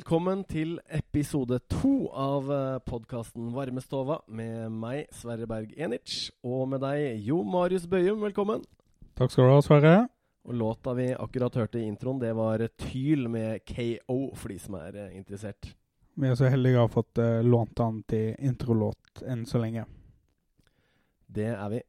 Velkommen 0.00 0.46
til 0.48 0.78
episode 0.96 1.58
to 1.68 2.06
av 2.16 2.46
podkasten 2.88 3.50
Varmestova 3.52 4.14
med 4.32 4.72
meg, 4.72 5.10
Sverre 5.12 5.44
Berg 5.44 5.74
Enich, 5.76 6.30
og 6.40 6.70
med 6.72 6.80
deg, 6.80 7.18
Jo 7.26 7.42
Marius 7.44 7.84
Bøyum. 7.84 8.22
Velkommen. 8.24 8.62
Takk 9.20 9.34
skal 9.34 9.44
du 9.44 9.52
ha, 9.52 9.58
Sverre. 9.60 9.92
Og 10.48 10.56
Låta 10.56 10.96
vi 10.96 11.10
akkurat 11.12 11.60
hørte 11.60 11.82
i 11.82 11.84
introen, 11.84 12.16
det 12.22 12.32
var 12.38 12.64
Tyl 12.80 13.28
med 13.28 13.60
KO, 13.68 14.18
for 14.40 14.48
de 14.48 14.56
som 14.64 14.80
er 14.80 14.96
eh, 15.02 15.14
interessert. 15.20 15.74
Vi 16.16 16.32
er 16.32 16.40
så 16.40 16.48
heldige 16.48 16.80
å 16.80 16.86
ha 16.86 16.94
fått 16.96 17.20
uh, 17.20 17.44
lånt 17.44 17.76
den 17.76 18.00
til 18.08 18.32
introlåt 18.40 19.20
enn 19.28 19.44
så 19.44 19.60
lenge. 19.60 19.84
Det 21.28 21.50
er 21.52 21.74
vi. 21.76 21.84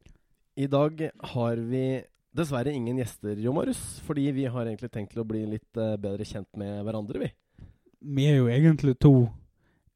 I 0.60 0.68
dag 0.68 1.06
har 1.32 1.68
vi 1.72 1.86
dessverre 2.28 2.76
ingen 2.76 3.00
gjester, 3.00 3.40
Jo 3.40 3.56
Marius, 3.56 4.02
fordi 4.04 4.28
vi 4.36 4.50
har 4.52 4.68
egentlig 4.68 4.92
tenkt 4.92 5.16
til 5.16 5.24
å 5.24 5.30
bli 5.32 5.46
litt 5.56 5.80
uh, 5.80 5.96
bedre 5.96 6.28
kjent 6.28 6.52
med 6.60 6.82
hverandre, 6.84 7.24
vi. 7.24 7.38
Vi 8.02 8.26
er 8.26 8.40
jo 8.40 8.48
egentlig 8.50 8.96
to 9.00 9.14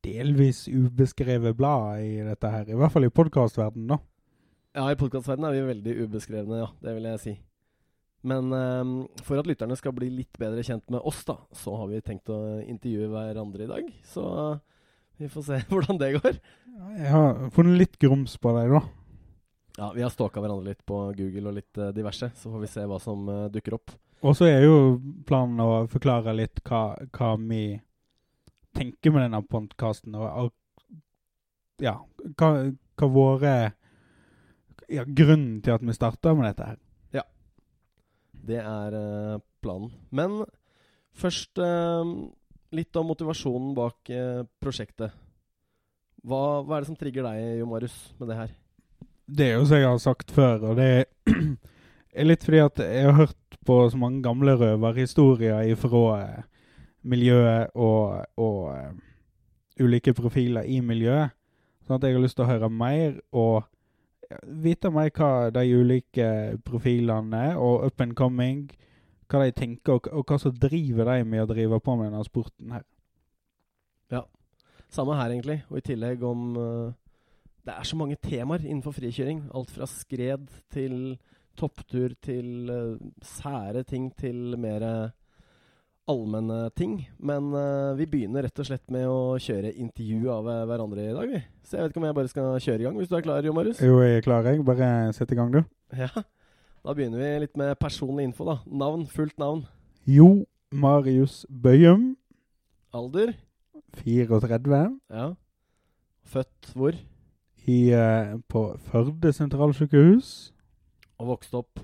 delvis 0.06 0.66
ubeskrevet 0.70 1.56
blad 1.59 2.05
i 2.05 2.20
dette 2.23 2.51
her, 2.52 2.69
i 2.70 2.78
hvert 2.78 2.95
fall 2.95 3.09
i 3.09 3.12
podkastverdenen, 3.12 3.97
da. 3.97 3.98
Ja, 4.77 4.87
i 4.92 4.98
podkastverdenen 5.01 5.48
er 5.48 5.56
vi 5.56 5.69
veldig 5.73 5.95
ubeskrevne, 6.05 6.61
ja. 6.61 6.69
Det 6.84 6.95
vil 6.95 7.09
jeg 7.11 7.23
si. 7.23 7.34
Men 8.27 8.50
um, 8.52 8.95
for 9.24 9.41
at 9.41 9.48
lytterne 9.48 9.77
skal 9.78 9.95
bli 9.97 10.09
litt 10.12 10.38
bedre 10.41 10.62
kjent 10.66 10.84
med 10.92 11.02
oss, 11.06 11.23
da, 11.28 11.38
så 11.55 11.74
har 11.80 11.91
vi 11.91 12.02
tenkt 12.05 12.30
å 12.33 12.59
intervjue 12.64 13.11
hverandre 13.12 13.66
i 13.66 13.70
dag. 13.70 13.91
Så 14.06 14.25
uh, 14.27 14.59
vi 15.19 15.30
får 15.33 15.48
se 15.48 15.61
hvordan 15.70 16.00
det 16.02 16.12
går. 16.19 16.38
Ja, 16.77 16.92
jeg 17.00 17.12
har 17.14 17.42
funnet 17.56 17.81
litt 17.81 17.98
grums 18.03 18.36
på 18.42 18.55
deg, 18.59 18.75
da. 18.77 18.83
Ja, 19.77 19.91
vi 19.92 20.05
har 20.05 20.12
stalka 20.12 20.41
hverandre 20.41 20.72
litt 20.72 20.84
på 20.88 20.98
Google 21.16 21.50
og 21.50 21.59
litt 21.59 21.81
uh, 21.81 21.92
diverse, 21.97 22.31
så 22.36 22.53
får 22.53 22.64
vi 22.64 22.72
se 22.72 22.86
hva 22.88 23.00
som 23.03 23.27
uh, 23.31 23.47
dukker 23.53 23.78
opp. 23.78 23.97
Og 24.27 24.36
så 24.36 24.48
er 24.48 24.64
jo 24.64 24.77
planen 25.28 25.61
å 25.61 25.86
forklare 25.92 26.34
litt 26.36 26.62
hva, 26.66 26.97
hva 27.14 27.34
vi 27.41 27.77
tenker 28.77 29.14
med 29.14 29.27
denne 29.27 29.42
podkasten, 29.48 30.14
og, 30.19 30.27
og, 30.46 30.94
ja, 31.82 31.96
hva, 32.38 32.50
hva 32.96 33.08
våre 33.12 33.55
ja, 34.92 35.05
grunnen 35.05 35.60
til 35.64 35.74
at 35.74 35.84
vi 35.84 35.96
starta 35.96 36.34
med 36.36 36.50
dette 36.50 36.70
her. 36.70 36.80
Ja. 37.20 37.24
Det 38.47 38.58
er 38.62 38.97
uh, 38.97 39.38
planen. 39.64 39.92
Men 40.14 40.42
først 41.16 41.58
uh, 41.58 42.04
litt 42.77 42.98
om 42.98 43.10
motivasjonen 43.10 43.74
bak 43.77 44.12
uh, 44.12 44.44
prosjektet. 44.62 45.14
Hva, 46.27 46.62
hva, 46.62 46.77
er 46.77 46.84
det 46.84 46.91
som 46.91 46.98
trigger 46.98 47.27
deg, 47.28 47.42
Jo 47.60 47.69
Marius, 47.70 47.97
med 48.19 48.32
det 48.32 48.41
her? 48.41 48.54
Det 49.27 49.47
er 49.47 49.56
jo 49.58 49.66
som 49.66 49.80
jeg 49.80 49.91
har 49.91 50.02
sagt 50.02 50.32
før, 50.34 50.70
og 50.70 50.78
det 50.78 50.91
er 52.16 52.27
litt 52.27 52.44
fordi 52.47 52.62
at 52.62 52.82
jeg 52.82 53.08
har 53.08 53.19
hørt 53.19 53.58
på 53.66 53.78
så 53.91 53.98
mange 53.98 54.22
gamle 54.22 54.54
røverhistorier 54.58 55.74
fra 55.78 56.06
miljøet 57.07 57.75
og, 57.75 58.27
og 58.37 59.81
ulike 59.81 60.15
profiler 60.17 60.67
i 60.67 60.81
miljøet. 60.85 61.35
Sånn 61.87 62.01
at 62.01 62.07
jeg 62.07 62.17
har 62.17 62.25
lyst 62.25 62.39
til 62.39 62.47
å 62.47 62.51
høre 62.51 62.71
mer 62.73 63.19
og 63.37 63.67
vite 64.43 64.91
mer 64.91 65.12
hva 65.15 65.51
de 65.55 65.62
ulike 65.77 66.29
profilene 66.67 67.53
og 67.62 67.87
up 67.87 68.03
and 68.03 68.17
coming, 68.19 68.67
hva 69.31 69.45
de 69.45 69.55
tenker, 69.55 69.99
og, 69.99 70.09
og, 70.11 70.25
hva 70.27 70.39
som 70.43 70.55
driver 70.55 71.12
dem 71.12 71.31
med 71.31 71.45
å 71.45 71.51
drive 71.51 71.81
på 71.83 71.97
med 71.99 72.11
denne 72.11 72.27
sporten 72.27 72.75
her. 72.75 72.84
Ja, 74.12 74.25
samme 74.93 75.19
her 75.19 75.34
egentlig, 75.34 75.61
og 75.71 75.81
i 75.81 75.87
tillegg 75.87 76.23
om 76.27 76.49
uh, 76.59 76.95
Det 77.67 77.75
er 77.75 77.87
så 77.87 77.97
mange 77.99 78.19
temaer 78.23 78.62
innenfor 78.62 78.95
frikjøring. 78.95 79.49
Alt 79.55 79.73
fra 79.75 79.89
skred 79.91 80.47
til 80.71 81.16
topptur 81.59 82.15
til 82.22 82.71
uh, 82.71 82.99
sære 83.22 83.83
ting 83.87 84.12
til 84.15 84.59
mer 84.59 84.87
allmenne 86.11 86.59
ting. 86.78 86.99
Men 87.19 87.50
uh, 87.55 87.97
vi 87.99 88.06
begynner 88.11 88.47
rett 88.47 88.62
og 88.62 88.69
slett 88.69 88.84
med 88.94 89.06
å 89.11 89.37
kjøre 89.43 89.75
intervju 89.75 90.31
av 90.33 90.49
hverandre 90.71 91.05
i 91.05 91.15
dag, 91.17 91.33
vi. 91.34 91.43
Så 91.67 91.77
jeg 91.77 91.87
vet 91.87 91.94
ikke 91.94 92.03
om 92.03 92.09
jeg 92.09 92.19
bare 92.19 92.33
skal 92.33 92.61
kjøre 92.62 92.78
i 92.83 92.87
gang, 92.87 92.99
hvis 93.00 93.11
du 93.11 93.17
er 93.19 93.27
klar, 93.27 93.47
Jo 93.47 93.55
Marius? 93.56 93.83
Jo, 93.83 93.99
jeg 94.05 94.21
er 94.21 94.27
klar, 94.27 94.47
jeg. 94.47 94.62
Bare 94.66 94.91
sett 95.16 95.34
i 95.34 95.39
gang, 95.39 95.50
du. 95.55 95.62
Ja. 95.97 96.11
Da 96.87 96.95
begynner 96.95 97.19
vi 97.19 97.33
litt 97.43 97.59
med 97.59 97.75
personlig 97.83 98.28
info, 98.28 98.47
da. 98.47 98.61
Navn, 98.71 99.09
fullt 99.11 99.34
navn. 99.43 99.65
Jo 100.06 100.47
Marius 100.71 101.43
Bøyum. 101.50 102.12
Alder? 102.95 103.34
34. 104.05 104.83
Ja. 105.11 105.28
Født 106.27 106.71
hvor? 106.75 106.99
I, 107.66 107.78
uh, 107.91 108.37
på 108.47 108.69
Førde 108.87 109.33
sentralsykehus. 109.34 110.53
Og 111.19 111.33
vokst 111.33 111.55
opp? 111.59 111.81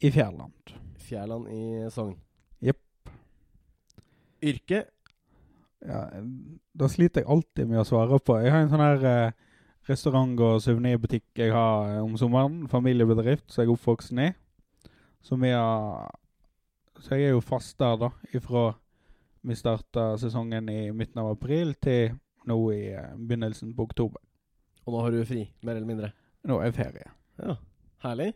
I 0.00 0.10
Fjærland. 0.14 0.76
Fjærland 1.04 1.50
i 1.52 1.90
Sogn. 1.92 2.16
Yrke? 4.44 4.84
Ja, 5.84 6.04
da 6.72 6.88
sliter 6.88 7.22
jeg 7.22 7.30
alltid 7.30 7.68
med 7.68 7.82
å 7.82 7.88
svare 7.88 8.18
på. 8.20 8.38
Jeg 8.40 8.52
har 8.54 8.64
en 8.64 8.70
sånn 8.72 8.82
her 8.84 9.04
eh, 9.08 9.34
restaurant- 9.88 10.40
og 10.40 10.62
suvenirbutikk 10.64 11.42
jeg 11.44 11.52
har 11.52 11.96
eh, 11.96 12.02
om 12.04 12.14
sommeren. 12.20 12.62
Familiebedrift 12.72 13.50
som 13.52 13.62
jeg 13.62 13.68
er 13.68 13.74
oppvokst 13.74 14.14
i. 14.16 14.30
Som 15.24 15.44
jeg 15.44 15.56
har 15.56 16.12
Så 17.00 17.16
jeg 17.18 17.26
er 17.26 17.32
jo 17.34 17.40
fast 17.42 17.78
der, 17.78 17.96
da. 17.98 18.10
Ifra 18.32 18.76
vi 19.44 19.56
starta 19.58 20.14
sesongen 20.16 20.68
i 20.72 20.92
midten 20.94 21.20
av 21.20 21.32
april 21.34 21.74
til 21.82 22.14
nå 22.48 22.56
i 22.72 22.94
eh, 22.94 23.12
begynnelsen 23.18 23.74
på 23.76 23.88
oktober. 23.88 24.22
Og 24.84 24.94
nå 24.94 25.02
har 25.04 25.12
du 25.12 25.24
fri, 25.28 25.44
mer 25.64 25.76
eller 25.76 25.88
mindre? 25.88 26.12
Nå 26.48 26.60
er 26.60 26.72
ferie. 26.76 27.10
Ja, 27.40 27.56
herlig. 28.04 28.32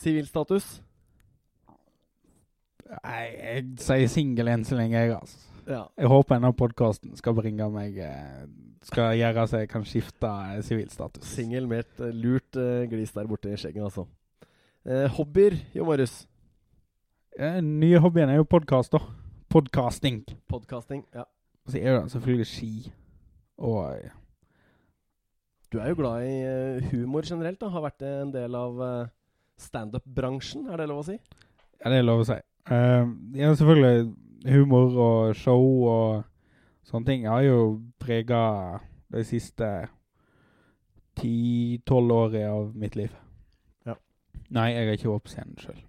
Sivilstatus? 0.00 0.80
Nei, 2.90 3.24
jeg 3.38 3.66
sier 3.84 4.10
singel 4.10 4.50
enn 4.50 4.66
så 4.66 4.76
lenge, 4.78 4.98
jeg, 4.98 5.14
altså. 5.14 5.50
Ja. 5.70 5.84
Jeg 6.00 6.10
håper 6.10 6.38
denne 6.38 6.50
podkasten 6.56 7.12
skal 7.18 7.34
bringe 7.36 7.66
meg 7.70 7.98
eh, 8.02 8.46
Skal 8.88 9.12
gjøre 9.20 9.44
så 9.46 9.60
jeg 9.60 9.68
kan 9.70 9.84
skifte 9.86 10.30
sivilstatus. 10.66 11.22
Eh, 11.22 11.34
Singel 11.36 11.68
med 11.70 11.84
et 11.84 12.00
uh, 12.02 12.08
lurt 12.16 12.58
uh, 12.58 12.88
glis 12.90 13.12
der 13.14 13.28
borte 13.30 13.52
i 13.52 13.58
skjegget, 13.60 13.84
altså. 13.86 14.06
Uh, 14.88 15.06
hobbyer, 15.18 15.58
Jo 15.76 15.86
Marius? 15.86 16.24
Ja, 17.36 17.52
nye 17.62 18.00
hobbyen 18.02 18.32
er 18.32 18.40
jo 18.40 18.48
podkast, 18.48 18.96
da. 18.96 19.04
Podkasting. 19.52 20.24
Podcasting, 20.50 21.04
ja. 21.14 21.28
Og 21.66 21.74
så 21.74 21.78
er 21.78 22.00
det 22.00 22.14
selvfølgelig 22.16 22.48
ski. 22.50 22.72
Og 23.60 24.10
Du 25.70 25.78
er 25.78 25.92
jo 25.92 26.00
glad 26.00 26.26
i 26.26 26.88
humor 26.90 27.22
generelt, 27.28 27.60
da. 27.60 27.70
Har 27.70 27.84
vært 27.84 28.02
en 28.08 28.32
del 28.34 28.58
av 28.58 28.80
standup-bransjen, 29.60 30.66
er 30.72 30.80
det 30.80 30.88
lov 30.90 31.04
å 31.04 31.10
si? 31.12 31.20
Ja, 31.84 31.92
det 31.92 32.00
er 32.00 32.08
lov 32.08 32.24
å 32.24 32.30
si. 32.32 32.40
Ja, 32.68 33.54
selvfølgelig 33.54 34.10
humor 34.50 34.96
og 35.00 35.36
show 35.36 35.64
og 35.88 36.22
sånne 36.86 37.06
ting 37.06 37.26
har 37.28 37.44
jo 37.44 37.80
prega 38.02 38.42
de 39.10 39.24
siste 39.26 39.68
ti-tolv 41.20 42.14
årene 42.14 42.48
av 42.48 42.72
mitt 42.78 42.96
liv. 42.98 43.12
Ja. 43.88 43.96
Nei, 44.54 44.70
jeg 44.72 44.86
er 44.86 44.98
ikke 44.98 45.12
vært 45.12 45.26
på 45.26 45.34
scenen 45.34 45.60
sjøl. 45.60 45.80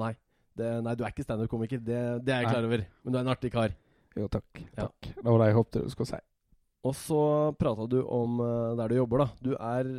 Nei. 0.00 0.14
Det, 0.60 0.70
nei, 0.84 0.96
du 0.98 1.04
er 1.04 1.12
ikke 1.12 1.24
standup-komiker. 1.24 1.80
Det, 1.84 2.00
det, 2.24 2.34
er 2.34 2.44
jeg 2.44 2.52
klar 2.52 2.66
over. 2.68 2.82
Men 3.04 3.12
du 3.12 3.18
er 3.18 3.24
en 3.24 3.32
artig 3.32 3.52
kar. 3.54 3.74
Jo, 4.18 4.26
takk. 4.32 4.62
Ja. 4.74 4.88
takk. 4.88 5.12
Det 5.12 5.26
var 5.26 5.42
det 5.42 5.50
jeg 5.50 5.58
håpte 5.60 5.84
du 5.84 5.92
skulle 5.92 6.10
si. 6.10 6.20
Og 6.88 6.96
så 6.96 7.22
prata 7.60 7.86
du 7.92 8.00
om 8.02 8.40
uh, 8.40 8.72
der 8.78 8.90
du 8.90 8.98
jobber, 9.00 9.24
da. 9.24 9.28
Du 9.44 9.52
er 9.54 9.90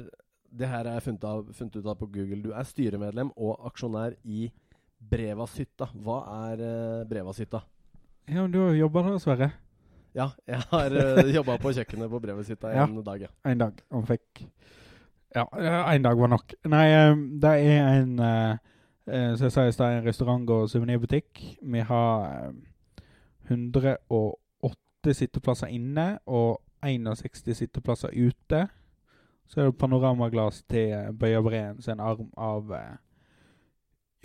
Det 0.51 0.67
her 0.67 0.87
er 0.89 0.99
funnet, 0.99 1.23
av, 1.23 1.45
funnet 1.55 1.77
ut 1.77 1.85
av 1.87 1.95
på 1.95 2.09
Google. 2.11 2.41
Du 2.43 2.51
er 2.51 2.67
styremedlem 2.67 3.29
og 3.37 3.61
aksjonær 3.69 4.17
i 4.27 4.49
Brevashytta. 5.01 5.89
Hva 6.03 6.21
er 6.51 6.61
uh, 6.61 7.03
Brevashytta? 7.09 7.61
Ja, 8.29 8.41
men 8.41 8.51
du 8.53 8.59
har 8.61 8.71
jo 8.71 8.85
jobba 8.85 9.03
der, 9.07 9.17
Sverre. 9.19 9.51
Ja, 10.15 10.29
jeg 10.47 10.59
har 10.71 10.95
uh, 10.99 11.31
jobba 11.35 11.57
på 11.61 11.73
kjøkkenet 11.75 12.11
på 12.11 12.19
Brevashytta 12.23 12.73
ja. 12.75 12.85
en 12.85 13.03
dag, 13.03 13.27
ja. 13.27 13.31
En 13.49 13.63
dag. 13.63 13.85
Han 13.91 14.07
fikk 14.09 14.45
Ja, 15.35 15.45
en 15.93 16.03
dag 16.03 16.19
var 16.19 16.27
nok. 16.27 16.53
Nei, 16.67 16.87
det 17.41 17.51
er 17.63 18.01
en 18.01 18.17
uh, 18.19 18.57
Som 19.07 19.47
jeg 19.47 19.53
sa 19.55 19.63
i 19.65 19.75
stad 19.75 19.97
en 19.97 20.05
restaurant- 20.05 20.49
og 20.51 20.69
suvenirbutikk. 20.69 21.39
Vi 21.61 21.85
har 21.87 22.49
um, 22.49 22.59
108 23.47 25.15
sitteplasser 25.17 25.71
inne 25.71 26.19
og 26.27 26.59
61 26.85 27.55
sitteplasser 27.57 28.13
ute. 28.13 28.67
Så 29.47 29.59
er 29.59 29.71
det 29.71 29.79
panoramaglass 29.79 30.61
til 30.69 31.15
Bøya 31.19 31.41
Breen, 31.41 31.81
som 31.81 31.91
er 31.91 31.97
en 31.97 32.05
arm 32.11 32.29
av 32.37 32.71
uh, 32.71 32.99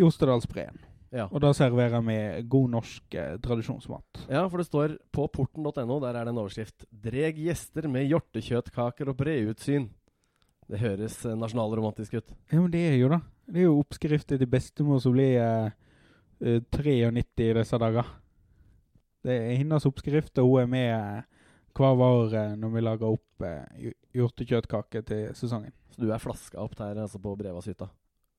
Jostedalsbreen. 0.00 0.82
Ja. 1.14 1.28
Og 1.30 1.40
da 1.40 1.52
serverer 1.54 2.02
vi 2.04 2.16
god 2.50 2.72
norsk 2.74 3.14
eh, 3.16 3.36
tradisjonsmat. 3.42 4.26
Ja, 4.28 4.42
for 4.50 4.60
det 4.60 4.66
står 4.68 4.96
på 5.14 5.28
porten.no, 5.32 6.00
der 6.02 6.18
er 6.18 6.26
det 6.26 6.34
en 6.34 6.42
overskrift 6.42 6.84
'Dreg 6.90 7.38
gjester 7.40 7.86
med 7.88 8.08
hjortekjøttkaker 8.10 9.12
og 9.12 9.16
breutsyn'. 9.20 9.88
Det 10.66 10.82
høres 10.82 11.20
eh, 11.24 11.38
nasjonalromantisk 11.38 12.18
ut. 12.18 12.34
Ja, 12.50 12.60
men 12.60 12.70
det 12.74 12.82
er 12.90 12.98
jo 12.98 13.10
da. 13.14 13.20
Det 13.46 13.62
er 13.62 13.68
jo 13.68 13.80
oppskrifter 13.80 14.40
til 14.40 14.50
bestemor 14.50 14.98
som 15.02 15.14
blir 15.14 15.38
eh, 15.38 15.70
eh, 16.42 16.60
93 16.74 17.50
i 17.52 17.52
disse 17.60 17.78
dager. 17.78 18.10
Det 19.26 19.34
er 19.34 19.56
hennes 19.58 19.86
oppskrift, 19.86 20.38
og 20.42 20.50
hun 20.50 20.64
er 20.64 20.70
med 20.70 20.90
eh, 20.90 21.22
hver 21.76 21.94
vår 21.98 22.34
eh, 22.34 22.56
når 22.58 22.74
vi 22.74 22.82
lager 22.82 23.14
opp 23.14 23.46
eh, 23.46 23.92
hjortekjøttkake 24.16 25.02
til 25.06 25.30
sesongen. 25.38 25.74
Så 25.94 26.02
du 26.02 26.10
er 26.10 26.22
flaska 26.22 26.60
opp 26.60 26.76
der 26.78 26.98
altså 27.06 27.22
på 27.22 27.34
Brevashytta? 27.38 27.88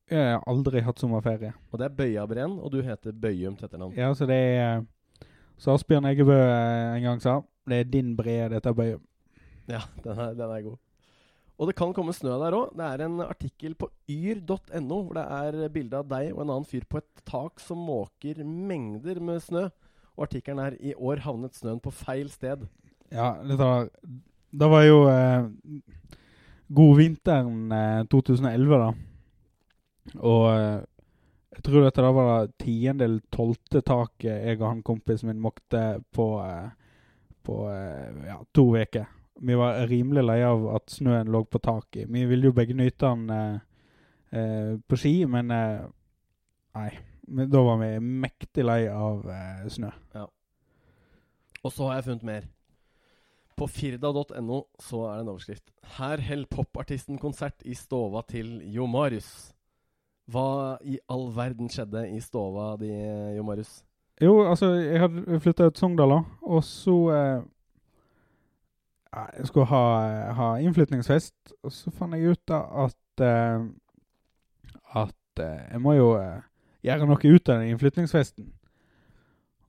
Jeg 0.07 0.37
har 0.37 0.43
aldri 0.47 0.81
hatt 0.85 1.01
sommerferie. 1.01 1.51
Og 1.71 1.79
det 1.79 1.89
er 1.89 1.95
Bøyabreen, 1.97 2.59
og 2.63 2.71
du 2.71 2.79
heter 2.85 3.11
Bøyum 3.11 3.57
til 3.57 3.67
etternavn. 3.67 3.95
Ja, 3.97 4.13
så 4.15 4.27
det 4.29 4.37
er 4.37 4.85
Så 5.57 5.73
Asbjørn 5.73 6.05
Eggebø 6.05 6.35
eh, 6.37 6.97
en 6.99 7.03
gang 7.03 7.21
sa 7.21 7.39
det 7.67 7.79
er 7.81 7.87
din 7.91 8.13
bre, 8.15 8.45
dette 8.53 8.71
Bøyum. 8.73 9.01
Ja, 9.67 9.81
den 10.03 10.19
er, 10.19 10.35
den 10.37 10.51
er 10.53 10.61
god. 10.63 10.77
Og 11.57 11.67
det 11.67 11.75
kan 11.75 11.91
komme 11.95 12.13
snø 12.13 12.35
der 12.37 12.55
òg. 12.55 12.75
Det 12.77 12.85
er 12.85 13.03
en 13.07 13.19
artikkel 13.25 13.73
på 13.75 13.89
yr.no 14.07 14.99
hvor 15.07 15.17
det 15.17 15.25
er 15.25 15.73
bilde 15.73 15.99
av 15.99 16.07
deg 16.11 16.29
og 16.35 16.43
en 16.43 16.51
annen 16.53 16.67
fyr 16.69 16.85
på 16.85 17.01
et 17.01 17.23
tak 17.25 17.59
som 17.59 17.81
måker 17.81 18.43
mengder 18.45 19.19
med 19.19 19.41
snø. 19.43 19.65
Og 20.15 20.27
artikkelen 20.27 20.61
er 20.61 20.77
'I 20.77 20.93
år 20.93 21.23
havnet 21.25 21.57
snøen 21.57 21.81
på 21.81 21.91
feil 21.91 22.29
sted'. 22.29 22.67
Ja, 23.11 23.35
dette 23.41 23.57
var 23.57 23.89
Det 24.51 24.69
var 24.69 24.83
jo 24.83 25.09
eh, 25.09 25.49
godvinteren 26.71 27.71
eh, 27.71 28.03
2011, 28.05 28.77
da. 28.77 28.93
Og 30.15 30.45
eh, 30.51 30.85
jeg 31.57 31.63
tror 31.65 31.85
dette 31.87 32.03
da 32.05 32.13
var 32.13 32.31
det 32.31 32.57
tiende 32.61 33.07
eller 33.07 33.33
tolvte 33.33 33.81
taket 33.85 34.43
jeg 34.45 34.59
og 34.59 34.67
han 34.69 34.83
kompisen 34.85 35.31
min 35.31 35.41
måkte 35.41 35.83
på, 36.13 36.27
eh, 36.43 36.69
på 37.45 37.59
eh, 37.71 38.25
ja, 38.29 38.37
to 38.53 38.69
uker. 38.75 39.07
Vi 39.37 39.57
var 39.57 39.83
rimelig 39.89 40.23
lei 40.25 40.39
av 40.45 40.65
at 40.75 40.89
snøen 40.93 41.29
lå 41.33 41.43
på 41.45 41.61
taket. 41.61 42.09
Vi 42.09 42.25
ville 42.29 42.49
jo 42.49 42.55
begge 42.57 42.77
nyte 42.77 43.09
den 43.09 43.29
eh, 43.33 43.59
eh, 44.37 44.73
på 44.81 44.99
ski, 44.99 45.19
men 45.29 45.53
eh, 45.53 45.85
nei. 46.77 46.89
Men 47.27 47.49
da 47.51 47.59
var 47.59 47.81
vi 47.81 47.89
mektig 47.99 48.63
lei 48.63 48.85
av 48.87 49.25
snø. 49.67 49.89
Og 51.59 51.73
så 51.75 51.89
har 51.89 51.97
jeg 51.97 52.05
funnet 52.05 52.23
mer. 52.29 52.45
På 53.57 53.65
firda.no 53.67 54.61
så 54.79 55.01
er 55.09 55.17
det 55.17 55.25
en 55.25 55.31
overskrift. 55.33 55.71
Her 55.97 56.21
held 56.23 56.47
popartisten 56.53 57.19
konsert 57.19 57.65
i 57.65 57.75
stova 57.75 58.21
til 58.29 58.61
Jo 58.71 58.87
Marius. 58.87 59.56
Hva 60.27 60.77
i 60.83 60.97
all 61.07 61.29
verden 61.35 61.69
skjedde 61.71 62.03
i 62.11 62.19
stova 62.23 62.73
di, 62.79 62.89
Jo 63.37 63.45
Marius? 63.47 63.77
Jo, 64.21 64.33
altså, 64.49 64.73
jeg 64.81 64.99
hadde 64.99 65.39
flytta 65.39 65.69
til 65.69 65.79
Sogndal, 65.79 66.09
da, 66.09 66.17
og 66.41 66.63
så 66.65 66.95
eh, 67.13 67.45
Jeg 69.37 69.47
skulle 69.47 69.69
ha, 69.69 69.83
ha 70.39 70.47
innflytningsfest, 70.65 71.53
og 71.63 71.71
så 71.71 71.93
fant 71.93 72.17
jeg 72.17 72.33
ut 72.33 72.41
da 72.49 72.63
at 72.85 73.23
eh, 73.23 73.67
At 75.03 75.43
eh, 75.43 75.67
jeg 75.71 75.81
må 75.81 75.93
jo 75.93 76.15
eh, 76.17 76.41
gjøre 76.87 77.07
noe 77.07 77.35
ut 77.35 77.49
av 77.49 77.61
den 77.61 77.73
innflytningsfesten. 77.73 78.49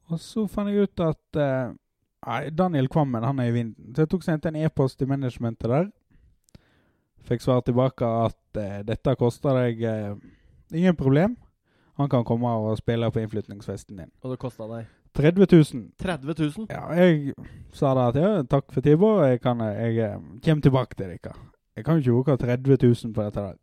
Og 0.09 0.21
så 0.23 0.47
fant 0.49 0.73
jeg 0.73 0.89
ut 0.89 1.05
at 1.05 1.39
eh, 1.39 2.51
Daniel 2.51 2.89
Kvammen, 2.89 3.25
han 3.25 3.39
er 3.39 3.51
i 3.51 3.55
vinden. 3.55 3.93
Så 3.95 4.05
jeg 4.05 4.11
tok 4.15 4.25
sendte 4.25 4.51
en 4.51 4.59
e-post 4.63 4.99
til 4.99 5.11
managementet 5.11 5.71
der. 5.71 5.89
Fikk 7.29 7.45
svar 7.45 7.61
tilbake 7.67 8.09
at 8.25 8.61
eh, 8.63 8.81
dette 8.89 9.17
koster 9.21 9.59
deg 9.61 9.83
eh, 9.85 10.15
ingen 10.73 10.97
problem. 10.97 11.37
Han 11.99 12.09
kan 12.09 12.25
komme 12.25 12.47
og 12.49 12.77
spille 12.79 13.11
på 13.11 13.21
innflytningsfesten 13.21 13.97
din. 13.99 14.11
Og 14.23 14.31
det 14.31 14.39
kosta 14.39 14.67
deg 14.71 14.87
30 15.19 15.47
000. 15.75 15.87
30 15.99 16.35
000? 16.59 16.67
Ja, 16.71 16.85
jeg 16.95 17.33
sa 17.75 17.95
da 17.95 18.09
at 18.13 18.15
ja, 18.21 18.43
takk 18.47 18.69
for 18.73 18.81
tilbudet, 18.85 19.31
jeg, 19.33 19.41
kan, 19.43 19.59
jeg 19.61 19.97
eh, 19.99 20.19
kommer 20.45 20.63
tilbake 20.63 20.95
til 20.95 21.09
dere. 21.11 21.33
Jeg 21.77 21.85
kan 21.85 21.99
jo 21.99 22.01
ikke 22.01 22.13
bruke 22.37 22.37
30 22.45 22.77
000 23.05 23.15
på 23.17 23.25
dette 23.25 23.41
der. 23.49 23.57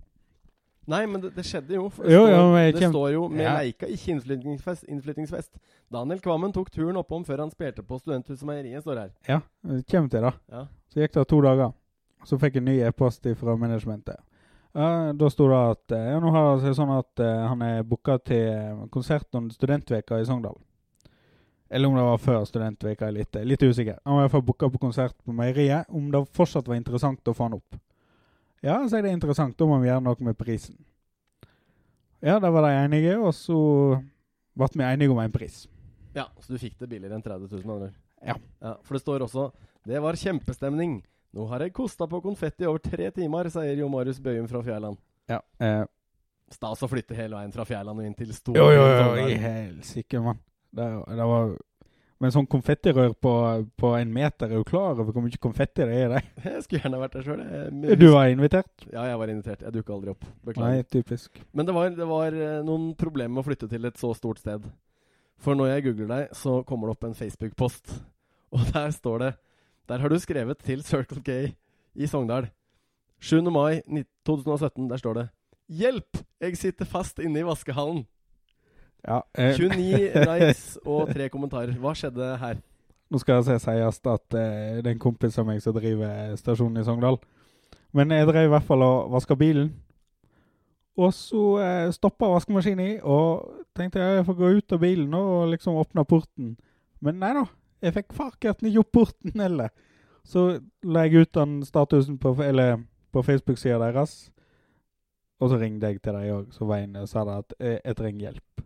Nei, 0.88 1.06
men 1.10 1.22
det, 1.24 1.32
det 1.36 1.46
skjedde 1.48 1.74
jo. 1.80 1.88
For 1.90 2.04
det, 2.06 2.14
Jo, 2.14 2.26
står, 2.28 2.36
jo, 2.36 2.58
det 2.58 2.82
kjem- 2.82 2.92
står 2.92 3.08
jo 3.14 3.28
med 3.30 3.42
Ja. 3.46 3.54
leika, 3.62 3.88
ikke 3.90 4.12
innflytningsfest, 4.12 4.84
innflytningsfest. 4.90 5.56
Daniel 5.94 6.20
Kvammen 6.22 6.54
tok 6.54 6.70
turen 6.72 6.98
oppom 7.00 7.24
før 7.26 7.42
han 7.42 7.50
spilte 7.52 7.82
på 7.84 7.98
Studenthuset 8.00 8.46
Meieriet, 8.46 8.84
står 8.86 9.00
her. 9.00 9.10
Ja, 9.28 9.40
det 9.66 9.86
kommer 9.90 10.10
til 10.10 10.22
da. 10.28 10.32
Ja. 10.52 10.66
Så 10.94 11.00
gikk 11.02 11.14
det 11.18 11.28
to 11.32 11.40
dager. 11.42 11.72
Så 12.26 12.38
fikk 12.42 12.54
jeg 12.60 12.62
en 12.62 12.70
ny 12.70 12.78
e-post 12.86 13.26
fra 13.40 13.56
managementet. 13.56 14.18
Ja, 14.76 15.14
da 15.16 15.30
sto 15.32 15.48
det 15.48 15.58
at 15.72 15.94
eh, 15.96 16.08
ja, 16.12 16.20
nå 16.20 16.32
har 16.36 16.50
det 16.50 16.66
seg 16.66 16.74
sånn 16.76 16.90
at 16.98 17.22
eh, 17.24 17.44
han 17.48 17.62
er 17.64 17.86
booka 17.88 18.18
til 18.20 18.50
eh, 18.52 18.82
konsert 18.92 19.38
om 19.40 19.48
studentveka 19.54 20.18
i 20.20 20.26
Sogndal. 20.28 20.58
Eller 21.72 21.88
om 21.88 21.96
det 21.96 22.04
var 22.04 22.20
før 22.20 22.44
studentveka, 22.48 23.08
er 23.08 23.16
litt, 23.16 23.38
litt 23.48 23.64
usikker. 23.64 24.02
Han 24.04 24.18
var 24.18 24.26
i 24.26 24.26
hvert 24.26 24.34
fall 24.36 24.44
booka 24.50 24.70
på 24.74 24.82
konsert 24.84 25.16
på 25.24 25.34
Meieriet. 25.36 25.88
Om 25.88 26.12
det 26.12 26.22
fortsatt 26.36 26.68
var 26.68 26.76
interessant 26.76 27.32
å 27.32 27.34
få 27.34 27.48
han 27.48 27.56
opp. 27.58 27.80
Ja, 28.66 28.76
så 28.84 29.00
er 29.00 29.08
det 29.08 29.16
interessant. 29.16 29.56
Da 29.58 29.68
må 29.70 29.80
vi 29.80 29.88
gjøre 29.88 30.04
noe 30.04 30.28
med 30.28 30.38
prisen. 30.38 30.76
Ja, 32.20 32.36
da 32.44 32.52
var 32.52 32.68
de 32.68 32.76
enige, 32.76 33.16
og 33.16 33.32
så 33.38 33.58
ble 34.58 34.70
vi 34.74 34.86
enige 34.86 35.16
om 35.16 35.24
en 35.24 35.34
pris. 35.34 35.66
Ja, 36.16 36.28
Så 36.40 36.54
du 36.54 36.60
fikk 36.60 36.78
det 36.80 36.92
billigere 36.92 37.16
enn 37.16 37.24
30 37.24 37.48
000? 37.52 37.64
Andre. 37.76 37.92
Ja. 38.24 38.36
ja. 38.60 38.78
For 38.84 38.96
det 38.96 39.04
står 39.04 39.24
også 39.26 39.52
'Det 39.86 40.02
var 40.02 40.16
kjempestemning'. 40.18 41.04
Nå 41.36 41.46
har 41.52 41.66
jeg 41.66 41.74
kosta 41.76 42.08
på 42.08 42.22
konfetti 42.24 42.68
over 42.70 42.80
tre 42.80 43.10
timer, 43.12 43.50
sier 43.52 43.76
Jo 43.82 43.90
Marius 43.92 44.22
Bøyum 44.24 44.48
fra 44.48 44.62
Fjærland. 44.64 45.00
Ja, 45.28 45.42
eh, 45.60 45.84
Stas 46.54 46.84
å 46.86 46.88
flytte 46.88 47.18
hele 47.18 47.36
veien 47.36 47.52
fra 47.52 47.66
Fjærland 47.68 48.00
og 48.00 48.08
inn 48.08 48.16
til 48.16 48.32
Stor. 48.36 48.56
Jo, 48.56 48.70
jo, 48.72 48.84
jo, 48.86 49.26
i 49.26 49.38
helsike, 49.42 50.22
mann. 50.24 50.40
Det, 50.76 50.86
det 51.18 51.26
var 51.28 51.56
Men 52.22 52.32
sånn 52.32 52.48
konfettirør 52.48 53.12
på, 53.20 53.34
på 53.76 53.92
en 53.98 54.14
meter, 54.16 54.48
er 54.48 54.62
du 54.62 54.68
klar 54.68 54.94
over 54.94 55.12
hvor 55.12 55.26
mye 55.26 55.40
konfetti 55.42 55.84
det 55.84 55.98
er 55.98 56.06
i 56.06 56.14
det? 56.14 56.22
Jeg 56.54 56.64
skulle 56.64 56.86
gjerne 56.86 57.02
vært 57.02 57.18
der 57.18 57.28
sjøl. 57.28 57.44
Du 58.00 58.08
var 58.14 58.32
invitert? 58.32 58.86
Ja, 58.88 59.04
jeg 59.10 59.20
var 59.20 59.34
invitert. 59.34 59.66
Jeg 59.66 59.76
dukka 59.76 59.98
aldri 59.98 60.14
opp. 60.14 60.24
Nei, 60.56 60.78
typisk. 60.88 61.42
Men 61.52 61.68
det 61.68 61.76
var, 61.76 61.92
det 61.98 62.08
var 62.08 62.38
eh, 62.40 62.62
noen 62.64 62.94
problemer 62.96 63.36
med 63.36 63.44
å 63.44 63.48
flytte 63.50 63.68
til 63.72 63.90
et 63.90 64.00
så 64.00 64.14
stort 64.16 64.40
sted. 64.40 64.64
For 65.44 65.60
når 65.60 65.74
jeg 65.74 65.90
googler 65.90 66.14
deg, 66.14 66.38
så 66.40 66.62
kommer 66.64 66.88
det 66.88 66.96
opp 66.96 67.10
en 67.10 67.20
Facebook-post. 67.20 67.98
Og 68.56 68.64
der 68.72 68.96
står 68.96 69.26
det 69.26 69.34
Der 69.90 70.02
har 70.02 70.10
du 70.10 70.18
skrevet 70.20 70.58
til 70.66 70.84
Circle 70.84 71.22
K 71.22 71.54
i 71.96 72.08
Sogndal. 72.08 72.48
7. 73.22 73.42
mai 73.54 73.82
2017. 74.26 74.90
Der 74.90 74.98
står 74.98 75.14
det 75.14 75.28
Hjelp! 75.70 76.18
Jeg 76.42 76.58
sitter 76.58 76.86
fast 76.86 77.20
inne 77.20 77.40
i 77.40 77.46
vaskehallen. 77.46 78.06
Ja, 79.06 79.20
eh, 79.38 79.54
29 79.54 80.10
likes 80.30 80.78
og 80.86 81.10
tre 81.14 81.30
kommentarer. 81.30 81.74
Hva 81.78 81.94
skjedde 81.94 82.32
her? 82.42 82.58
Nå 83.14 83.22
skal 83.22 83.44
det 83.46 83.60
sies 83.62 84.02
at 84.02 84.38
eh, 84.38 84.82
det 84.82 84.90
er 84.90 84.96
en 84.96 85.02
kompis 85.02 85.38
av 85.38 85.46
meg 85.46 85.62
som 85.62 85.76
driver 85.78 86.34
stasjonen 86.42 86.82
i 86.82 86.86
Sogndal. 86.86 87.20
Men 87.94 88.12
jeg 88.12 88.26
drev 88.28 88.50
i 88.50 88.54
hvert 88.56 88.66
fall 88.66 88.82
og 88.82 89.12
vaska 89.14 89.38
bilen. 89.38 89.70
Og 90.98 91.14
så 91.14 91.44
eh, 91.62 91.92
stoppa 91.94 92.32
vaskemaskinen 92.32 92.86
i, 92.86 92.98
og 93.04 93.68
tenkte 93.78 94.02
jeg 94.02 94.18
jeg 94.18 94.26
får 94.26 94.40
gå 94.42 94.52
ut 94.58 94.76
av 94.78 94.82
bilen 94.82 95.14
og 95.14 95.52
liksom 95.54 95.78
åpne 95.78 96.06
porten. 96.10 96.56
Men 97.06 97.22
nei 97.22 97.34
da, 97.38 97.46
jeg 97.86 97.96
fikk 98.00 98.16
fakkert 98.18 98.64
ikke 98.66 98.82
opp 98.82 98.94
porten 98.98 99.42
heller. 99.42 99.74
Så 100.26 100.46
la 100.84 101.06
jeg 101.06 101.26
ut 101.26 101.34
den 101.38 101.60
statusen 101.68 102.18
på, 102.18 102.34
på 103.14 103.24
Facebook-sida 103.24 103.78
deres. 103.84 104.16
Og 105.44 105.52
så 105.52 105.60
ringte 105.60 105.92
jeg 105.92 106.02
til 106.02 106.16
dem 106.16 106.32
òg, 106.34 106.54
så 106.56 106.66
var 106.66 106.80
jeg 106.80 106.90
inne 106.90 107.04
og 107.04 107.12
sa 107.12 107.26
det 107.28 107.36
at 107.44 107.58
jeg, 107.60 107.82
jeg 107.84 107.98
trenger 108.00 108.26
hjelp. 108.30 108.66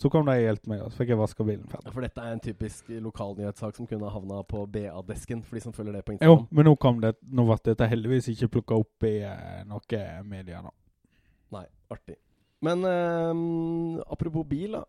Så 0.00 0.08
kom 0.08 0.24
de 0.24 0.32
og 0.32 0.42
hjalp 0.42 0.68
meg, 0.70 0.80
og 0.80 0.92
så 0.92 1.02
fikk 1.02 1.10
jeg 1.12 1.20
vaska 1.20 1.44
bilen 1.44 1.66
ferdig. 1.68 1.86
Ja, 1.90 1.92
for 1.92 2.04
dette 2.06 2.22
er 2.24 2.34
en 2.34 2.40
typisk 2.40 2.86
lokalnyhetssak 3.04 3.76
som 3.76 3.88
kunne 3.88 4.08
ha 4.08 4.12
havna 4.14 4.40
på 4.48 4.62
BA-desken, 4.72 5.42
for 5.44 5.58
de 5.58 5.62
som 5.66 5.74
følger 5.76 5.98
det 5.98 6.04
på 6.06 6.16
Jo, 6.24 6.38
men 6.50 6.66
nå 6.66 6.72
kom 6.80 7.02
det 7.02 7.12
Nå 7.28 7.44
ble 7.44 7.58
dette 7.68 7.88
heldigvis 7.90 8.30
ikke 8.32 8.48
plukka 8.56 8.78
opp 8.80 9.04
i 9.04 9.18
eh, 9.28 9.60
noe 9.68 10.00
media 10.24 10.62
nå. 10.64 10.72
Nei, 11.52 11.66
artig. 11.92 12.16
Men 12.64 12.86
eh, 12.88 14.00
apropos 14.08 14.48
bil, 14.48 14.78
da. 14.78 14.84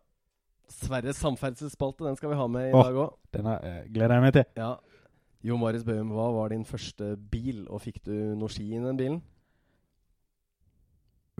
Sverres 0.72 1.20
samferdselsspalte, 1.20 2.06
den 2.06 2.16
skal 2.18 2.32
vi 2.32 2.38
ha 2.38 2.46
med 2.50 2.70
i 2.70 2.72
oh, 2.74 2.86
dag 2.86 2.98
òg. 3.04 3.14
Den 3.36 3.48
er, 3.52 3.60
uh, 3.62 3.92
gleder 3.92 4.16
jeg 4.16 4.24
meg 4.24 4.34
til. 4.36 4.46
Ja. 4.58 4.72
Jo 5.42 5.58
Marius 5.58 5.84
Bøhum, 5.84 6.12
hva 6.14 6.28
var 6.36 6.52
din 6.52 6.64
første 6.64 7.16
bil, 7.32 7.64
og 7.68 7.82
fikk 7.82 8.00
du 8.06 8.12
noe 8.38 8.50
ski 8.52 8.68
i 8.70 8.80
den 8.82 8.98
bilen? 8.98 9.20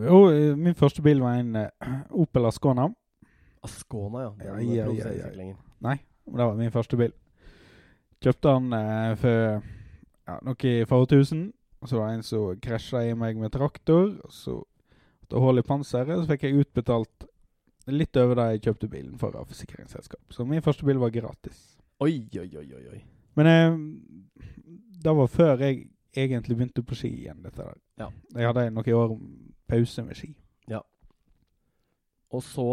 Jo, 0.03 0.25
eh, 0.33 0.57
min 0.59 0.75
første 0.75 1.05
bil 1.05 1.21
var 1.23 1.39
en 1.39 1.57
uh, 1.57 1.99
Opel 2.25 2.49
Ascona. 2.49 2.89
Ascona, 3.63 4.25
ja. 4.27 4.33
Den 4.39 4.73
Ja, 4.73 4.87
ja, 4.87 4.89
ja, 4.91 5.09
ja, 5.13 5.29
ja. 5.29 5.35
lenger. 5.37 5.57
Det 5.83 6.47
var 6.47 6.55
min 6.59 6.75
første 6.75 6.97
bil. 6.97 7.13
Kjøpte 8.23 8.49
den 8.49 8.73
uh, 8.73 9.15
for 9.19 9.63
ja, 10.29 10.39
noe 10.43 10.71
i 10.71 10.85
fortusen. 10.89 11.53
Og 11.83 11.91
så 11.91 11.99
var 11.99 12.11
det 12.11 12.21
en 12.21 12.27
som 12.27 12.61
krasja 12.63 13.03
i 13.09 13.15
meg 13.19 13.39
med 13.39 13.51
traktor. 13.55 14.15
Så 14.31 14.61
måtte 15.33 15.43
hull 15.43 15.59
i 15.59 15.67
panseret. 15.67 16.21
Så 16.23 16.29
fikk 16.31 16.47
jeg 16.47 16.63
utbetalt 16.63 17.27
litt 17.91 18.17
over 18.21 18.39
da 18.39 18.49
jeg 18.53 18.63
kjøpte 18.67 18.89
bilen 18.93 19.19
for 19.19 19.35
av 19.39 19.49
forsikringsselskap. 19.51 20.23
Så 20.31 20.47
min 20.47 20.63
første 20.63 20.87
bil 20.87 21.01
var 21.03 21.11
gratis. 21.15 21.63
Oi, 22.03 22.29
oi, 22.39 22.49
oi, 22.59 22.69
oi. 22.77 22.85
oi. 22.93 23.01
Men 23.39 23.49
eh, 23.51 23.79
det 25.03 25.17
var 25.17 25.31
før 25.33 25.65
jeg 25.65 25.87
egentlig 26.17 26.57
begynte 26.57 26.83
på 26.83 26.95
ski 26.95 27.11
igjen. 27.25 27.43
dette 27.43 27.63
der. 27.63 27.79
Ja. 27.99 28.09
Jeg 28.37 28.47
hadde 28.51 28.71
noen 28.71 28.95
år 28.99 29.17
pause 29.69 30.05
med 30.07 30.19
ski. 30.19 30.33
Ja. 30.71 30.83
Og 32.31 32.43
så 32.43 32.69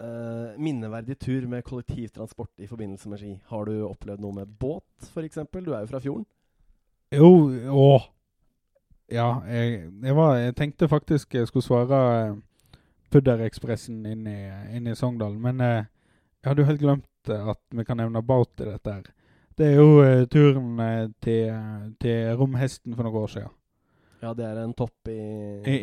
eh, 0.00 0.58
minneverdig 0.58 1.18
tur 1.18 1.46
med 1.48 1.64
kollektivtransport 1.64 2.52
i 2.58 2.66
forbindelse 2.66 3.08
med 3.08 3.18
ski. 3.18 3.38
Har 3.46 3.64
du 3.64 3.86
opplevd 3.88 4.20
noe 4.20 4.42
med 4.42 4.58
båt, 4.60 5.08
f.eks.? 5.12 5.38
Du 5.52 5.72
er 5.72 5.80
jo 5.80 5.92
fra 5.92 6.02
fjorden. 6.02 6.26
Jo, 7.14 7.30
åh. 7.70 8.12
Ja, 9.12 9.40
jeg, 9.46 9.92
jeg, 10.02 10.16
var, 10.16 10.36
jeg 10.36 10.56
tenkte 10.56 10.88
faktisk 10.88 11.34
jeg 11.34 11.46
skulle 11.46 11.62
svare 11.62 11.98
eh, 12.26 12.38
Pudderekspressen 13.16 14.04
inn 14.06 14.26
i, 14.28 14.38
inn 14.76 14.88
i 14.92 14.96
Sogndal, 14.98 15.36
men 15.40 15.60
eh, 15.64 15.84
jeg 16.42 16.50
hadde 16.50 16.62
jo 16.62 16.70
helt 16.70 16.82
glemt 16.82 17.30
eh, 17.32 17.52
at 17.52 17.62
vi 17.72 17.84
kan 17.88 17.98
nevne 18.02 18.22
Bout 18.22 18.60
i 18.60 18.68
dette 18.68 18.96
her. 18.98 19.06
Det 19.56 19.70
er 19.72 19.78
jo 19.80 20.02
eh, 20.04 20.26
turen 20.28 20.80
eh, 20.84 21.06
til, 21.24 21.54
til 22.02 22.34
Romhesten 22.36 22.92
for 22.94 23.08
noen 23.08 23.22
år 23.24 23.32
siden. 23.32 23.54
Ja, 24.20 24.34
det 24.36 24.44
er 24.44 24.58
en 24.62 24.74
topp 24.76 25.08
i 25.08 25.16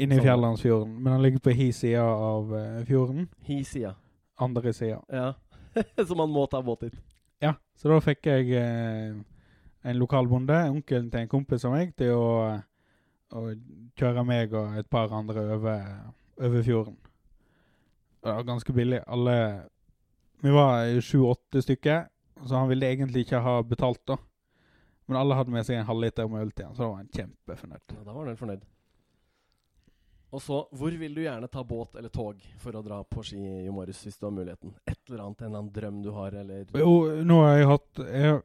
Inne 0.04 0.18
i. 0.18 0.22
Fjellandsfjorden. 0.22 0.94
Men 1.00 1.13
han 1.16 1.22
ligger 1.25 1.42
på 1.42 1.54
hi 1.58 1.72
sida 1.74 2.06
av 2.06 2.54
eh, 2.58 2.84
fjorden. 2.86 3.28
Hi 3.50 3.60
sida. 3.66 3.96
Andre 4.42 4.74
sida. 4.74 5.00
Ja. 5.10 5.34
Så 6.08 6.16
man 6.16 6.30
må 6.30 6.46
ta 6.48 6.62
båt 6.62 6.86
dit. 6.86 7.00
Ja, 7.44 7.56
så 7.75 7.90
da 7.92 7.98
fikk 8.00 8.28
jeg 8.30 8.54
eh, 8.56 9.16
en 9.84 9.98
lokal 10.00 10.30
bonde, 10.32 10.56
onkelen 10.72 11.10
til 11.12 11.25
en 11.25 11.32
kompis 11.32 11.66
av 11.68 11.74
meg, 11.74 11.90
til 12.00 12.13
å, 12.16 12.54
å 13.36 13.42
kjøre 14.00 14.24
meg 14.24 14.54
og 14.56 14.78
et 14.80 14.88
par 14.88 15.12
andre 15.12 15.44
over, 15.58 15.82
over 16.40 16.63
fjorden. 16.63 16.96
Var 18.24 18.44
ganske 18.48 18.74
billig. 18.74 19.01
Alle 19.08 19.38
Vi 20.44 20.51
var 20.51 21.01
sju-åtte 21.01 21.62
stykker, 21.63 22.06
så 22.46 22.56
han 22.56 22.70
ville 22.70 22.88
egentlig 22.92 23.24
ikke 23.25 23.39
ha 23.39 23.62
betalt, 23.63 24.01
da. 24.08 24.18
Men 25.06 25.20
alle 25.20 25.36
hadde 25.36 25.51
med 25.51 25.65
seg 25.68 25.80
en 25.80 25.88
halvliter 25.88 26.27
med 26.32 26.44
øl 26.44 26.51
til 26.51 26.68
han, 26.68 26.75
så 26.75 26.84
da 26.84 26.89
var 26.89 27.01
han 27.01 27.12
kjempefornøyd. 27.15 27.86
Ja, 27.96 28.03
da 28.03 28.15
var 28.15 28.27
han 28.27 28.39
fornøyd. 28.39 28.65
Og 30.34 30.42
så, 30.42 30.60
hvor 30.74 30.96
vil 30.98 31.13
du 31.13 31.22
gjerne 31.22 31.48
ta 31.51 31.62
båt 31.63 31.96
eller 32.00 32.10
tog 32.10 32.39
for 32.60 32.74
å 32.75 32.82
dra 32.82 33.03
på 33.06 33.22
ski 33.27 33.39
i 33.68 33.72
morges, 33.72 34.00
hvis 34.01 34.18
du 34.18 34.25
har 34.25 34.34
muligheten? 34.34 34.74
Et 34.89 34.98
eller 35.10 35.27
annet, 35.27 35.44
en 35.44 35.48
eller 35.48 35.60
annen 35.60 35.74
drøm 35.75 36.00
du 36.01 36.10
har, 36.15 36.34
eller 36.42 36.80
Jo, 36.80 36.94
nå 37.27 37.38
har 37.44 37.60
jeg 37.60 37.68
hatt 37.70 38.01
jeg, 38.08 38.39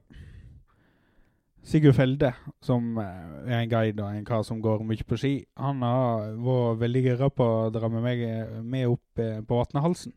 Sigurd 1.68 1.94
Felde, 1.98 2.30
som 2.64 2.96
eh, 3.02 3.52
er 3.52 3.58
en 3.62 3.68
guide 3.70 4.00
og 4.00 4.14
en 4.16 4.24
kar 4.24 4.42
som 4.46 4.60
går 4.64 4.80
mye 4.88 5.04
på 5.04 5.18
ski, 5.20 5.32
han 5.60 5.82
har 5.84 6.30
vært 6.40 6.78
veldig 6.80 7.02
gira 7.04 7.28
på 7.28 7.44
å 7.44 7.70
dra 7.74 7.90
med 7.92 8.04
meg 8.06 8.22
eh, 8.24 8.54
med 8.64 8.86
opp 8.88 9.20
eh, 9.20 9.40
på 9.44 9.58
Vatnehalsen 9.60 10.14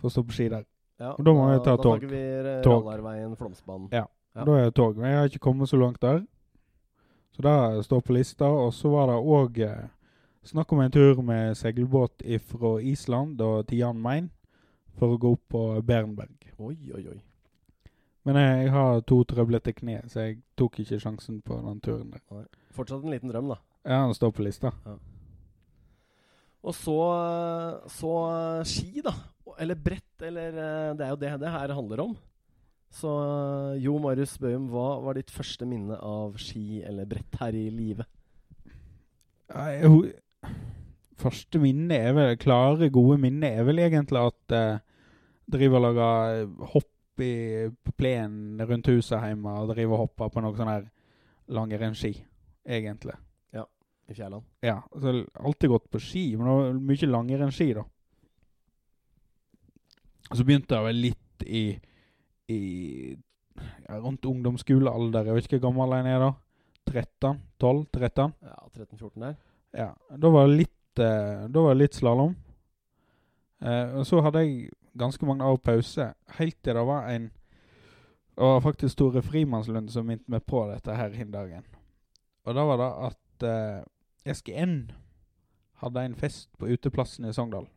for 0.00 0.10
å 0.10 0.14
stå 0.16 0.24
på 0.26 0.34
ski 0.34 0.48
der. 0.50 0.64
Ja, 0.98 1.12
Og 1.18 1.24
da 1.26 1.32
må 1.34 1.46
vi 1.52 1.58
ta 1.62 1.76
Da 1.76 1.82
tog. 1.82 2.00
tar 2.02 2.10
vi 2.10 2.22
eh, 2.22 2.60
Tog. 2.66 2.84
Rallarveien, 2.84 3.36
Flåmsbanen. 3.38 3.88
Ja. 3.94 4.04
Ja. 4.34 4.42
Da 4.48 4.54
er 4.58 4.64
det 4.66 4.74
tog. 4.74 4.96
Men 4.98 5.10
jeg 5.12 5.18
har 5.20 5.28
ikke 5.30 5.44
kommet 5.46 5.70
så 5.70 5.78
langt 5.78 6.00
der. 6.02 6.24
Så 7.34 7.42
det 7.46 7.84
står 7.86 8.00
på 8.02 8.14
lista. 8.16 8.48
Og 8.50 8.72
så 8.74 8.90
var 8.90 9.06
det 9.12 9.18
òg 9.22 9.60
eh, 9.62 9.84
snakk 10.46 10.72
om 10.74 10.80
en 10.82 10.90
tur 10.94 11.22
med 11.22 11.54
seilbåt 11.58 12.22
fra 12.50 12.72
Island 12.82 13.40
og 13.46 13.68
til 13.68 13.78
Jan 13.84 14.00
Mayen 14.02 14.30
for 14.98 15.14
å 15.14 15.18
gå 15.22 15.32
opp 15.38 15.44
på 15.54 15.62
Berenberg. 15.86 16.34
Oi, 16.58 16.74
oi, 16.94 17.04
oi. 17.14 17.20
Men 18.24 18.38
jeg, 18.40 18.60
jeg 18.64 18.72
har 18.72 19.02
to 19.08 19.18
trøblete 19.28 19.74
kne, 19.76 19.98
så 20.08 20.28
jeg 20.28 20.38
tok 20.56 20.78
ikke 20.80 21.00
sjansen 21.02 21.42
på 21.44 21.58
den 21.60 21.80
turen 21.84 22.12
der. 22.14 22.46
Fortsatt 22.72 23.04
en 23.04 23.12
liten 23.12 23.32
drøm, 23.32 23.50
da. 23.52 23.58
Ja, 23.84 24.00
den 24.06 24.16
står 24.16 24.32
på 24.32 24.46
lista. 24.46 24.72
Og 26.64 26.72
så, 26.72 26.96
så 27.92 28.12
ski, 28.68 29.02
da. 29.04 29.12
Eller 29.60 29.76
brett, 29.78 30.14
eller 30.24 30.56
eh, 30.56 30.94
Det 30.96 31.04
er 31.04 31.12
jo 31.12 31.18
det 31.20 31.32
det 31.44 31.52
her 31.52 31.74
handler 31.76 32.00
om. 32.06 32.14
Så 32.94 33.10
Jo 33.82 33.98
Marius 34.00 34.36
Bøhum, 34.40 34.68
hva 34.72 35.00
var 35.04 35.18
ditt 35.18 35.32
første 35.34 35.66
minne 35.68 35.98
av 35.98 36.38
ski 36.40 36.80
eller 36.86 37.08
brett 37.10 37.40
her 37.40 37.56
i 37.58 37.66
livet? 37.74 38.06
Ja, 39.50 39.90
Første 41.20 41.60
minne 41.62 41.94
er 41.94 42.14
vel 42.16 42.32
Klare, 42.40 42.88
gode 42.92 43.18
minne 43.22 43.50
er 43.54 43.66
vel 43.66 43.82
egentlig 43.84 44.18
at 44.18 44.54
eh, 44.56 44.82
driver 45.50 45.78
og 45.78 45.84
lager 45.84 46.66
hopp 46.72 46.90
i, 47.22 47.68
på 47.70 47.92
plenen 47.92 48.62
rundt 48.66 48.90
huset 48.90 49.22
hjemme 49.22 49.52
og 49.60 49.70
driver 49.74 49.94
og 49.94 50.02
hopper 50.06 50.32
på 50.32 50.42
noe 50.42 50.56
sånn 50.58 50.72
her 50.72 50.88
langrennsski, 51.54 52.16
egentlig. 52.64 53.14
I 54.04 54.12
fjellene. 54.12 54.44
Ja, 54.60 54.82
så 55.00 55.24
alltid 55.40 55.70
gått 55.70 55.90
på 55.90 56.00
ski, 56.02 56.24
men 56.36 56.48
det 56.48 56.54
var 56.58 56.80
mye 56.90 57.08
langrennsski, 57.08 57.70
da. 57.76 57.84
Så 60.28 60.44
begynte 60.44 60.76
jeg 60.76 60.84
vel 60.88 61.00
litt 61.06 61.44
i, 61.44 61.64
i 62.52 62.60
ja, 63.14 63.96
rundt 63.96 64.28
ungdomsskolealder. 64.28 65.28
Jeg 65.28 65.38
vet 65.38 65.48
ikke 65.48 65.60
hvor 65.62 65.70
gammel 65.70 65.96
jeg 65.96 66.16
er 66.16 66.24
da. 66.24 66.30
13? 66.90 67.40
12? 67.64 67.82
13? 67.96 68.34
Ja, 68.44 68.56
13-14 68.76 69.24
der. 69.24 69.36
Ja, 69.74 69.90
da 70.20 70.32
var 70.36 70.48
det 70.48 70.58
litt, 70.60 71.02
eh, 71.02 71.74
litt 71.78 71.96
slalåm. 71.96 72.34
Eh, 73.64 73.96
og 73.96 74.04
så 74.08 74.20
hadde 74.24 74.44
jeg 74.44 74.68
ganske 74.98 75.26
mange 75.26 75.44
år 75.44 75.56
pause, 75.56 76.12
helt 76.38 76.58
til 76.62 76.74
det 76.76 76.86
var 76.86 77.08
en 77.10 77.30
Det 78.34 78.42
var 78.42 78.60
faktisk 78.60 78.96
Tore 78.98 79.22
Frimannslund 79.22 79.88
som 79.94 80.06
minte 80.06 80.26
meg 80.30 80.42
på 80.46 80.64
dette 80.66 80.94
her 80.98 81.12
den 81.14 81.30
dagen. 81.30 81.62
Og 82.44 82.54
da 82.56 82.64
var 82.66 82.80
det 82.80 82.88
at 83.06 83.44
uh, 83.46 84.32
SGN 84.34 84.90
hadde 85.84 86.02
en 86.04 86.16
fest 86.18 86.50
på 86.58 86.66
uteplassen 86.66 87.28
i 87.28 87.32
Sogndal. 87.32 87.68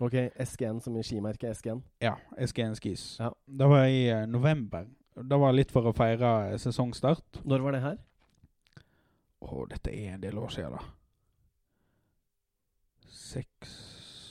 Ok, 0.00 0.12
SGN 0.44 0.82
som 0.84 0.96
i 0.98 1.02
skimerket 1.06 1.56
SGN. 1.56 1.80
Ja, 2.04 2.16
SGN 2.36 2.76
Skis. 2.76 3.16
Ja. 3.18 3.30
Det 3.46 3.68
var 3.70 3.86
i 3.88 4.10
uh, 4.12 4.26
november. 4.28 4.84
Det 5.16 5.40
var 5.40 5.56
litt 5.56 5.72
for 5.72 5.88
å 5.88 5.94
feire 5.96 6.52
uh, 6.52 6.58
sesongstart. 6.60 7.40
Når 7.48 7.64
var 7.64 7.72
det 7.78 7.82
her? 7.86 7.98
Å, 9.40 9.64
dette 9.72 9.88
er 9.88 10.18
en 10.18 10.20
del 10.20 10.36
år 10.38 10.52
siden, 10.52 10.76
da. 10.76 10.84
Seks 13.08 13.74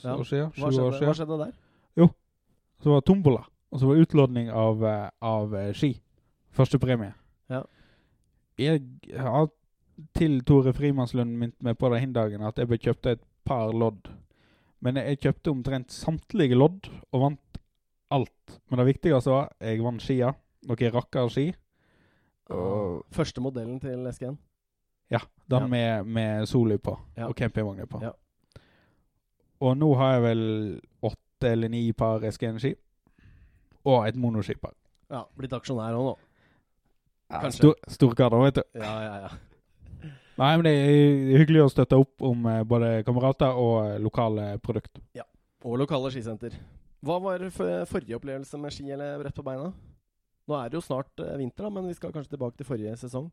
Ja. 0.04 0.14
år 0.14 0.24
siden? 0.24 0.52
Sju 0.54 0.64
år 0.68 0.70
siden? 0.92 1.08
hva 1.08 1.14
skjedde 1.18 1.38
der? 1.46 1.54
Så 2.82 2.90
var 2.90 3.00
det 3.00 3.06
tombola, 3.08 3.44
og 3.72 3.80
så 3.80 3.86
var 3.86 3.94
det 3.96 4.06
utlodning 4.08 4.50
av, 4.50 4.84
eh, 4.84 5.10
av 5.22 5.54
eh, 5.54 5.72
ski. 5.72 5.92
Første 6.54 6.78
premie. 6.78 7.14
Ja. 7.50 7.62
Jeg 8.58 8.82
har 9.18 9.48
til 10.14 10.40
Tore 10.46 10.72
Frimannslund 10.74 11.36
minnet 11.38 11.62
meg 11.62 11.78
på 11.78 11.88
det 11.92 12.00
den 12.02 12.12
dagen 12.14 12.42
at 12.46 12.58
jeg 12.58 12.68
ble 12.70 12.78
kjøpte 12.78 13.12
et 13.16 13.22
par 13.46 13.72
lodd. 13.72 14.08
Men 14.84 14.96
jeg 15.00 15.20
kjøpte 15.22 15.50
omtrent 15.50 15.90
samtlige 15.94 16.54
lodd 16.58 16.88
og 17.12 17.20
vant 17.22 17.58
alt. 18.14 18.58
Men 18.70 18.78
det 18.82 18.86
viktigste 18.92 19.30
var 19.32 19.52
jeg 19.62 19.82
vant 19.82 20.02
skia. 20.02 20.32
Noen 20.68 20.92
rakkerski. 20.94 21.48
Og 22.50 23.04
Første 23.12 23.40
modellen 23.40 23.80
til 23.80 24.04
SGN? 24.12 24.36
ja, 25.10 25.18
den 25.50 25.62
Ja. 25.62 25.66
med, 25.68 26.04
med 26.06 26.46
Soli 26.46 26.76
på. 26.78 26.98
Ja. 27.16 27.28
Og 27.28 27.34
campingvogner 27.36 27.86
på. 27.86 28.00
Ja. 28.02 28.10
Og 29.60 29.76
nå 29.78 29.94
har 29.96 30.12
jeg 30.14 30.22
vel 30.22 30.80
åtte 31.02 31.20
eller 31.52 31.68
ni 31.72 31.86
par 31.92 32.24
SGN-ski. 32.24 32.74
Og 33.84 34.06
et 34.08 34.16
monoskipper. 34.16 34.72
Ja, 35.12 35.24
Blitt 35.36 35.52
aksjonær 35.52 35.96
òg 35.98 36.06
nå. 36.08 36.14
Ja, 37.30 37.40
Kanskje. 37.40 37.58
stor, 37.58 37.74
Storkader, 37.88 38.40
vet 38.44 38.60
du. 38.60 38.62
Ja, 38.80 38.94
ja, 39.04 39.14
ja. 39.26 40.10
Nei, 40.34 40.50
men 40.58 40.64
det 40.66 40.72
er 40.74 41.38
hyggelig 41.38 41.62
å 41.62 41.70
støtte 41.70 41.98
opp 42.00 42.24
om 42.26 42.46
eh, 42.50 42.62
både 42.66 43.04
kamerater 43.06 43.54
og 43.54 43.74
eh, 43.84 43.98
lokale 44.02 44.54
produkt. 44.62 44.98
Og 45.64 45.78
lokale 45.80 46.10
skisenter. 46.12 46.56
Hva 47.04 47.20
var 47.22 47.44
for, 47.54 47.84
forrige 47.88 48.18
opplevelse 48.18 48.58
med 48.60 48.74
ski 48.74 48.88
eller 48.92 49.20
brett 49.22 49.36
på 49.36 49.44
beina? 49.46 49.70
Nå 50.44 50.56
er 50.58 50.68
det 50.72 50.76
jo 50.76 50.84
snart 50.84 51.22
eh, 51.22 51.36
vinter, 51.40 51.64
da, 51.64 51.70
men 51.72 51.86
vi 51.88 51.94
skal 51.96 52.12
kanskje 52.12 52.34
tilbake 52.34 52.58
til 52.58 52.68
forrige 52.68 52.96
sesong. 53.00 53.30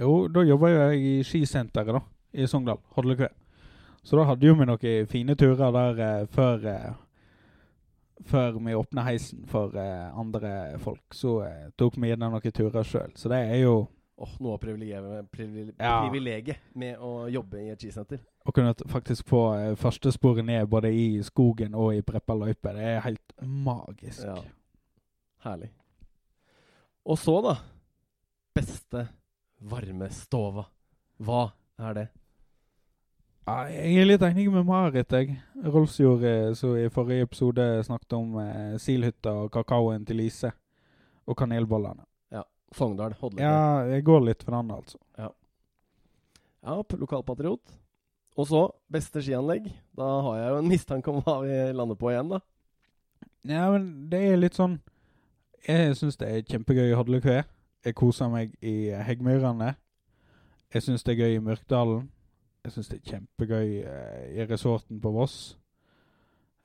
Jo, 0.00 0.26
da 0.32 0.44
jobba 0.44 0.72
jeg 0.72 1.00
i 1.04 1.14
skisenteret 1.26 1.96
da, 1.96 2.02
i 2.32 2.48
Sogndal, 2.48 2.80
Hodlekve. 2.96 3.30
Så 4.02 4.16
da 4.18 4.24
hadde 4.26 4.46
jo 4.48 4.54
vi 4.58 4.66
noen 4.66 5.06
fine 5.10 5.34
turer 5.38 5.70
der 5.72 6.00
eh, 6.02 6.26
før 6.34 6.64
eh, 6.66 6.92
Før 8.22 8.52
vi 8.62 8.74
åpna 8.78 9.02
heisen 9.02 9.40
for 9.50 9.74
eh, 9.74 10.18
andre 10.18 10.78
folk. 10.78 11.02
Så 11.14 11.40
tok 11.78 11.96
vi 11.98 12.12
gjerne 12.12 12.28
noen 12.30 12.54
turer 12.54 12.84
sjøl. 12.86 13.10
Så 13.18 13.28
det 13.32 13.40
er 13.50 13.60
jo 13.64 13.88
Åh, 14.22 14.34
Noe 14.44 14.52
av 14.54 14.60
privilegiet, 14.62 15.30
privile- 15.32 15.72
Ja. 15.80 16.60
med 16.78 16.98
å 16.98 17.26
jobbe 17.32 17.58
i 17.64 17.70
et 17.72 17.80
skisenter. 17.80 18.20
å 18.46 18.52
kunne 18.52 18.74
faktisk 18.86 19.26
få 19.26 19.40
eh, 19.56 19.74
førstesporet 19.74 20.44
ned 20.44 20.68
både 20.68 20.92
i 20.94 21.22
skogen 21.22 21.74
og 21.74 21.94
i 21.96 22.02
preppa 22.02 22.34
løype. 22.34 22.72
Det 22.76 22.84
er 22.84 23.00
helt 23.00 23.32
magisk. 23.42 24.22
Ja. 24.22 24.36
Herlig. 25.42 25.70
Og 27.04 27.18
så, 27.18 27.40
da. 27.42 27.56
Beste 28.54 29.08
varme 29.60 30.10
stova. 30.10 30.66
Hva 31.18 31.50
er 31.80 31.94
det? 31.94 32.08
Ja, 33.42 33.56
jeg 33.68 33.98
er 33.98 34.06
litt 34.06 34.22
enig 34.22 34.46
med 34.54 34.66
Marit, 34.68 35.10
jeg. 35.10 35.34
Rolfsjord, 35.64 36.22
som 36.58 36.76
i 36.78 36.86
forrige 36.92 37.26
episode 37.26 37.66
snakket 37.86 38.14
om 38.18 38.38
eh, 38.38 38.78
silhytta 38.78 39.34
og 39.42 39.50
kakaoen 39.54 40.06
til 40.06 40.22
Lise. 40.22 40.52
Og 41.26 41.38
kanelbollene. 41.38 42.04
Sogndal. 42.76 43.14
Hodle. 43.20 43.42
Ja, 43.42 43.84
jeg 43.88 44.04
går 44.04 44.24
litt 44.26 44.44
for 44.44 44.56
den, 44.56 44.70
altså. 44.72 44.98
Ja, 45.18 45.28
ja 46.64 46.78
lokalpatriot. 46.98 47.74
Og 48.32 48.48
så 48.48 48.62
beste 48.92 49.20
skianlegg. 49.24 49.68
Da 49.96 50.08
har 50.26 50.38
jeg 50.38 50.52
jo 50.52 50.60
en 50.62 50.70
mistanke 50.70 51.12
om 51.12 51.20
hva 51.24 51.40
vi 51.44 51.58
lander 51.76 51.98
på 52.00 52.12
igjen, 52.12 52.32
da. 52.32 52.40
Ja, 53.48 53.66
men 53.74 54.08
det 54.10 54.20
er 54.22 54.36
litt 54.38 54.54
sånn 54.54 54.76
Jeg 55.66 55.96
syns 55.98 56.14
det 56.20 56.28
er 56.30 56.44
kjempegøy 56.46 56.92
i 56.92 56.96
Hodlekve. 56.96 57.42
Jeg 57.82 57.96
koser 57.98 58.30
meg 58.30 58.54
i 58.62 58.92
Heggmyrene. 58.94 59.74
Jeg 60.72 60.86
syns 60.86 61.04
det 61.04 61.14
er 61.14 61.24
gøy 61.26 61.36
i 61.36 61.42
Myrkdalen. 61.42 62.06
Jeg 62.62 62.76
syns 62.76 62.88
det 62.92 63.00
er 63.00 63.10
kjempegøy 63.10 63.70
eh, 63.90 64.26
i 64.38 64.44
resorten 64.46 65.00
på 65.02 65.10
Voss. 65.10 65.36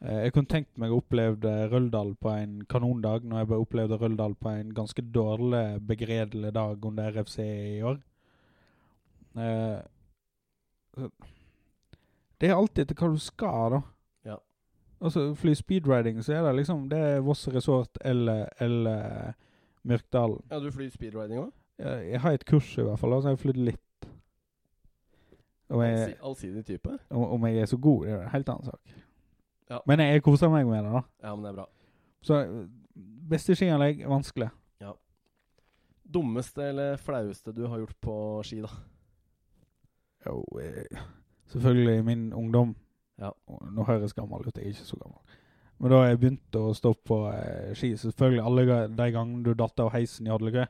Eh, 0.05 0.27
jeg 0.27 0.33
kunne 0.35 0.51
tenkt 0.51 0.77
meg 0.77 0.93
å 0.93 0.99
oppleve 1.01 1.53
Røldal 1.71 2.11
på 2.21 2.29
en 2.35 2.59
kanondag, 2.69 3.25
når 3.25 3.41
jeg 3.41 3.49
bare 3.49 3.63
opplevde 3.63 3.97
Røldal 3.97 4.35
på 4.37 4.51
en 4.53 4.75
ganske 4.77 5.01
dårlig, 5.01 5.63
begredelig 5.89 6.53
dag 6.53 6.85
under 6.85 7.09
RFC 7.15 7.39
i 7.41 7.81
år. 7.81 7.97
Eh, 9.41 11.07
det 12.37 12.51
er 12.51 12.53
alltid 12.53 12.83
etter 12.85 13.01
hva 13.01 13.09
du 13.13 13.17
skal, 13.21 13.77
da. 13.77 13.81
Ja. 14.33 14.37
Altså, 15.01 15.31
fly 15.37 15.57
speedriding, 15.57 16.21
så 16.25 16.37
er 16.37 16.45
det 16.45 16.55
liksom 16.59 16.87
Det 16.89 16.97
er 16.97 17.25
Voss 17.25 17.47
resort 17.53 17.97
eller, 18.05 18.45
eller 18.61 19.33
Myrkdalen. 19.81 20.45
Ja, 20.51 20.61
du 20.61 20.69
flyr 20.73 20.93
speedriding 20.93 21.41
òg? 21.47 21.51
Jeg, 21.81 22.07
jeg 22.11 22.21
har 22.21 22.37
et 22.37 22.45
kurs, 22.45 22.69
i 22.77 22.85
hvert 22.85 23.01
fall. 23.01 23.17
Altså, 23.17 23.31
jeg 23.31 23.37
har 23.39 23.45
flydd 23.47 23.61
litt. 23.71 23.86
Om 25.69 25.81
jeg, 25.83 26.15
Allsidig 26.23 26.65
type? 26.65 26.97
om, 27.09 27.23
om 27.35 27.45
jeg 27.47 27.61
er 27.61 27.65
så 27.65 27.77
god, 27.77 28.05
det 28.05 28.13
er 28.13 28.21
en 28.23 28.31
helt 28.31 28.49
annen 28.49 28.69
sak. 28.69 28.93
Ja. 29.69 29.81
Men 29.89 29.99
jeg, 29.99 30.23
koser 30.23 30.51
meg 30.51 30.67
med 30.67 30.85
det, 30.85 30.93
da. 30.93 31.01
Ja, 31.23 31.33
men 31.35 31.43
det 31.43 31.51
er 31.51 31.57
bra. 31.57 31.65
Så 32.23 32.39
beste 33.27 33.55
skianlegg 33.57 34.05
vanskelig. 34.07 34.47
Ja. 34.79 34.93
Dummeste 36.07 36.69
eller 36.71 37.01
flaueste 37.03 37.51
du 37.55 37.65
har 37.67 37.81
gjort 37.83 37.97
på 38.03 38.15
ski, 38.47 38.61
da? 38.63 38.71
Jo, 40.27 40.39
eh, 40.61 41.01
selvfølgelig 41.51 41.97
i 41.99 42.05
min 42.07 42.29
ungdom. 42.33 42.75
Ja. 43.19 43.33
Nå 43.47 43.83
høres 43.87 44.15
gammel 44.15 44.47
ut, 44.47 44.55
jeg 44.55 44.71
er 44.71 44.75
ikke 44.75 44.87
så 44.87 44.99
gammel. 45.01 45.19
Men 45.77 45.93
da 45.93 46.01
jeg 46.07 46.19
begynte 46.21 46.63
å 46.63 46.73
stå 46.73 46.93
på 47.05 47.19
eh, 47.33 47.73
ski, 47.77 47.91
selvfølgelig 48.01 48.45
alle 48.45 48.87
de 48.87 49.09
gangene 49.13 49.43
du 49.45 49.53
datt 49.57 49.83
av 49.83 49.91
heisen 49.93 50.29
i 50.29 50.31
Hadlegø, 50.33 50.65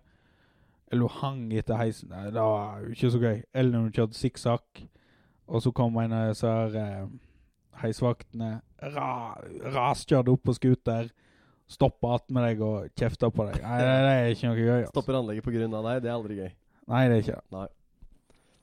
eller 0.91 1.07
hun 1.07 1.19
hang 1.21 1.53
etter 1.57 1.79
heisen, 1.79 2.11
nei, 2.13 2.29
det 2.31 2.43
var 2.43 2.83
ikke 2.93 3.11
så 3.11 3.19
gøy. 3.21 3.39
Eller 3.53 3.73
når 3.73 3.85
hun 3.85 3.95
kjørte 3.97 4.19
sikksakk, 4.19 4.83
og 5.47 5.63
så 5.63 5.71
kom 5.75 5.97
en 6.01 6.15
av 6.15 6.29
disse 6.31 6.51
her 6.51 6.77
eh, 6.81 7.07
heisvaktene, 7.81 8.51
ra, 8.95 9.09
raskjørte 9.75 10.33
opp 10.33 10.45
på 10.47 10.55
scooter, 10.57 11.09
stoppa 11.67 12.13
attmed 12.15 12.47
deg 12.47 12.63
og 12.63 12.87
kjefta 12.99 13.29
på 13.33 13.49
deg. 13.49 13.59
Nei, 13.63 13.81
det, 13.83 13.97
det 14.05 14.13
er 14.13 14.31
ikke 14.35 14.51
noe 14.51 14.61
gøy. 14.61 14.71
Altså. 14.77 14.93
Stopper 14.95 15.19
anlegget 15.19 15.67
av 15.67 15.89
deg, 15.89 15.99
det 16.05 16.11
er 16.11 16.15
aldri 16.15 16.39
gøy. 16.39 16.53
Nei, 16.87 17.03
det 17.09 17.17
er 17.17 17.25
ikke 17.25 17.41
Nei. 17.57 17.67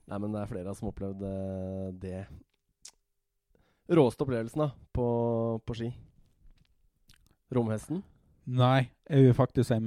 Nei, 0.05 0.19
men 0.21 0.35
det 0.35 0.41
er 0.41 0.51
flere 0.51 0.75
som 0.77 0.89
har 0.89 0.95
opplevd 0.95 1.23
eh, 1.29 1.93
det. 2.01 2.25
Råeste 3.95 4.25
opplevelsen 4.25 4.65
da, 4.65 4.71
på, 4.97 5.07
på 5.65 5.77
ski? 5.77 5.91
Romhesten? 7.55 8.01
Nei, 8.45 8.91
jeg 9.09 9.29
vil 9.29 9.37
faktisk 9.37 9.71
si 9.71 9.81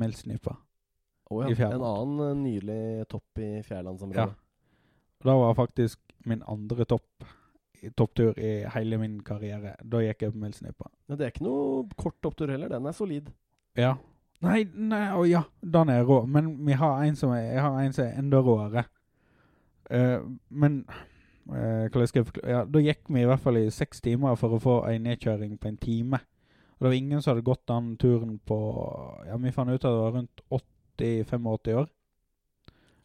Melsnipa. 1.30 1.48
ja. 1.48 1.52
I. 1.52 1.56
Fjærland. 1.56 1.82
En 1.82 1.88
annen 1.94 2.28
eh, 2.28 2.38
nydelig 2.44 3.08
topp 3.12 3.42
i 3.44 3.50
Fjærlandsområdet. 3.68 4.36
Ja. 4.38 5.24
Da 5.26 5.34
var 5.38 5.58
faktisk 5.58 6.00
min 6.26 6.44
andre 6.48 6.86
topp 6.86 7.28
topptur 7.98 8.40
i 8.40 8.66
hele 8.74 8.98
min 8.98 9.20
karriere. 9.24 9.76
Da 9.84 10.02
gikk 10.02 10.22
jeg 10.22 10.34
på 10.34 10.42
Melsnipa. 10.42 10.90
Men 11.08 11.18
det 11.18 11.26
er 11.26 11.34
ikke 11.34 11.46
noe 11.46 11.84
kort 11.98 12.18
topptur 12.24 12.52
heller. 12.52 12.72
Den 12.72 12.88
er 12.90 12.96
solid. 12.96 13.30
Ja. 13.78 13.96
Nei, 14.46 14.64
nei, 14.74 15.04
å 15.18 15.26
ja, 15.26 15.44
den 15.62 15.92
er 15.94 16.06
rå. 16.06 16.22
Men 16.30 16.52
vi 16.66 16.78
har 16.78 17.04
en 17.06 17.18
som 17.18 17.34
er, 17.34 17.52
jeg 17.56 17.66
har 17.66 17.78
en 17.82 17.94
som 17.96 18.06
er 18.06 18.18
enda 18.22 18.42
råere. 18.46 18.86
Uh, 19.88 20.26
men 20.50 20.82
uh, 21.48 21.88
ja, 21.88 22.64
Da 22.68 22.82
gikk 22.84 23.06
vi 23.08 23.22
i 23.22 23.28
hvert 23.30 23.40
fall 23.44 23.62
i 23.62 23.70
seks 23.72 24.04
timer 24.04 24.36
for 24.36 24.58
å 24.58 24.62
få 24.62 24.82
en 24.90 25.08
nedkjøring 25.08 25.56
på 25.62 25.72
en 25.72 25.80
time. 25.82 26.22
Og 26.78 26.86
det 26.86 26.92
var 26.92 26.98
ingen 26.98 27.22
som 27.24 27.34
hadde 27.34 27.48
gått 27.48 27.64
den 27.70 27.96
turen 27.98 28.36
på 28.46 28.58
Ja, 29.26 29.38
vi 29.42 29.54
fant 29.56 29.72
ut 29.72 29.80
at 29.80 29.88
det 29.88 29.98
var 29.98 30.18
rundt 30.20 30.44
80-85 30.98 31.78
år. 31.78 31.88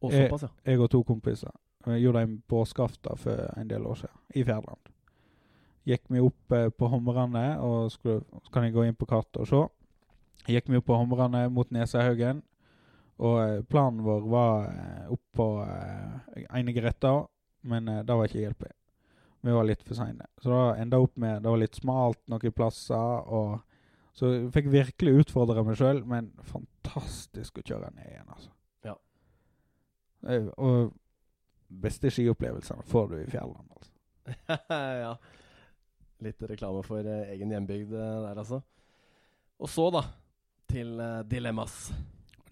Og 0.03 0.13
Eh, 0.13 0.25
såpass, 0.25 0.43
ja. 0.43 0.49
Jeg 0.73 0.81
og 0.81 0.91
to 0.91 1.03
kompiser. 1.07 1.53
Og 1.87 1.99
gjorde 1.99 2.23
en 2.23 2.43
påskeaften 2.49 3.19
for 3.19 3.59
en 3.59 3.69
del 3.71 3.87
år 3.87 3.95
siden, 3.95 4.19
i 4.35 4.45
Fjærland. 4.45 4.91
Gikk 5.87 6.03
vi 6.09 6.21
opp 6.23 6.53
eh, 6.53 6.69
på 6.71 6.89
Homrane, 6.89 7.59
og 7.61 7.91
skulle, 7.91 8.23
så 8.45 8.53
kan 8.55 8.65
jeg 8.65 8.75
gå 8.75 8.85
inn 8.87 8.99
på 8.99 9.07
kartet 9.07 9.41
og 9.43 9.49
se. 9.51 9.63
Gikk 10.53 10.71
vi 10.71 10.79
opp 10.79 10.87
på 10.87 10.99
Homrane 10.99 11.49
mot 11.51 11.71
Nesahaugen, 11.75 12.43
og 13.19 13.41
eh, 13.43 13.63
planen 13.63 14.03
vår 14.07 14.29
var 14.31 14.69
eh, 14.71 15.11
opp 15.11 15.25
på 15.35 15.49
eh, 15.67 16.47
Einegretta, 16.55 17.17
men 17.63 17.89
eh, 17.89 18.05
det 18.07 18.15
var 18.19 18.31
ikke 18.31 18.45
hjelp 18.45 18.65
i. 18.69 18.73
Vi 19.43 19.51
var 19.51 19.67
litt 19.67 19.83
for 19.83 19.99
seine. 19.99 20.29
Så 20.39 20.51
da 20.55 20.77
enda 20.79 21.01
opp 21.03 21.17
med 21.19 21.43
Det 21.43 21.51
var 21.51 21.59
litt 21.59 21.75
smalt 21.75 22.21
noen 22.31 22.55
plasser, 22.55 23.27
og 23.27 23.59
så 24.15 24.29
jeg 24.31 24.51
fikk 24.55 24.69
virkelig 24.71 25.25
utfordre 25.25 25.65
meg 25.67 25.79
sjøl, 25.81 26.05
men 26.07 26.31
fantastisk 26.93 27.59
å 27.59 27.65
kjøre 27.65 27.91
ned 27.97 28.09
igjen, 28.11 28.29
altså. 28.29 28.51
Ja. 28.85 28.97
Og 30.57 30.93
beste 31.83 32.11
skiopplevelsene 32.13 32.85
får 32.87 33.09
du 33.13 33.17
i 33.21 33.31
fjellene, 33.31 33.65
altså. 33.77 33.93
ja. 35.05 35.15
Litt 36.23 36.43
reklame 36.47 36.85
for 36.87 37.07
eh, 37.09 37.33
egen 37.35 37.51
hjembygd 37.51 37.95
eh, 37.97 38.17
der, 38.27 38.39
altså. 38.39 38.61
Og 39.63 39.71
så, 39.71 39.89
da, 39.95 40.05
til 40.71 40.95
eh, 41.01 41.23
dilemmas. 41.27 41.91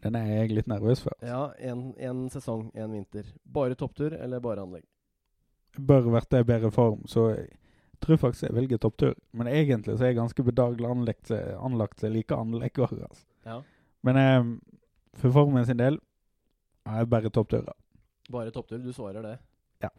Den 0.01 0.17
er 0.17 0.31
jeg 0.33 0.55
litt 0.57 0.71
nervøs 0.71 1.03
for. 1.05 1.15
Ja, 1.23 1.51
en 1.61 2.25
sesong, 2.33 2.71
en 2.75 2.95
vinter. 2.97 3.29
Bare 3.45 3.77
topptur 3.79 4.17
eller 4.17 4.41
bare 4.43 4.65
anlegg? 4.65 4.87
Bør 5.77 6.09
vært 6.17 6.35
i 6.35 6.47
bedre 6.49 6.71
form, 6.75 7.05
så 7.07 7.29
jeg 7.35 7.51
tror 8.03 8.19
faktisk 8.23 8.49
jeg 8.49 8.57
velger 8.57 8.81
topptur. 8.81 9.13
Men 9.37 9.51
egentlig 9.53 9.99
så 9.99 10.07
er 10.07 10.15
jeg 10.15 10.23
ganske 10.23 10.47
bedagelig 10.47 10.89
anlagt, 10.89 11.31
anlagt 11.61 12.01
så 12.01 12.11
anlegg 12.39 12.81
altså. 12.81 13.27
Ja. 13.45 13.61
Men 14.07 14.17
eh, 14.17 14.43
for 15.21 15.35
formen 15.35 15.67
sin 15.69 15.79
del 15.81 15.99
er 16.89 17.03
jeg 17.03 17.11
bare 17.13 17.33
toppturer. 17.33 17.77
Bare 18.31 18.53
topptur. 18.55 18.81
Du 18.81 18.93
svarer 18.97 19.25
det. 19.25 19.37
Ja. 19.83 19.91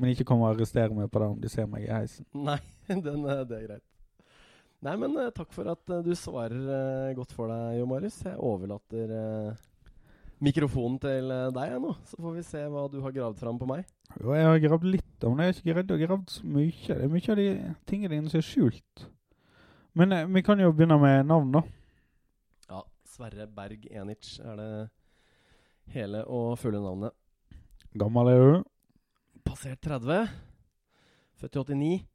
Men 0.00 0.14
ikke 0.14 0.24
kom 0.28 0.44
og 0.44 0.54
arrestere 0.54 0.94
meg 0.96 1.10
på 1.12 1.20
det 1.20 1.30
om 1.34 1.40
de 1.40 1.52
ser 1.52 1.68
meg 1.68 1.84
i 1.84 1.92
heisen. 1.92 2.26
Nei, 2.48 2.60
den, 2.88 3.24
eh, 3.24 3.44
det 3.48 3.58
er 3.58 3.66
greit. 3.66 3.86
Nei, 4.80 4.94
men 4.96 5.12
uh, 5.12 5.26
takk 5.36 5.50
for 5.52 5.68
at 5.68 5.90
uh, 5.92 5.98
du 6.00 6.14
svarer 6.16 6.56
uh, 6.56 7.10
godt 7.12 7.34
for 7.36 7.52
deg, 7.52 7.74
Jo 7.76 7.88
Marius. 7.90 8.22
Jeg 8.24 8.38
overlater 8.40 9.10
mikrofonen 10.40 10.94
til 11.02 11.26
deg 11.52 11.74
nå, 11.82 11.90
så 12.08 12.16
får 12.16 12.36
vi 12.38 12.44
se 12.46 12.62
hva 12.72 12.86
du 12.88 12.94
har 13.04 13.12
gravd 13.12 13.42
fram 13.42 13.58
på 13.60 13.68
meg. 13.68 13.82
Jo, 14.14 14.30
jeg 14.32 14.46
har 14.46 14.62
gravd 14.62 14.86
litt, 14.88 15.26
men 15.26 15.42
jeg 15.42 15.50
har 15.50 15.58
ikke 15.58 15.74
greid 15.74 15.92
å 15.92 15.98
gravd 16.00 16.32
så 16.32 16.48
mye. 16.48 16.86
Det 16.86 16.96
er 16.96 17.12
mye 17.12 17.34
av 17.34 17.42
de 17.42 17.48
tingene 17.90 18.14
dine 18.14 18.32
som 18.32 18.40
er 18.40 18.46
skjult. 18.46 19.04
Men 20.00 20.16
vi 20.32 20.44
kan 20.46 20.62
jo 20.64 20.72
begynne 20.72 20.96
med 21.02 21.28
navn, 21.28 21.52
da. 21.58 21.62
Ja, 23.20 23.26
Sverre 23.28 23.46
Berg 23.52 23.82
Enich 23.92 24.38
er 24.40 24.56
det 24.56 24.90
hele 25.92 26.22
og 26.24 26.54
fulle 26.58 26.80
navnet. 26.80 27.12
Gammel 27.92 28.30
er 28.30 28.38
du? 28.40 28.62
Passert 29.44 29.82
30. 29.84 30.30
Født 31.36 31.58
i 31.58 31.76
89. 31.76 32.06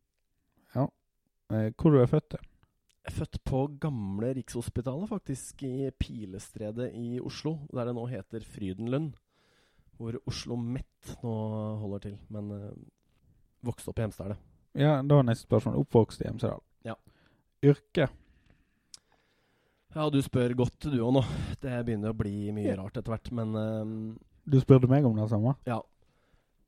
Eh, 1.54 1.70
hvor 1.78 1.94
du 1.94 2.00
er 2.02 2.10
født? 2.10 2.40
er 3.06 3.12
Født 3.14 3.38
på 3.46 3.68
gamle 3.78 4.34
Rikshospitalet, 4.34 5.08
faktisk, 5.10 5.62
i 5.62 5.92
Pilestredet 5.94 6.90
i 6.98 7.20
Oslo. 7.22 7.60
Der 7.70 7.86
det 7.86 7.94
nå 7.94 8.08
heter 8.10 8.42
Frydenlund. 8.42 9.14
Hvor 10.00 10.18
Oslo 10.26 10.56
Met 10.58 11.18
nå 11.22 11.38
holder 11.86 12.00
til. 12.00 12.18
Men 12.30 12.50
eh, 12.52 12.72
vokste 13.62 13.94
opp 13.94 14.02
i 14.02 14.08
Hemsedal. 14.08 14.38
Ja, 14.74 15.04
da 15.06 15.22
er 15.22 15.30
neste 15.30 15.46
spørsmål. 15.46 15.84
Oppvokst 15.86 16.26
i 16.26 16.32
Hemsedal. 16.32 16.66
Ja. 16.84 16.98
Yrke? 17.62 18.10
Ja, 19.96 20.10
du 20.12 20.18
spør 20.24 20.52
godt 20.60 20.78
du 20.92 20.98
òg 21.00 21.14
nå. 21.16 21.22
Det 21.64 21.76
begynner 21.88 22.12
å 22.12 22.18
bli 22.18 22.52
mye 22.56 22.74
Ja. 22.74 22.76
rart 22.82 22.98
etter 23.00 23.14
hvert. 23.14 23.32
Men 23.32 23.56
eh, 23.56 24.20
Du 24.50 24.60
spurte 24.60 24.90
meg 24.92 25.06
om 25.06 25.16
det 25.16 25.30
samme. 25.30 25.56
ja. 25.66 25.82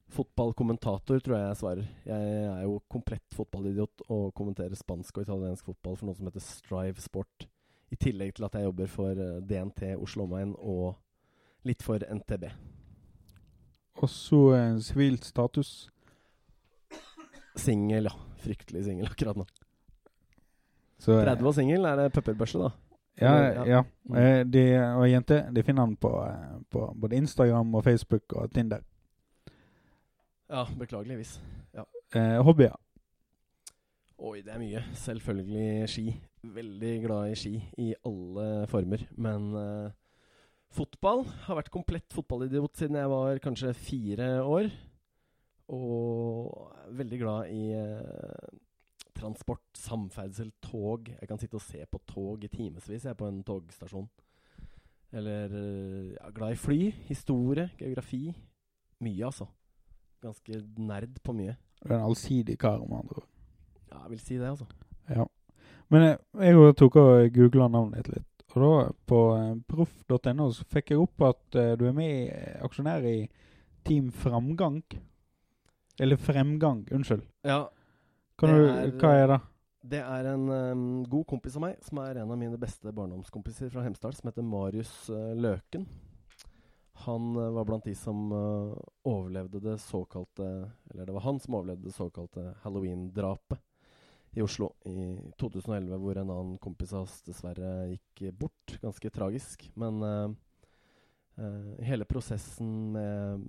Fotballkommentator 0.10 1.20
tror 1.20 1.36
jeg 1.36 1.48
jeg 1.50 1.58
svarer. 1.60 1.88
Jeg 2.08 2.38
er 2.48 2.62
jo 2.64 2.78
komplett 2.90 3.26
fotballidiot 3.36 4.06
og 4.10 4.30
kommenterer 4.34 4.74
spansk 4.80 5.18
og 5.18 5.26
italiensk 5.26 5.66
fotball 5.68 5.98
for 5.98 6.06
noe 6.08 6.16
som 6.16 6.30
heter 6.30 6.40
Strive 6.40 7.02
Sport. 7.04 7.46
I 7.92 7.98
tillegg 8.00 8.34
til 8.38 8.46
at 8.48 8.54
jeg 8.56 8.64
jobber 8.70 8.88
for 8.88 9.12
eh, 9.12 9.42
DNT 9.44 9.98
Oslo 10.00 10.24
Omegn 10.24 10.56
og 10.64 10.96
litt 11.68 11.84
for 11.84 12.00
NTB. 12.00 12.48
Og 14.02 14.08
så 14.08 14.42
en 14.56 14.80
sivilt 14.80 15.26
status. 15.28 15.90
Singel, 17.60 18.08
ja. 18.08 18.16
Fryktelig 18.40 18.86
singel 18.86 19.08
akkurat 19.12 19.36
nå. 19.36 19.46
Så, 21.04 21.20
eh, 21.20 21.26
30 21.36 21.48
og 21.52 21.54
singel, 21.60 21.84
er 21.86 21.96
det 21.98 22.14
pepperbørse, 22.16 22.64
da? 22.64 22.72
Ja, 23.22 23.34
Ja. 23.50 23.64
ja. 23.66 23.84
Eh, 24.16 24.44
de, 24.46 24.64
og 24.96 25.08
jenter, 25.10 25.48
de 25.52 25.64
finner 25.64 25.86
han 25.88 25.96
på, 25.98 26.12
eh, 26.28 26.60
på 26.72 26.94
både 27.02 27.16
Instagram 27.18 27.76
og 27.76 27.84
Facebook 27.84 28.34
og 28.34 28.52
Tinder. 28.54 28.84
Ja, 30.50 30.66
beklageligvis. 30.80 31.40
Eh, 32.16 32.38
hobbyer? 32.40 32.76
Oi, 34.18 34.40
det 34.42 34.54
er 34.54 34.60
mye. 34.62 34.84
Selvfølgelig 34.96 35.90
ski. 35.92 36.06
Veldig 36.56 36.94
glad 37.04 37.32
i 37.34 37.36
ski 37.36 37.56
i 37.84 37.90
alle 38.08 38.68
former. 38.72 39.04
Men 39.20 39.50
eh, 39.60 39.92
fotball 40.72 41.26
har 41.48 41.60
vært 41.60 41.72
komplett 41.74 42.16
fotballidiot 42.16 42.80
siden 42.80 42.96
jeg 42.96 43.12
var 43.12 43.42
kanskje 43.44 43.74
fire 43.76 44.30
år. 44.44 44.70
Og 45.68 46.72
veldig 46.96 47.20
glad 47.20 47.52
i 47.52 47.66
eh, 47.76 48.47
transport, 49.18 49.66
samferdsel, 49.78 50.52
tog. 50.64 51.10
Jeg 51.10 51.30
kan 51.30 51.42
sitte 51.42 51.60
og 51.60 51.66
se 51.66 51.84
på 51.90 52.02
tog 52.08 52.44
i 52.46 52.52
timevis 52.52 53.06
jeg 53.06 53.18
på 53.18 53.30
en 53.30 53.44
togstasjon. 53.48 54.08
Eller 55.18 55.54
eh, 55.56 56.14
ja, 56.16 56.30
glad 56.36 56.56
i 56.56 56.60
fly, 56.60 56.80
historie, 57.08 57.70
geografi. 57.80 58.34
Mye, 59.04 59.26
altså. 59.26 59.48
Ganske 60.24 60.62
nerd 60.78 61.20
på 61.24 61.36
mye. 61.38 61.58
Du 61.84 61.92
er 61.92 62.00
en 62.00 62.10
allsidig 62.10 62.58
kar, 62.60 62.80
med 62.84 63.00
andre 63.00 63.22
ord. 63.22 63.28
Ja, 63.92 64.02
jeg 64.04 64.10
vil 64.16 64.24
si 64.24 64.38
det, 64.38 64.50
altså. 64.50 64.66
Ja. 65.10 65.28
Men 65.90 66.04
jeg, 66.04 66.18
jeg 66.44 66.76
tok 66.78 66.98
og 67.00 67.30
googla 67.34 67.70
navnet 67.72 68.04
ditt 68.04 68.18
litt. 68.18 68.34
Og 68.58 68.64
da, 68.64 68.92
på 69.06 69.20
eh, 69.38 69.52
proff.no, 69.70 70.50
så 70.56 70.66
fikk 70.72 70.94
jeg 70.94 71.02
opp 71.04 71.26
at 71.28 71.58
uh, 71.60 71.74
du 71.78 71.86
er 71.86 71.96
med 71.96 72.32
eh, 72.34 72.56
aksjonær 72.66 73.06
i 73.06 73.18
Team 73.86 74.10
Framgang. 74.12 74.82
Eller 76.02 76.18
Fremgang, 76.22 76.84
unnskyld. 76.94 77.22
Ja, 77.46 77.68
du, 78.46 78.68
er- 78.70 78.92
hva 79.02 79.14
er 79.18 79.32
det? 79.34 79.40
Det 79.88 80.00
er 80.04 80.28
en 80.34 80.50
um, 80.50 80.82
god 81.08 81.26
kompis 81.30 81.56
av 81.56 81.64
meg, 81.64 81.78
som 81.86 82.02
er 82.04 82.20
en 82.20 82.32
av 82.34 82.40
mine 82.40 82.58
beste 82.60 82.92
barndomskompiser 82.92 83.70
fra 83.72 83.86
Hemsedal, 83.86 84.16
som 84.18 84.28
heter 84.28 84.44
Marius 84.44 84.92
uh, 85.14 85.32
Løken. 85.38 85.86
Han 87.06 87.30
uh, 87.38 87.54
var 87.56 87.68
blant 87.70 87.86
de 87.88 87.94
som 87.96 88.26
uh, 88.34 88.74
overlevde 89.08 89.62
det 89.62 89.76
såkalte 89.84 90.48
Eller 90.90 91.06
det 91.06 91.14
var 91.14 91.24
han 91.28 91.40
som 91.40 91.60
overlevde 91.60 91.88
det 91.88 91.96
såkalte 91.96 92.56
halloween-drapet 92.64 93.62
i 94.38 94.44
Oslo 94.44 94.74
i 94.86 95.16
2011, 95.40 95.96
hvor 96.02 96.18
en 96.20 96.34
annen 96.34 96.58
kompis 96.62 96.92
av 96.94 97.06
oss 97.08 97.22
dessverre 97.26 97.88
gikk 97.94 98.28
bort. 98.38 98.76
Ganske 98.84 99.10
tragisk. 99.10 99.64
Men 99.80 100.36
hele 101.88 102.06
prosessen 102.06 102.70
med, 102.94 103.48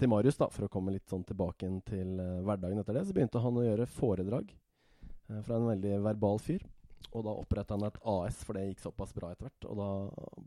til 0.00 0.10
Marius, 0.12 0.38
da, 0.40 0.48
for 0.52 0.66
å 0.66 0.70
komme 0.72 0.94
litt 0.94 1.08
sånn 1.10 1.24
tilbake 1.26 1.68
inn 1.68 1.80
til 1.86 2.20
uh, 2.20 2.42
hverdagen 2.46 2.80
etter 2.82 2.98
det, 2.98 3.04
så 3.08 3.16
begynte 3.16 3.42
han 3.42 3.60
å 3.60 3.64
gjøre 3.64 3.88
foredrag 3.90 4.50
uh, 4.52 5.40
fra 5.40 5.58
en 5.58 5.68
veldig 5.70 6.00
verbal 6.04 6.40
fyr. 6.42 6.64
Og 7.16 7.24
da 7.24 7.32
oppretta 7.32 7.76
han 7.76 7.86
et 7.86 7.98
AS, 8.12 8.42
for 8.44 8.58
det 8.58 8.66
gikk 8.66 8.82
såpass 8.82 9.14
bra 9.16 9.30
etter 9.32 9.48
hvert. 9.48 9.68
Og 9.70 9.78
da 9.80 9.90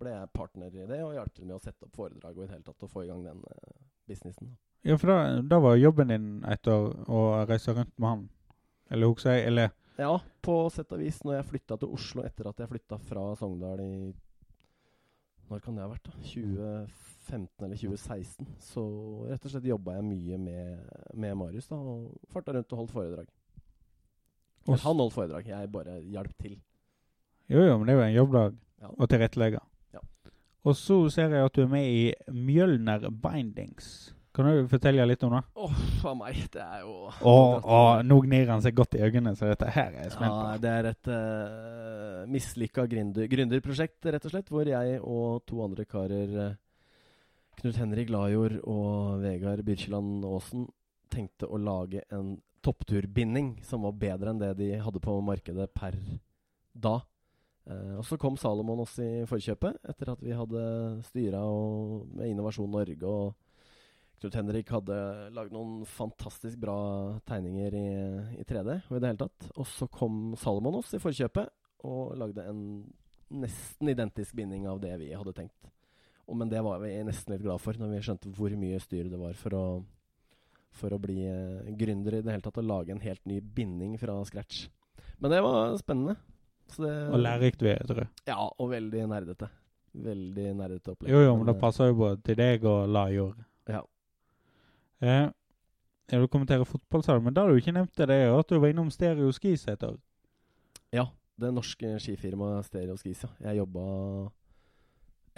ble 0.02 0.14
jeg 0.14 0.32
partner 0.36 0.74
i 0.76 0.88
det 0.90 1.00
og 1.06 1.16
hjalp 1.16 1.34
til 1.34 1.48
med 1.48 1.58
å 1.58 1.62
sette 1.64 1.88
opp 1.88 1.96
foredrag 1.98 2.36
og 2.36 2.44
i 2.44 2.48
det 2.48 2.58
hele 2.58 2.68
tatt 2.68 2.86
å 2.86 2.92
få 2.92 3.06
i 3.06 3.10
gang 3.10 3.24
den 3.26 3.42
uh, 3.42 3.78
businessen. 4.10 4.54
Ja, 4.86 4.96
for 4.96 5.12
da, 5.12 5.42
da 5.44 5.60
var 5.64 5.80
jobben 5.80 6.14
din 6.14 6.28
et 6.48 6.68
år 6.72 6.94
å 7.10 7.24
reise 7.50 7.76
rundt 7.76 7.96
med 7.98 8.10
han? 8.10 8.26
Eller 8.90 9.12
husker 9.12 9.36
jeg, 9.36 9.50
eller 9.52 9.74
Ja, 10.00 10.14
på 10.46 10.62
sett 10.72 10.94
og 10.96 11.02
vis. 11.02 11.20
Når 11.26 11.40
jeg 11.40 11.50
flytta 11.50 11.78
til 11.80 11.92
Oslo 11.98 12.24
etter 12.24 12.48
at 12.50 12.62
jeg 12.62 12.72
flytta 12.72 13.00
fra 13.10 13.26
Sogndal 13.40 13.82
i 13.84 13.94
Når 15.50 15.60
kan 15.66 15.76
det 15.76 15.82
ha 15.84 15.90
vært? 15.90 16.06
da? 16.06 16.12
2015 16.22 17.66
eller 17.66 17.76
2016. 17.80 18.48
Så 18.62 18.84
rett 19.30 19.46
og 19.46 19.52
slett 19.54 19.66
jobba 19.70 19.96
jeg 19.98 20.06
mye 20.06 20.38
med, 20.38 20.90
med 21.18 21.36
Marius 21.40 21.68
da, 21.72 21.76
og 21.82 22.14
farta 22.30 22.54
rundt 22.54 22.74
og 22.76 22.84
holdt 22.84 22.94
foredrag. 22.94 23.28
Og 24.70 24.78
han 24.84 25.00
holdt 25.02 25.16
foredrag, 25.16 25.48
jeg 25.50 25.72
bare 25.74 25.98
hjalp 26.06 26.34
til. 26.42 26.60
Jo, 27.50 27.64
jo, 27.66 27.78
men 27.82 27.88
det 27.90 27.96
er 27.96 28.00
jo 28.00 28.06
en 28.08 28.18
jobbdag 28.20 28.58
Ja. 28.80 28.88
å 28.96 29.08
tilrettelegge. 29.10 29.60
Ja. 29.94 30.00
Og 30.64 30.76
så 30.78 31.00
ser 31.12 31.34
jeg 31.34 31.46
at 31.50 31.56
du 31.58 31.64
er 31.64 31.68
med 31.72 31.88
i 31.90 32.14
Mjølner 32.32 33.10
Bindings. 33.10 34.14
Kan 34.36 34.46
du 34.46 34.68
fortelle 34.70 35.06
litt 35.10 35.24
om 35.26 35.34
det? 35.34 35.42
Åh, 35.58 35.78
for 36.04 36.18
meg, 36.18 36.38
det 36.54 36.62
er 36.62 36.84
jo 36.84 36.96
Og, 37.10 37.66
og 37.66 38.02
nå 38.06 38.20
gnir 38.28 38.52
han 38.52 38.62
seg 38.62 38.76
godt 38.78 38.94
i 39.00 39.02
øynene, 39.02 39.34
så 39.38 39.50
dette 39.50 39.72
her 39.74 39.90
er 39.90 40.04
jeg 40.06 40.14
spent 40.14 40.36
Ja, 40.36 40.58
det 40.62 40.74
er 40.74 40.90
et 40.92 41.10
uh, 41.10 42.28
mislykka 42.30 42.86
gründerprosjekt, 42.92 44.06
rett 44.06 44.28
og 44.30 44.36
slett, 44.36 44.52
hvor 44.54 44.70
jeg 44.70 45.00
og 45.02 45.42
to 45.50 45.64
andre 45.66 45.88
karer, 45.90 46.36
eh, 46.46 46.58
Knut 47.60 47.82
Henrik 47.82 48.14
Lajord 48.14 48.60
og 48.70 49.18
Vegard 49.24 49.66
Byrkjeland 49.66 50.24
Aasen, 50.30 50.70
tenkte 51.10 51.50
å 51.50 51.58
lage 51.58 52.06
en 52.14 52.36
toppturbinding 52.64 53.56
som 53.66 53.88
var 53.88 53.98
bedre 53.98 54.32
enn 54.32 54.40
det 54.44 54.54
de 54.60 54.70
hadde 54.78 55.02
på 55.02 55.18
markedet 55.26 55.72
per 55.74 55.98
da. 56.78 57.00
Uh, 57.66 57.98
og 57.98 58.06
så 58.06 58.22
kom 58.22 58.38
Salomon 58.38 58.86
oss 58.86 58.94
i 59.02 59.26
forkjøpet, 59.28 59.82
etter 59.90 60.14
at 60.14 60.22
vi 60.22 60.38
hadde 60.38 60.64
styra 61.10 61.42
med 62.14 62.30
Innovasjon 62.30 62.70
Norge. 62.78 63.02
og 63.10 63.49
Knut 64.20 64.36
Henrik 64.36 64.72
hadde 64.74 64.96
lagd 65.36 65.54
noen 65.56 65.86
fantastisk 65.88 66.60
bra 66.60 66.76
tegninger 67.30 67.76
i, 67.80 67.90
i 68.42 68.46
3D. 68.48 68.82
Og 68.90 68.98
i 68.98 69.02
det 69.02 69.14
hele 69.14 69.22
tatt. 69.22 69.52
Og 69.56 69.68
så 69.70 69.88
kom 69.92 70.34
Salomon 70.40 70.82
oss 70.82 70.92
i 70.96 71.02
forkjøpet 71.02 71.54
og 71.88 72.18
lagde 72.20 72.44
en 72.50 72.64
nesten 73.40 73.92
identisk 73.94 74.36
binding 74.36 74.66
av 74.68 74.82
det 74.84 74.96
vi 75.00 75.14
hadde 75.14 75.36
tenkt. 75.38 75.70
Og, 76.28 76.36
men 76.38 76.50
det 76.52 76.62
var 76.66 76.82
vi 76.84 76.92
nesten 77.06 77.34
litt 77.34 77.46
glad 77.46 77.62
for, 77.64 77.78
når 77.80 77.94
vi 77.94 78.02
skjønte 78.06 78.34
hvor 78.36 78.54
mye 78.60 78.82
styr 78.84 79.08
det 79.10 79.20
var 79.22 79.38
for 79.40 79.56
å, 79.58 79.64
for 80.82 80.94
å 80.94 81.00
bli 81.02 81.22
eh, 81.26 81.70
gründer 81.80 82.20
i 82.20 82.24
det 82.26 82.36
hele 82.36 82.46
tatt 82.46 82.60
og 82.62 82.68
lage 82.70 82.94
en 82.94 83.04
helt 83.06 83.24
ny 83.30 83.40
binding 83.42 83.96
fra 84.02 84.18
scratch. 84.28 84.68
Men 85.20 85.34
det 85.34 85.42
var 85.46 85.78
spennende. 85.80 86.18
Så 86.70 86.84
det, 86.84 86.94
Og 87.10 87.22
lærerikt, 87.24 87.64
vil 87.66 87.74
jeg. 87.74 88.10
Ja, 88.30 88.38
og 88.46 88.70
veldig 88.72 89.08
nerdete. 89.10 89.50
Veldig 90.00 90.52
nerdete 90.54 90.94
opplegg. 90.94 91.12
Jo, 91.12 91.24
jo, 91.26 91.38
men 91.40 91.50
det 91.50 91.56
passer 91.62 91.90
jo 91.90 91.98
både 91.98 92.22
til 92.28 92.38
deg 92.38 92.68
og 92.70 92.84
Lajord. 92.94 93.40
Eh, 95.02 95.28
jeg 96.10 96.20
vil 96.24 96.32
kommentere 96.32 96.66
fotball, 96.66 97.04
sa 97.06 97.16
du, 97.16 97.24
men 97.24 97.36
da 97.36 97.46
har 97.46 97.54
du 97.54 97.62
ikke 97.62 97.76
nevnt 97.76 97.96
det, 97.98 98.10
er 98.10 98.34
at 98.34 98.50
du 98.50 98.58
var 98.58 98.72
innom 98.72 98.90
Stereo 98.92 99.32
Skis 99.36 99.68
et 99.70 99.84
år. 99.86 99.98
Ja, 100.96 101.06
det 101.40 101.54
norske 101.54 101.94
skifirmaet 102.02 102.66
Stereo 102.66 102.98
Skis, 102.98 103.24
ja. 103.24 103.30
Jeg 103.46 103.62
jobba 103.62 103.84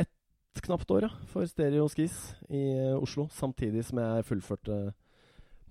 et 0.02 0.64
knapt 0.66 0.92
år 0.96 1.08
ja, 1.10 1.12
for 1.30 1.46
Stereo 1.50 1.90
Skis 1.92 2.18
i 2.50 2.64
eh, 2.72 2.96
Oslo, 2.96 3.28
samtidig 3.36 3.84
som 3.86 4.00
jeg 4.02 4.28
fullførte 4.30 4.82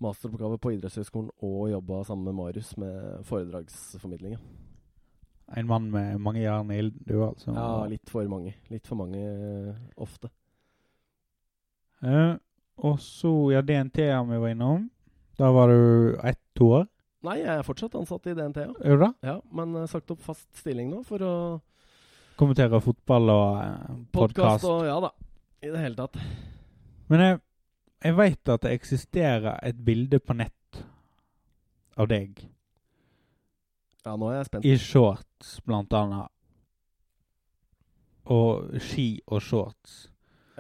masteroppgave 0.00 0.58
på 0.60 0.74
idrettshøyskolen 0.76 1.32
og 1.44 1.70
jobba 1.72 2.02
sammen 2.08 2.30
med 2.30 2.36
Marius 2.38 2.76
med 2.80 3.24
foredragsformidling. 3.28 4.36
En 5.56 5.66
mann 5.66 5.90
med 5.90 6.18
mange 6.22 6.44
jern 6.44 6.70
i 6.70 6.78
ilden, 6.78 7.02
du 7.08 7.24
altså. 7.26 7.50
Ja, 7.56 7.86
litt 7.90 8.10
for 8.10 8.28
mange. 8.30 8.54
Litt 8.70 8.86
for 8.86 9.00
mange 9.00 9.18
eh, 9.18 9.80
ofte. 9.98 10.30
Eh, 12.06 12.36
og 12.86 13.00
så, 13.04 13.30
ja, 13.52 13.60
DNT 13.62 13.98
har 14.10 14.24
vi 14.28 14.38
var 14.40 14.52
innom. 14.54 14.88
Da 15.40 15.50
var 15.52 15.68
du 15.72 16.16
ett-to 16.26 16.68
år. 16.80 16.86
Nei, 17.24 17.38
jeg 17.42 17.52
er 17.52 17.64
fortsatt 17.66 17.94
ansatt 18.00 18.26
i 18.30 18.34
DNT, 18.36 18.62
ja. 18.64 18.72
Er 18.80 18.96
du 18.96 19.02
da? 19.04 19.10
ja 19.26 19.34
men 19.52 19.74
uh, 19.76 19.86
sagt 19.88 20.08
opp 20.14 20.22
fast 20.24 20.46
stilling 20.56 20.88
nå 20.92 21.02
for 21.04 21.20
å 21.24 21.32
Kommentere 22.40 22.78
fotball 22.80 23.28
og 23.28 23.58
uh, 23.60 23.90
podkast 24.16 24.64
podkast. 24.64 24.64
og 24.64 24.86
Ja 24.88 24.96
da. 25.04 25.10
I 25.60 25.68
det 25.74 25.82
hele 25.82 25.98
tatt. 25.98 26.16
Men 27.12 27.20
jeg, 27.20 27.40
jeg 28.06 28.16
veit 28.16 28.52
at 28.54 28.62
det 28.64 28.72
eksisterer 28.78 29.58
et 29.68 29.82
bilde 29.84 30.20
på 30.24 30.36
nett 30.38 30.80
av 32.00 32.08
deg 32.08 32.40
Ja, 34.06 34.14
nå 34.16 34.30
er 34.30 34.38
jeg 34.38 34.48
spent. 34.48 34.64
i 34.64 34.76
shorts, 34.80 35.58
blant 35.68 35.92
annet. 35.92 36.32
Og 38.30 38.78
ski 38.80 39.08
og 39.26 39.42
shorts. 39.44 40.06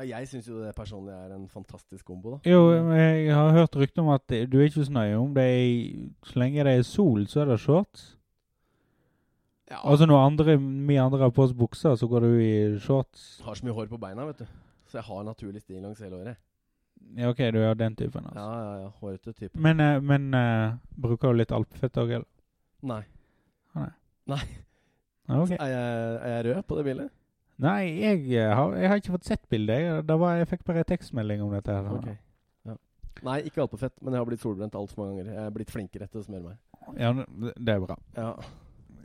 Ja, 0.00 0.16
jeg 0.16 0.28
syns 0.30 0.48
jo 0.48 0.62
det 0.62 0.70
personlig 0.76 1.12
er 1.12 1.34
en 1.34 1.48
fantastisk 1.48 2.06
kombo, 2.08 2.36
da. 2.36 2.50
Jo, 2.50 2.70
jeg 2.94 3.34
har 3.34 3.52
hørt 3.52 3.76
rykter 3.76 4.02
om 4.02 4.08
at 4.14 4.24
du 4.30 4.56
er 4.58 4.68
ikke 4.68 4.84
så 4.86 4.92
nøye 4.94 5.18
om 5.18 5.34
det 5.36 5.44
er 5.44 6.08
Så 6.24 6.40
lenge 6.40 6.64
det 6.64 6.78
er 6.78 6.82
sol, 6.86 7.26
så 7.28 7.42
er 7.42 7.52
det 7.52 7.60
shorts. 7.60 8.16
Ja, 9.70 9.78
Altså 9.84 10.06
når 10.06 10.24
andre, 10.26 10.56
vi 10.58 10.96
andre 10.96 11.18
har 11.18 11.30
på 11.30 11.42
oss 11.42 11.52
bukser, 11.54 11.94
så 11.94 12.08
går 12.08 12.20
du 12.20 12.38
i 12.40 12.78
shorts. 12.78 13.42
Har 13.44 13.54
så 13.54 13.66
mye 13.66 13.74
hår 13.76 13.86
på 13.92 14.00
beina, 14.00 14.24
vet 14.24 14.40
du. 14.40 14.46
Så 14.88 14.98
jeg 14.98 15.04
har 15.06 15.22
naturlig 15.22 15.60
stil 15.62 15.82
langs 15.82 16.00
hele 16.00 16.16
året. 16.16 16.40
Ja, 17.16 17.28
ok, 17.28 17.38
du 17.54 17.60
er 17.60 17.74
den 17.74 17.96
typen. 17.96 18.24
altså. 18.26 18.40
Ja, 18.40 18.58
ja, 18.62 18.82
ja. 18.82 18.88
Hårete 19.00 19.32
type. 19.32 19.58
Men, 19.58 19.80
eh, 19.80 20.00
men 20.02 20.34
uh, 20.34 20.74
bruker 21.00 21.30
du 21.30 21.38
litt 21.38 21.52
alpefett 21.52 21.96
òg, 22.02 22.10
eller? 22.10 22.28
Nei. 22.82 23.02
Nei 24.26 24.42
Er, 25.30 25.46
jeg, 25.46 25.58
er 25.68 26.32
jeg 26.34 26.44
rød 26.44 26.62
på 26.66 26.76
det 26.76 26.84
bildet? 26.84 27.10
Nei, 27.60 27.80
jeg 28.00 28.24
eh, 28.38 28.50
har, 28.56 28.74
jeg 28.78 28.88
har 28.88 29.00
ikke 29.00 29.14
fått 29.18 29.28
sett 29.28 29.42
bildet. 29.52 29.82
Jeg, 29.84 30.04
da 30.08 30.16
var, 30.20 30.38
jeg 30.40 30.48
fikk 30.48 30.66
bare 30.68 30.84
en 30.84 30.88
tekstmelding 30.88 31.42
om 31.44 31.52
dette. 31.52 31.76
her. 31.76 31.88
Okay. 31.98 32.16
Ja. 32.68 32.76
Nei, 33.26 33.38
ikke 33.50 33.64
alpefett, 33.66 33.96
men 34.00 34.16
jeg 34.16 34.22
har 34.22 34.28
blitt 34.30 34.44
solbrent 34.44 34.76
altfor 34.80 35.02
mange 35.02 35.18
ganger. 35.18 35.34
Jeg 35.34 35.48
er 35.48 35.56
blitt 35.58 35.72
flinkere 35.74 36.08
til 36.08 36.22
å 36.22 36.24
smøre 36.24 36.44
meg. 36.46 36.60
Ja, 36.96 37.10
det 37.12 37.74
er 37.74 37.82
bra. 37.82 37.98
Ja. 38.16 38.30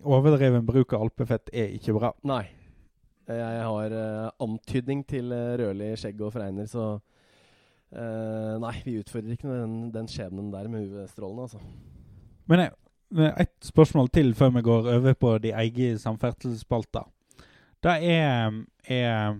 Overdreven 0.05 0.63
bruk 0.67 0.93
av 0.95 1.03
alpefett 1.07 1.51
er 1.51 1.73
ikke 1.75 1.97
bra. 1.97 2.13
Nei. 2.27 2.45
Jeg 3.25 3.65
har 3.65 3.93
uh, 3.97 4.29
antydning 4.45 5.01
til 5.09 5.33
uh, 5.33 5.55
rødlig 5.57 5.95
skjegg 5.97 6.19
og 6.21 6.29
fregner, 6.35 6.67
så 6.69 6.83
uh, 6.93 8.53
Nei, 8.61 8.75
vi 8.85 8.99
utfordrer 9.01 9.33
ikke 9.33 9.49
den, 9.49 9.89
den 9.95 10.09
skjebnen 10.11 10.51
der 10.53 10.69
med 10.69 10.85
UV-strålene, 10.85 11.47
altså. 11.47 11.61
Men 12.45 12.61
jeg, 12.61 12.75
ett 13.41 13.55
spørsmål 13.65 14.11
til 14.13 14.35
før 14.37 14.53
vi 14.59 14.63
går 14.69 14.91
over 14.93 15.17
på 15.17 15.33
de 15.41 15.55
egne 15.57 15.97
samferdselsspalter. 16.01 17.09
Det 17.83 17.95
er, 18.11 18.61
er 18.87 19.39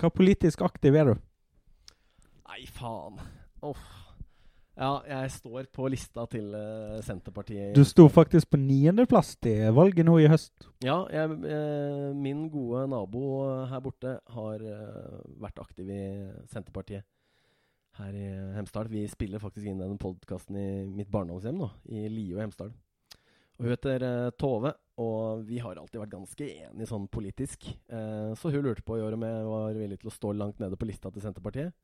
Hva 0.00 0.10
politisk 0.14 0.62
aktiv 0.64 0.96
er 0.96 1.12
du? 1.12 1.18
Nei, 2.50 2.62
faen. 2.66 3.20
Uff. 3.62 4.00
Ja, 4.80 4.94
jeg 5.04 5.30
står 5.34 5.66
på 5.74 5.90
lista 5.92 6.24
til 6.32 6.54
uh, 6.56 6.96
Senterpartiet. 7.04 7.74
Du 7.76 7.82
sto 7.84 8.06
faktisk 8.08 8.48
på 8.54 8.60
niendeplass 8.62 9.34
til 9.44 9.74
valget 9.76 10.06
nå 10.08 10.16
i 10.22 10.28
høst. 10.30 10.54
Ja, 10.80 11.02
jeg, 11.12 11.36
eh, 11.44 12.06
min 12.16 12.46
gode 12.48 12.86
nabo 12.88 13.42
her 13.68 13.82
borte 13.84 14.14
har 14.32 14.64
uh, 14.64 15.18
vært 15.42 15.60
aktiv 15.60 15.90
i 15.92 16.00
Senterpartiet 16.48 17.04
her 18.00 18.16
i 18.16 18.28
Hemsedal. 18.56 18.88
Vi 18.88 19.04
spiller 19.10 19.42
faktisk 19.42 19.68
inn 19.68 19.82
den 19.82 20.00
podkasten 20.00 20.56
i 20.56 20.68
mitt 20.88 21.10
barndomshjem 21.12 21.60
nå, 21.60 21.68
i 21.92 22.06
Lio 22.08 22.38
i 22.38 22.44
Hemsedal. 22.46 22.72
Og 23.60 23.66
Hun 23.66 23.74
heter 23.74 24.04
eh, 24.06 24.30
Tove, 24.40 24.70
og 25.04 25.42
vi 25.44 25.58
har 25.60 25.76
alltid 25.76 26.00
vært 26.00 26.14
ganske 26.14 26.46
enige 26.48 26.88
sånn 26.88 27.04
politisk. 27.12 27.66
Eh, 27.92 28.30
så 28.40 28.52
hun 28.54 28.64
lurte 28.64 28.84
på 28.86 28.96
i 28.96 29.02
år 29.04 29.18
om 29.18 29.26
jeg 29.26 29.42
var 29.50 29.76
villig 29.76 29.98
til 30.00 30.08
å 30.08 30.14
stå 30.14 30.32
langt 30.32 30.62
nede 30.62 30.78
på 30.80 30.88
lista 30.88 31.12
til 31.12 31.20
Senterpartiet. 31.20 31.76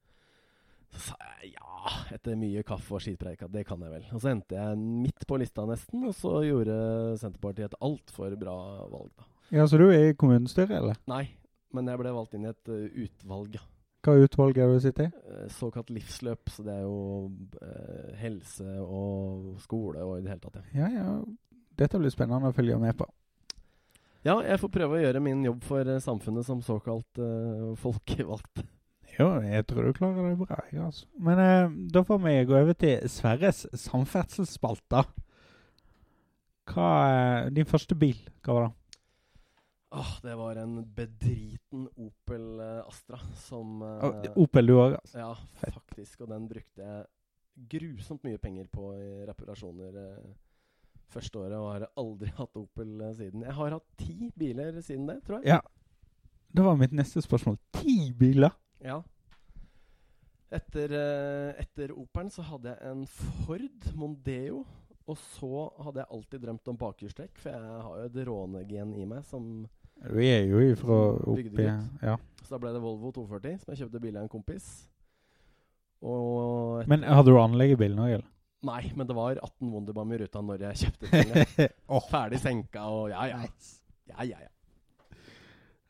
Så 0.94 1.02
sa 1.10 1.18
jeg 1.42 1.52
ja, 1.58 1.92
etter 2.16 2.38
mye 2.40 2.64
kaffe 2.64 2.96
og 2.96 3.04
skitpreik, 3.04 3.44
at 3.44 3.52
det 3.52 3.66
kan 3.68 3.84
jeg 3.84 3.92
vel. 3.92 4.08
Og 4.16 4.24
så 4.24 4.32
endte 4.32 4.56
jeg 4.56 4.80
midt 4.80 5.28
på 5.28 5.36
lista 5.42 5.66
nesten, 5.68 6.08
og 6.08 6.16
så 6.16 6.38
gjorde 6.46 6.80
Senterpartiet 7.20 7.68
et 7.68 7.80
altfor 7.84 8.40
bra 8.40 8.56
valg, 8.88 9.12
da. 9.12 9.28
Ja, 9.52 9.68
Så 9.68 9.76
du 9.76 9.90
er 9.90 10.08
i 10.08 10.16
kommunestyret, 10.16 10.72
eller? 10.80 10.96
Nei, 11.12 11.26
men 11.76 11.92
jeg 11.92 12.00
ble 12.00 12.16
valgt 12.16 12.38
inn 12.38 12.48
i 12.48 12.54
et 12.54 12.72
uh, 12.72 12.86
utvalg. 13.04 13.60
Hva 14.06 14.14
utvalg 14.22 14.58
er 14.62 14.70
du 14.70 14.78
sitter 14.82 15.08
i? 15.08 15.24
Eh, 15.26 15.46
såkalt 15.50 15.88
livsløp, 15.90 16.50
så 16.54 16.62
det 16.62 16.76
er 16.76 16.84
jo 16.84 17.30
eh, 17.58 18.12
helse 18.20 18.76
og 18.84 19.56
skole 19.64 20.04
og 20.06 20.20
i 20.20 20.22
det 20.22 20.30
hele 20.30 20.44
tatt, 20.44 20.60
ja. 20.60 20.84
Ja, 20.84 20.90
ja. 20.94 21.14
Dette 21.76 22.00
blir 22.00 22.12
spennende 22.12 22.50
å 22.50 22.56
følge 22.56 22.78
med 22.80 22.96
på. 22.98 23.08
Ja, 24.26 24.40
jeg 24.42 24.58
får 24.58 24.72
prøve 24.74 24.96
å 24.96 25.02
gjøre 25.02 25.22
min 25.22 25.44
jobb 25.46 25.60
for 25.66 25.86
eh, 25.86 26.02
samfunnet 26.02 26.46
som 26.48 26.62
såkalt 26.64 27.20
uh, 27.22 27.76
folkevalgt. 27.78 28.64
Jo, 29.16 29.28
jeg 29.44 29.64
tror 29.70 29.86
du 29.86 29.92
klarer 29.96 30.32
det 30.32 30.40
bra. 30.40 30.58
Jeg, 30.72 30.80
altså. 30.88 31.06
Men 31.22 31.38
uh, 31.38 31.76
da 31.94 32.02
får 32.08 32.18
vi 32.24 32.34
gå 32.48 32.56
over 32.58 32.78
til 32.80 33.06
Sverres 33.12 33.62
samferdselsspalta. 33.86 35.04
Hva 36.66 36.90
er 37.06 37.54
din 37.54 37.68
første 37.68 37.94
bil? 37.94 38.18
Hva 38.42 38.58
var 38.58 38.66
det? 38.66 38.74
Åh, 39.96 40.18
det 40.22 40.34
var 40.34 40.56
en 40.56 40.94
bedriten 40.94 41.88
Opel 41.94 42.60
eh, 42.60 42.88
Astra 42.88 43.20
som 43.38 43.82
eh, 43.82 44.02
Å, 44.04 44.32
Opel 44.42 44.66
du 44.66 44.74
òg, 44.74 44.96
altså. 44.98 45.20
Ja, 45.22 45.70
faktisk. 45.72 46.24
Og 46.24 46.32
den 46.34 46.48
brukte 46.50 46.82
jeg 46.82 47.06
grusomt 47.70 48.26
mye 48.26 48.40
penger 48.42 48.66
på 48.68 48.90
i 48.98 49.22
reparasjoner 49.28 49.96
eh, 50.02 50.34
første 51.12 51.38
året, 51.40 51.56
og 51.58 51.72
har 51.72 51.88
aldri 52.00 52.30
hatt 52.40 52.56
Opel 52.60 52.94
eh, 53.00 53.14
siden. 53.18 53.44
Jeg 53.46 53.56
har 53.58 53.76
hatt 53.76 53.90
ti 54.00 54.30
biler 54.38 54.80
siden 54.82 55.06
det, 55.10 55.20
tror 55.26 55.40
jeg. 55.40 55.56
Ja. 55.56 55.60
Det 56.56 56.64
var 56.64 56.78
mitt 56.80 56.94
neste 56.96 57.20
spørsmål. 57.24 57.58
Ti 57.76 58.12
biler? 58.16 58.54
Ja. 58.84 59.00
Etter, 60.56 60.92
eh, 60.94 61.62
etter 61.62 61.92
Opelen 61.98 62.30
så 62.32 62.44
hadde 62.46 62.72
jeg 62.72 62.90
en 62.92 63.06
Ford 63.10 63.88
Mondeo. 63.98 64.64
Og 65.06 65.18
så 65.22 65.68
hadde 65.84 66.00
jeg 66.02 66.10
alltid 66.16 66.42
drømt 66.42 66.68
om 66.72 66.78
bakhjulstrekk, 66.80 67.36
for 67.38 67.54
jeg 67.54 67.82
har 67.86 67.98
jo 68.00 68.06
et 68.08 68.16
rånegen 68.26 68.94
i 68.98 69.04
meg. 69.06 69.22
Som, 69.28 69.68
Du 70.02 70.18
er 70.18 70.42
jo 70.50 70.58
ifra 70.64 70.96
oppi. 71.30 71.66
Ja. 72.02 72.16
så 72.42 72.56
da 72.56 72.58
ble 72.62 72.72
det 72.74 72.82
Volvo 72.82 73.12
240, 73.14 73.60
som 73.62 73.70
jeg 73.70 73.84
kjøpte 73.84 74.02
bil 74.02 74.18
av 74.18 74.26
en 74.26 74.32
kompis. 74.32 74.66
Men 76.90 77.06
hadde 77.06 77.30
du 77.30 77.38
anlegg 77.40 77.76
i 77.76 77.78
bilen 77.78 78.02
òg, 78.02 78.16
eller? 78.18 78.26
Nei, 78.64 78.92
men 78.96 79.06
det 79.06 79.14
var 79.16 79.36
18 79.36 79.68
Wonderbam 79.72 80.12
i 80.14 80.18
ruta 80.22 80.40
når 80.42 80.64
jeg 80.70 80.80
kjøpte 80.84 81.10
den. 81.12 81.68
oh. 81.92 82.06
Ferdig 82.08 82.40
senka 82.40 82.86
og 82.88 83.10
ja, 83.12 83.26
ja. 83.30 83.42
Ja, 84.06 84.24
ja, 84.24 84.40
ja. 84.46 84.52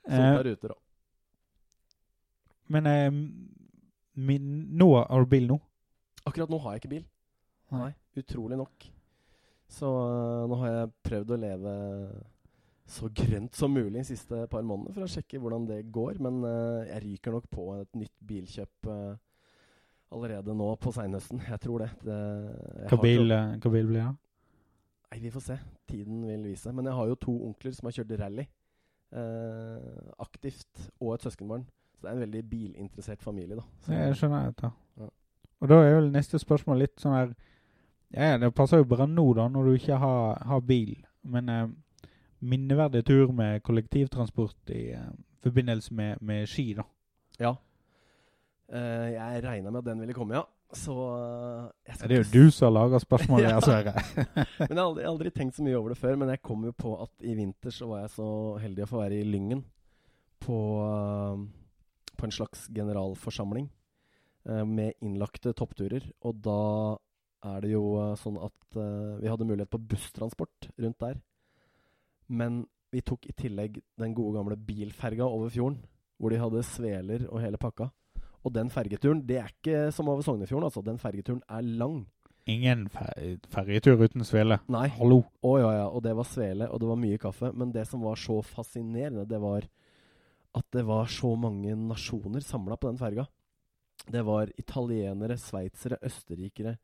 Eh, 0.06 0.40
ruter 0.46 0.74
òg. 0.74 0.82
men 2.70 2.86
eh, 2.86 3.08
min, 4.16 4.50
nå 4.78 4.88
har 4.98 5.24
du 5.24 5.30
bil 5.30 5.48
nå? 5.50 5.58
Akkurat 6.26 6.50
nå 6.50 6.58
har 6.62 6.74
jeg 6.74 6.84
ikke 6.84 6.94
bil. 6.94 7.06
Nei. 7.74 7.80
Nei, 7.86 7.92
utrolig 8.22 8.58
nok. 8.58 8.86
Så 9.70 9.90
uh, 9.90 10.46
nå 10.48 10.58
har 10.62 10.72
jeg 10.72 10.94
prøvd 11.08 11.34
å 11.34 11.42
leve 11.42 11.76
så 12.86 13.08
grønt 13.10 13.56
som 13.58 13.72
mulig 13.74 13.98
de 13.98 14.08
siste 14.12 14.44
par 14.50 14.62
månedene 14.62 14.94
for 14.94 15.06
å 15.06 15.10
sjekke 15.10 15.40
hvordan 15.42 15.66
det 15.66 15.80
går. 15.94 16.20
Men 16.22 16.38
uh, 16.46 16.86
jeg 16.86 17.02
ryker 17.04 17.34
nok 17.34 17.48
på 17.50 17.68
et 17.80 17.98
nytt 17.98 18.14
bilkjøp 18.26 18.90
øh, 18.92 19.16
allerede 20.12 20.54
nå 20.54 20.68
på 20.80 20.92
seinhøsten. 20.94 21.42
Jeg 21.48 21.60
tror 21.60 21.84
det. 21.84 21.90
det 22.04 22.20
Hva 22.90 23.00
bil, 23.02 23.26
blir 23.26 23.90
det? 23.92 24.06
Nei, 25.10 25.18
vi 25.22 25.30
får 25.30 25.40
se. 25.40 25.58
Tiden 25.88 26.22
vil 26.28 26.44
vise. 26.44 26.72
Men 26.72 26.88
jeg 26.88 26.94
har 26.94 27.10
jo 27.10 27.18
to 27.20 27.34
onkler 27.48 27.74
som 27.74 27.88
har 27.88 27.96
kjørt 27.98 28.14
rally 28.20 28.46
eh, 29.12 30.12
aktivt, 30.18 30.90
og 31.00 31.14
et 31.14 31.26
søskenbarn. 31.26 31.66
Så 31.96 32.02
det 32.02 32.10
er 32.10 32.16
en 32.16 32.24
veldig 32.26 32.42
bilinteressert 32.50 33.22
familie, 33.22 33.56
da. 33.56 33.62
Så, 33.80 33.92
Jeg 33.92 34.16
skjønner 34.16 34.44
jeg. 34.44 34.72
Ja. 35.00 35.08
Og 35.60 35.68
da 35.68 35.80
er 35.80 35.94
vel 35.96 36.10
neste 36.12 36.38
spørsmål 36.38 36.82
litt 36.84 37.00
sånn 37.00 37.14
her 37.16 37.30
Ja, 38.12 38.36
det 38.38 38.52
passer 38.54 38.82
jo 38.82 38.86
bra 38.88 39.06
nå, 39.08 39.24
da, 39.34 39.48
når 39.50 39.64
du 39.64 39.76
ikke 39.78 39.96
har, 39.98 40.42
har 40.46 40.60
bil. 40.60 40.94
Men 41.26 41.48
eh, 41.48 41.68
minneverdig 42.40 43.04
tur 43.06 43.32
med 43.34 43.62
kollektivtransport 43.66 44.74
i 44.74 44.90
eh, 44.94 45.08
forbindelse 45.42 45.94
med, 45.94 46.20
med 46.20 46.46
ski, 46.50 46.72
da. 46.78 46.84
Ja. 47.40 47.56
Eh, 48.66 49.08
jeg 49.14 49.42
regna 49.44 49.70
med 49.70 49.82
at 49.84 49.88
den 49.92 50.00
ville 50.02 50.16
komme, 50.16 50.40
ja. 50.40 50.44
Så 50.74 50.92
uh, 50.92 51.68
jeg 51.86 51.94
skal 51.94 52.10
Det 52.10 52.16
er 52.16 52.22
jo 52.24 52.30
du 52.32 52.50
som 52.50 52.66
har 52.66 52.72
laga 52.74 52.98
spørsmålet, 52.98 53.50
Ja. 53.54 53.60
Sverre. 53.62 53.92
Men 54.58 54.72
jeg 54.72 54.80
har 54.80 54.88
aldri, 54.88 55.04
aldri 55.06 55.30
tenkt 55.30 55.58
så 55.58 55.66
mye 55.66 55.76
over 55.78 55.94
det 55.94 56.00
før. 56.00 56.16
Men 56.18 56.32
jeg 56.34 56.42
kom 56.42 56.64
jo 56.66 56.72
på 56.74 56.96
at 57.04 57.26
i 57.26 57.36
vinter 57.38 57.74
så 57.74 57.86
var 57.92 58.02
jeg 58.02 58.14
så 58.16 58.28
heldig 58.62 58.82
å 58.82 58.90
få 58.90 59.02
være 59.04 59.20
i 59.20 59.28
Lyngen 59.28 59.62
på, 60.42 60.58
uh, 60.82 61.38
på 62.16 62.26
en 62.26 62.34
slags 62.34 62.68
generalforsamling 62.74 63.70
med 64.46 65.02
innlagte 65.02 65.50
toppturer. 65.58 66.04
Og 66.22 66.36
da 66.38 66.60
er 67.50 67.64
det 67.64 67.72
jo 67.72 67.88
sånn 68.14 68.36
at 68.38 68.76
vi 68.78 69.26
hadde 69.26 69.42
mulighet 69.48 69.72
på 69.72 69.80
busstransport 69.90 70.68
rundt 70.78 71.00
der. 71.02 71.16
Men 72.30 72.60
vi 72.94 73.02
tok 73.02 73.26
i 73.26 73.34
tillegg 73.34 73.80
den 73.98 74.14
gode 74.14 74.36
gamle 74.38 74.54
bilferga 74.68 75.26
over 75.26 75.50
fjorden, 75.50 75.80
hvor 76.14 76.30
de 76.30 76.38
hadde 76.38 76.62
sveler 76.62 77.26
og 77.26 77.42
hele 77.42 77.58
pakka. 77.58 77.88
Og 78.46 78.52
den 78.54 78.70
fergeturen, 78.70 79.24
det 79.26 79.40
er 79.42 79.50
ikke 79.50 79.88
som 79.94 80.08
over 80.12 80.22
Sognefjorden, 80.22 80.68
altså. 80.68 80.82
Den 80.86 81.00
fergeturen 81.02 81.42
er 81.50 81.66
lang. 81.66 82.04
Ingen 82.46 82.84
fer 82.94 83.40
ferjetur 83.50 83.98
uten 83.98 84.22
svele. 84.26 84.60
Nei. 84.70 84.86
Hallo. 84.94 85.24
Å 85.42 85.56
ja, 85.58 85.70
ja. 85.80 85.86
Og 85.90 86.04
det 86.06 86.12
var 86.14 86.28
svele, 86.30 86.68
og 86.70 86.78
det 86.78 86.90
var 86.92 87.00
mye 87.02 87.18
kaffe. 87.18 87.50
Men 87.50 87.72
det 87.74 87.88
som 87.90 88.04
var 88.06 88.20
så 88.22 88.38
fascinerende, 88.46 89.26
det 89.26 89.40
var 89.42 89.66
at 90.56 90.68
det 90.72 90.86
var 90.86 91.10
så 91.10 91.32
mange 91.36 91.74
nasjoner 91.74 92.44
samla 92.44 92.78
på 92.78 92.92
den 92.92 93.00
ferga. 93.00 93.26
Det 94.06 94.22
var 94.22 94.52
italienere, 94.60 95.34
sveitsere, 95.42 95.98
østerrikere, 96.06 96.76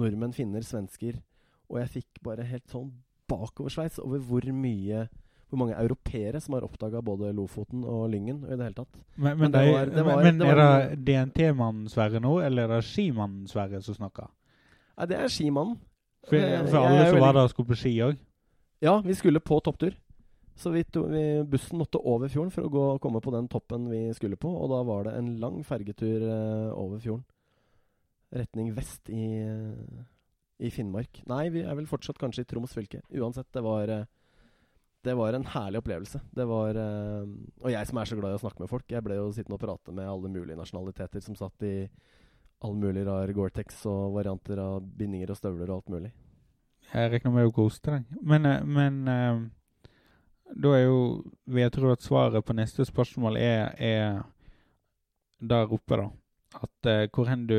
nordmenn, 0.00 0.32
finner, 0.32 0.64
svensker. 0.64 1.20
Og 1.68 1.82
jeg 1.82 1.94
fikk 1.98 2.22
bare 2.24 2.48
helt 2.48 2.72
sånn 2.72 2.88
bakoversveis 3.30 4.00
over 4.02 4.24
hvor 4.24 4.48
mye 4.56 5.04
hvor 5.50 5.58
mange 5.58 5.74
europeere 5.76 6.40
som 6.40 6.54
har 6.54 6.62
oppdaga 6.66 7.00
både 7.02 7.32
Lofoten 7.34 7.82
og 7.84 8.04
Lyngen 8.12 8.44
i 8.46 8.54
det 8.56 8.64
hele 8.68 8.74
tatt. 8.78 8.92
Men, 9.16 9.36
men, 9.36 9.38
Men 9.38 9.52
det 9.52 9.62
var- 9.74 9.86
det 9.86 10.04
var- 10.06 10.22
men 10.22 10.38
det 10.38 10.48
er 10.48 10.56
det 10.94 11.04
DNT-mannen 11.04 11.88
Sverre 11.90 12.20
nå, 12.20 12.38
eller 12.44 12.64
er 12.64 12.76
det 12.80 12.84
skimannen 12.86 13.48
Sverre 13.50 13.82
som 13.82 13.94
snakker? 13.94 14.28
Nei, 14.98 15.06
det 15.06 15.18
er 15.18 15.28
skimannen. 15.28 15.78
For, 16.28 16.36
Eh, 16.36 16.66
for 16.66 16.86
alle 16.86 17.10
som 17.10 17.18
var 17.20 17.32
der 17.32 17.48
skulle 17.48 17.68
på 17.68 17.76
ski 17.76 17.96
òg? 18.04 18.16
Ja, 18.82 19.00
vi 19.00 19.14
skulle 19.14 19.40
på 19.40 19.60
topptur. 19.62 19.94
Så 20.56 20.70
vi 20.72 20.82
to, 20.84 21.02
vi, 21.08 21.42
bussen 21.48 21.78
måtte 21.78 21.96
over 22.04 22.28
fjorden 22.28 22.50
for 22.52 22.62
å 22.62 22.70
gå, 22.70 23.00
komme 23.00 23.20
på 23.22 23.32
den 23.32 23.48
toppen 23.48 23.88
vi 23.88 24.12
skulle 24.12 24.36
på. 24.36 24.48
Og 24.48 24.68
da 24.68 24.82
var 24.84 25.04
det 25.04 25.14
en 25.16 25.38
lang 25.40 25.62
fergetur 25.64 26.20
uh, 26.20 26.74
over 26.76 26.98
fjorden. 27.00 27.24
Retning 28.32 28.74
vest 28.76 29.08
i, 29.10 29.42
uh, 29.42 30.04
i 30.60 30.70
Finnmark. 30.70 31.22
Nei, 31.26 31.48
vi 31.48 31.62
er 31.64 31.74
vel 31.74 31.86
fortsatt 31.88 32.18
kanskje 32.20 32.44
i 32.44 32.50
Troms 32.50 32.74
fylke. 32.76 33.00
Uansett, 33.16 33.48
det 33.52 33.62
var 33.64 33.88
eh, 33.88 34.04
Det 35.02 35.14
var 35.16 35.32
en 35.32 35.46
herlig 35.48 35.80
opplevelse. 35.80 36.20
Det 36.36 36.44
var 36.44 36.76
eh, 36.76 37.28
Og 37.64 37.70
jeg 37.72 37.88
som 37.88 38.00
er 38.00 38.08
så 38.08 38.18
glad 38.18 38.34
i 38.34 38.38
å 38.38 38.42
snakke 38.42 38.60
med 38.60 38.70
folk. 38.72 38.84
Jeg 38.92 39.04
ble 39.04 39.16
jo 39.16 39.30
sittende 39.32 39.56
og 39.56 39.62
prate 39.62 39.94
med 39.96 40.08
alle 40.08 40.32
mulige 40.32 40.58
nasjonaliteter 40.58 41.24
som 41.24 41.38
satt 41.38 41.64
i 41.64 41.74
all 42.60 42.76
mulig 42.76 43.06
rar 43.06 43.32
Gore-Tex 43.32 43.86
og 43.88 44.18
varianter 44.18 44.60
av 44.60 44.82
bindinger 44.84 45.32
og 45.32 45.38
støvler 45.40 45.70
og 45.70 45.80
alt 45.80 45.94
mulig. 45.94 46.10
Jeg 46.90 47.12
regner 47.14 47.32
med 47.32 47.48
å 47.48 47.54
koste 47.54 47.94
deg. 47.94 48.20
Men, 48.20 48.46
eh, 48.50 48.64
men 48.66 49.00
eh, 49.08 49.40
da 50.50 50.74
er 50.76 50.84
jo 50.84 51.00
vil 51.46 51.62
Jeg 51.62 51.74
tro 51.76 51.92
at 51.92 52.04
svaret 52.04 52.44
på 52.44 52.56
neste 52.58 52.84
spørsmål 52.84 53.38
er, 53.40 53.72
er 53.78 54.22
der 55.40 55.72
oppe, 55.72 55.96
da. 55.96 56.10
At 56.60 56.90
eh, 56.90 57.06
hvor 57.14 57.30
hen 57.30 57.46
du 57.46 57.56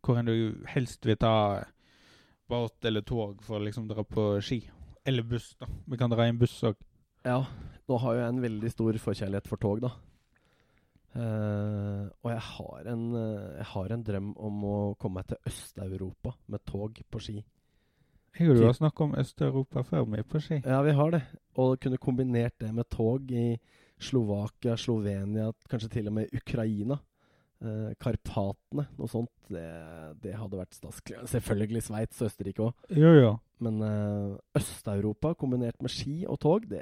Hvor 0.00 0.16
hen 0.16 0.26
du 0.26 0.64
helst 0.72 1.06
vil 1.06 1.18
ta 1.20 1.62
båt 2.48 2.84
eller 2.84 3.04
tog 3.06 3.42
for 3.46 3.60
å 3.60 3.62
liksom 3.62 3.86
dra 3.86 4.02
på 4.02 4.40
ski. 4.42 4.64
Eller 5.04 5.24
buss, 5.26 5.54
da. 5.60 5.68
Vi 5.86 5.98
kan 6.00 6.12
dra 6.12 6.26
i 6.26 6.32
en 6.32 6.38
buss 6.40 6.58
òg. 6.66 6.78
Ja, 7.24 7.40
nå 7.88 7.98
har 8.00 8.16
jo 8.16 8.22
jeg 8.22 8.34
en 8.34 8.42
veldig 8.44 8.70
stor 8.72 8.98
forkjærlighet 9.04 9.48
for 9.48 9.60
tog, 9.60 9.82
da. 9.84 9.92
Uh, 11.10 12.06
og 12.22 12.28
jeg 12.30 12.42
har, 12.46 12.84
en, 12.92 13.00
eh, 13.18 13.46
jeg 13.56 13.66
har 13.72 13.92
en 13.92 14.02
drøm 14.06 14.28
om 14.38 14.60
å 14.62 14.74
komme 14.94 15.18
meg 15.18 15.32
til 15.32 15.40
Øst-Europa 15.50 16.36
med 16.46 16.62
tog 16.70 17.00
på 17.10 17.22
ski. 17.24 17.40
Jeg 18.38 18.46
har 18.46 18.54
du 18.54 18.62
har 18.68 18.76
snakket 18.78 19.02
om 19.08 19.16
Øst-Europa 19.18 19.82
før 19.88 20.04
vi 20.06 20.20
er 20.20 20.28
på 20.30 20.38
ski. 20.38 20.60
Ja, 20.62 20.78
vi 20.86 20.94
har 20.94 21.10
det. 21.10 21.22
Og 21.58 21.80
kunne 21.82 21.98
kombinert 21.98 22.60
det 22.62 22.70
med 22.74 22.86
tog 22.94 23.32
i 23.32 23.58
Slovakia, 23.98 24.76
Slovenia, 24.78 25.50
kanskje 25.68 25.90
til 25.96 26.12
og 26.12 26.14
med 26.20 26.30
Ukraina. 26.36 27.00
Eh, 27.60 27.92
Karpatene, 28.00 28.86
noe 28.96 29.10
sånt. 29.10 29.30
Det, 29.52 29.66
det 30.22 30.32
hadde 30.38 30.56
vært 30.56 30.76
staskelig. 30.78 31.26
Selvfølgelig 31.28 31.82
Sveits 31.84 32.22
og 32.22 32.30
Østerrike 32.30 32.64
òg. 32.64 32.86
Ja, 32.96 33.12
ja. 33.18 33.32
Men 33.60 33.82
uh, 33.84 34.38
Øst-Europa 34.56 35.34
kombinert 35.36 35.82
med 35.84 35.92
ski 35.92 36.22
og 36.24 36.38
tog, 36.40 36.64
det, 36.70 36.80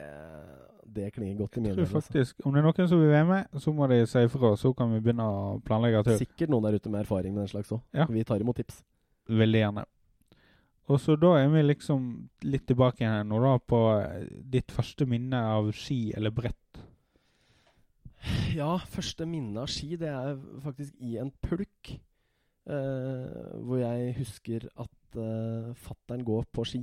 det 0.87 1.09
klinger 1.17 1.41
godt 1.41 1.59
i 1.59 1.65
mine 1.65 1.75
ører. 1.75 1.89
altså. 1.89 2.01
faktisk, 2.07 2.45
Om 2.47 2.55
det 2.55 2.63
er 2.63 2.69
noen 2.69 2.91
som 2.93 3.03
vil 3.03 3.11
være 3.11 3.27
med, 3.27 3.59
så 3.59 3.75
må 3.75 3.89
de 3.91 3.99
si 4.07 4.23
ifra. 4.29 4.53
Så 4.61 4.71
kan 4.79 4.95
vi 4.95 5.03
begynne 5.03 5.27
å 5.27 5.59
planlegge 5.67 6.05
tur. 6.07 6.19
Sikkert 6.23 6.55
noen 6.55 6.69
der 6.69 6.79
ute 6.79 6.93
med 6.95 7.03
erfaring 7.03 7.35
med 7.35 7.49
den 7.49 7.55
slags 7.57 7.75
òg. 7.75 7.83
Ja. 7.99 8.07
Vi 8.07 8.23
tar 8.29 8.45
imot 8.45 8.61
tips. 8.63 8.85
Veldig 9.29 9.65
gjerne. 9.65 9.89
Og 10.89 11.01
så 11.03 11.19
da 11.21 11.35
er 11.37 11.51
vi 11.53 11.67
liksom 11.67 12.05
litt 12.49 12.65
tilbake 12.71 13.03
igjen 13.03 13.29
nå 13.29 13.43
da 13.43 13.57
på 13.61 13.81
eh, 13.99 14.29
ditt 14.55 14.73
første 14.73 15.05
minne 15.11 15.43
av 15.57 15.69
ski 15.77 16.15
eller 16.17 16.33
brett. 16.33 16.85
Ja, 18.59 18.77
første 18.91 19.27
minne 19.29 19.63
av 19.63 19.71
ski, 19.71 19.95
det 20.01 20.11
er 20.11 20.39
faktisk 20.65 20.95
i 21.05 21.17
en 21.23 21.33
pulk. 21.45 21.99
eh, 22.69 23.53
hvor 23.65 23.79
jeg 23.81 24.15
husker 24.19 24.67
at 24.77 25.17
eh, 25.17 25.71
fattern 25.81 26.25
går 26.27 26.45
på 26.53 26.65
ski 26.69 26.83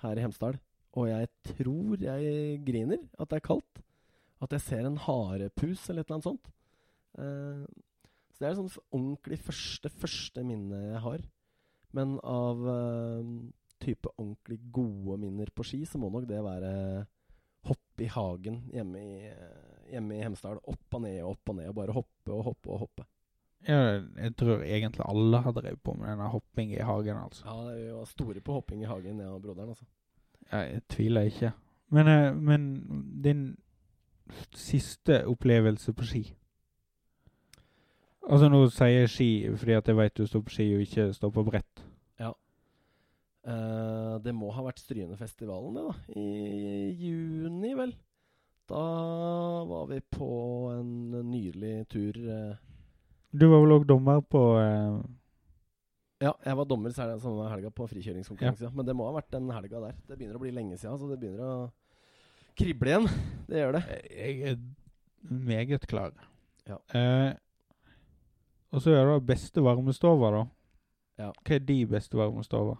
her 0.00 0.16
i 0.16 0.22
Hemsedal. 0.24 0.56
Og 0.96 1.10
jeg 1.10 1.28
tror 1.44 2.00
jeg 2.00 2.62
griner 2.64 3.02
at 3.20 3.28
det 3.28 3.36
er 3.36 3.44
kaldt. 3.44 3.82
At 4.40 4.54
jeg 4.56 4.64
ser 4.64 4.86
en 4.88 4.96
harepus 4.96 5.82
eller 5.90 6.00
et 6.00 6.08
eller 6.08 6.16
annet 6.16 6.28
sånt. 6.30 6.50
Eh, 7.20 7.66
så 8.32 8.40
det 8.40 8.48
er 8.48 8.56
sånn 8.56 8.72
ordentlig 8.96 9.38
første, 9.44 9.92
første 9.92 10.44
minne 10.46 10.80
jeg 10.86 11.02
har. 11.04 11.26
Men 11.92 12.16
av 12.24 12.64
eh, 12.72 13.30
type 13.82 14.08
ordentlig 14.16 14.60
gode 14.72 15.18
minner 15.20 15.52
på 15.52 15.66
ski, 15.66 15.82
så 15.84 16.00
må 16.00 16.08
nok 16.14 16.28
det 16.30 16.40
være 16.46 16.72
hopp 17.68 18.00
i 18.00 18.08
hagen 18.08 18.62
hjemme 18.72 19.04
i, 19.04 19.28
eh, 19.28 19.69
hjemme 19.92 20.18
i 20.18 20.24
Hemsedal. 20.24 20.60
Opp 20.70 20.98
og 20.98 21.02
ned 21.04 21.22
og 21.22 21.32
opp 21.34 21.52
og 21.52 21.56
ned, 21.58 21.70
og 21.70 21.78
bare 21.78 21.96
hoppe 21.96 22.34
og 22.34 22.44
hoppe 22.50 22.70
og 22.70 22.84
hoppe. 22.84 23.06
Ja, 23.68 24.00
jeg 24.16 24.34
tror 24.40 24.62
egentlig 24.64 25.04
alle 25.04 25.42
har 25.44 25.52
drevet 25.52 25.82
på 25.84 25.92
med 25.98 26.08
denne 26.08 26.28
hopping 26.32 26.72
i 26.72 26.80
hagen, 26.80 27.18
altså. 27.20 27.44
Ja, 27.44 27.74
vi 27.76 27.90
var 27.92 28.08
store 28.08 28.40
på 28.40 28.56
hopping 28.56 28.82
i 28.82 28.88
hagen, 28.88 29.20
jeg 29.20 29.28
og 29.28 29.42
broderen. 29.42 29.68
altså. 29.68 29.84
Jeg 30.52 30.82
tviler 30.88 31.28
ikke. 31.28 31.52
Men, 31.90 32.08
eh, 32.08 32.36
men 32.36 32.62
din 33.24 33.56
siste 34.54 35.26
opplevelse 35.26 35.92
på 35.92 36.06
ski? 36.06 36.24
Altså 38.30 38.48
Nå 38.48 38.68
sier 38.70 39.00
jeg 39.00 39.10
ski 39.10 39.30
fordi 39.56 39.72
at 39.72 39.88
jeg 39.88 39.96
vet 39.96 40.16
du 40.16 40.26
står 40.26 40.42
på 40.46 40.52
ski 40.54 40.66
og 40.74 40.84
ikke 40.86 41.12
står 41.12 41.30
på 41.34 41.44
brett. 41.44 41.82
Eh, 43.40 44.14
det 44.20 44.34
må 44.36 44.50
ha 44.52 44.64
vært 44.66 44.82
Strynefestivalen, 44.82 45.76
det, 45.76 45.84
da. 45.86 46.18
I 46.20 46.92
juni, 47.00 47.72
vel. 47.78 47.94
Da 48.70 49.64
var 49.66 49.86
vi 49.90 50.00
på 50.14 50.28
en 50.76 50.90
nydelig 51.30 51.88
tur. 51.90 52.16
eh. 52.30 52.56
Du 53.32 53.46
var 53.50 53.64
vel 53.64 53.74
òg 53.78 53.86
dommer 53.86 54.22
på 54.22 54.42
eh, 54.60 55.00
Ja, 56.20 56.32
jeg 56.44 56.56
var 56.58 56.68
dommer 56.68 56.92
samme 56.94 57.48
helga 57.50 57.70
på 57.74 57.86
frikjøringskonkurranse. 57.90 58.68
Ja. 58.68 58.72
Men 58.74 58.86
det 58.86 58.94
må 58.94 59.06
ha 59.08 59.16
vært 59.16 59.30
den 59.32 59.50
helga 59.50 59.80
der. 59.86 59.98
Det 60.06 60.18
begynner 60.18 60.38
å 60.38 60.42
bli 60.42 60.52
lenge 60.54 60.78
siden, 60.78 60.98
så 61.00 61.08
det 61.10 61.18
begynner 61.22 61.46
å 61.46 61.54
krible 62.58 62.92
igjen. 62.92 63.08
Det 63.48 63.62
gjør 63.62 63.78
det. 63.78 63.84
Jeg 64.14 64.40
er 64.52 64.58
meget 65.30 65.86
klar. 65.90 66.12
Ja. 66.68 66.78
Eh, 66.94 67.32
og 68.70 68.82
så 68.84 68.94
er 68.94 69.08
det 69.08 69.26
beste 69.26 69.64
varmestova, 69.64 70.30
da. 70.36 70.42
Ja. 71.20 71.30
Hva 71.42 71.56
er 71.56 71.64
de 71.66 71.78
beste 71.90 72.18
varmestova? 72.20 72.76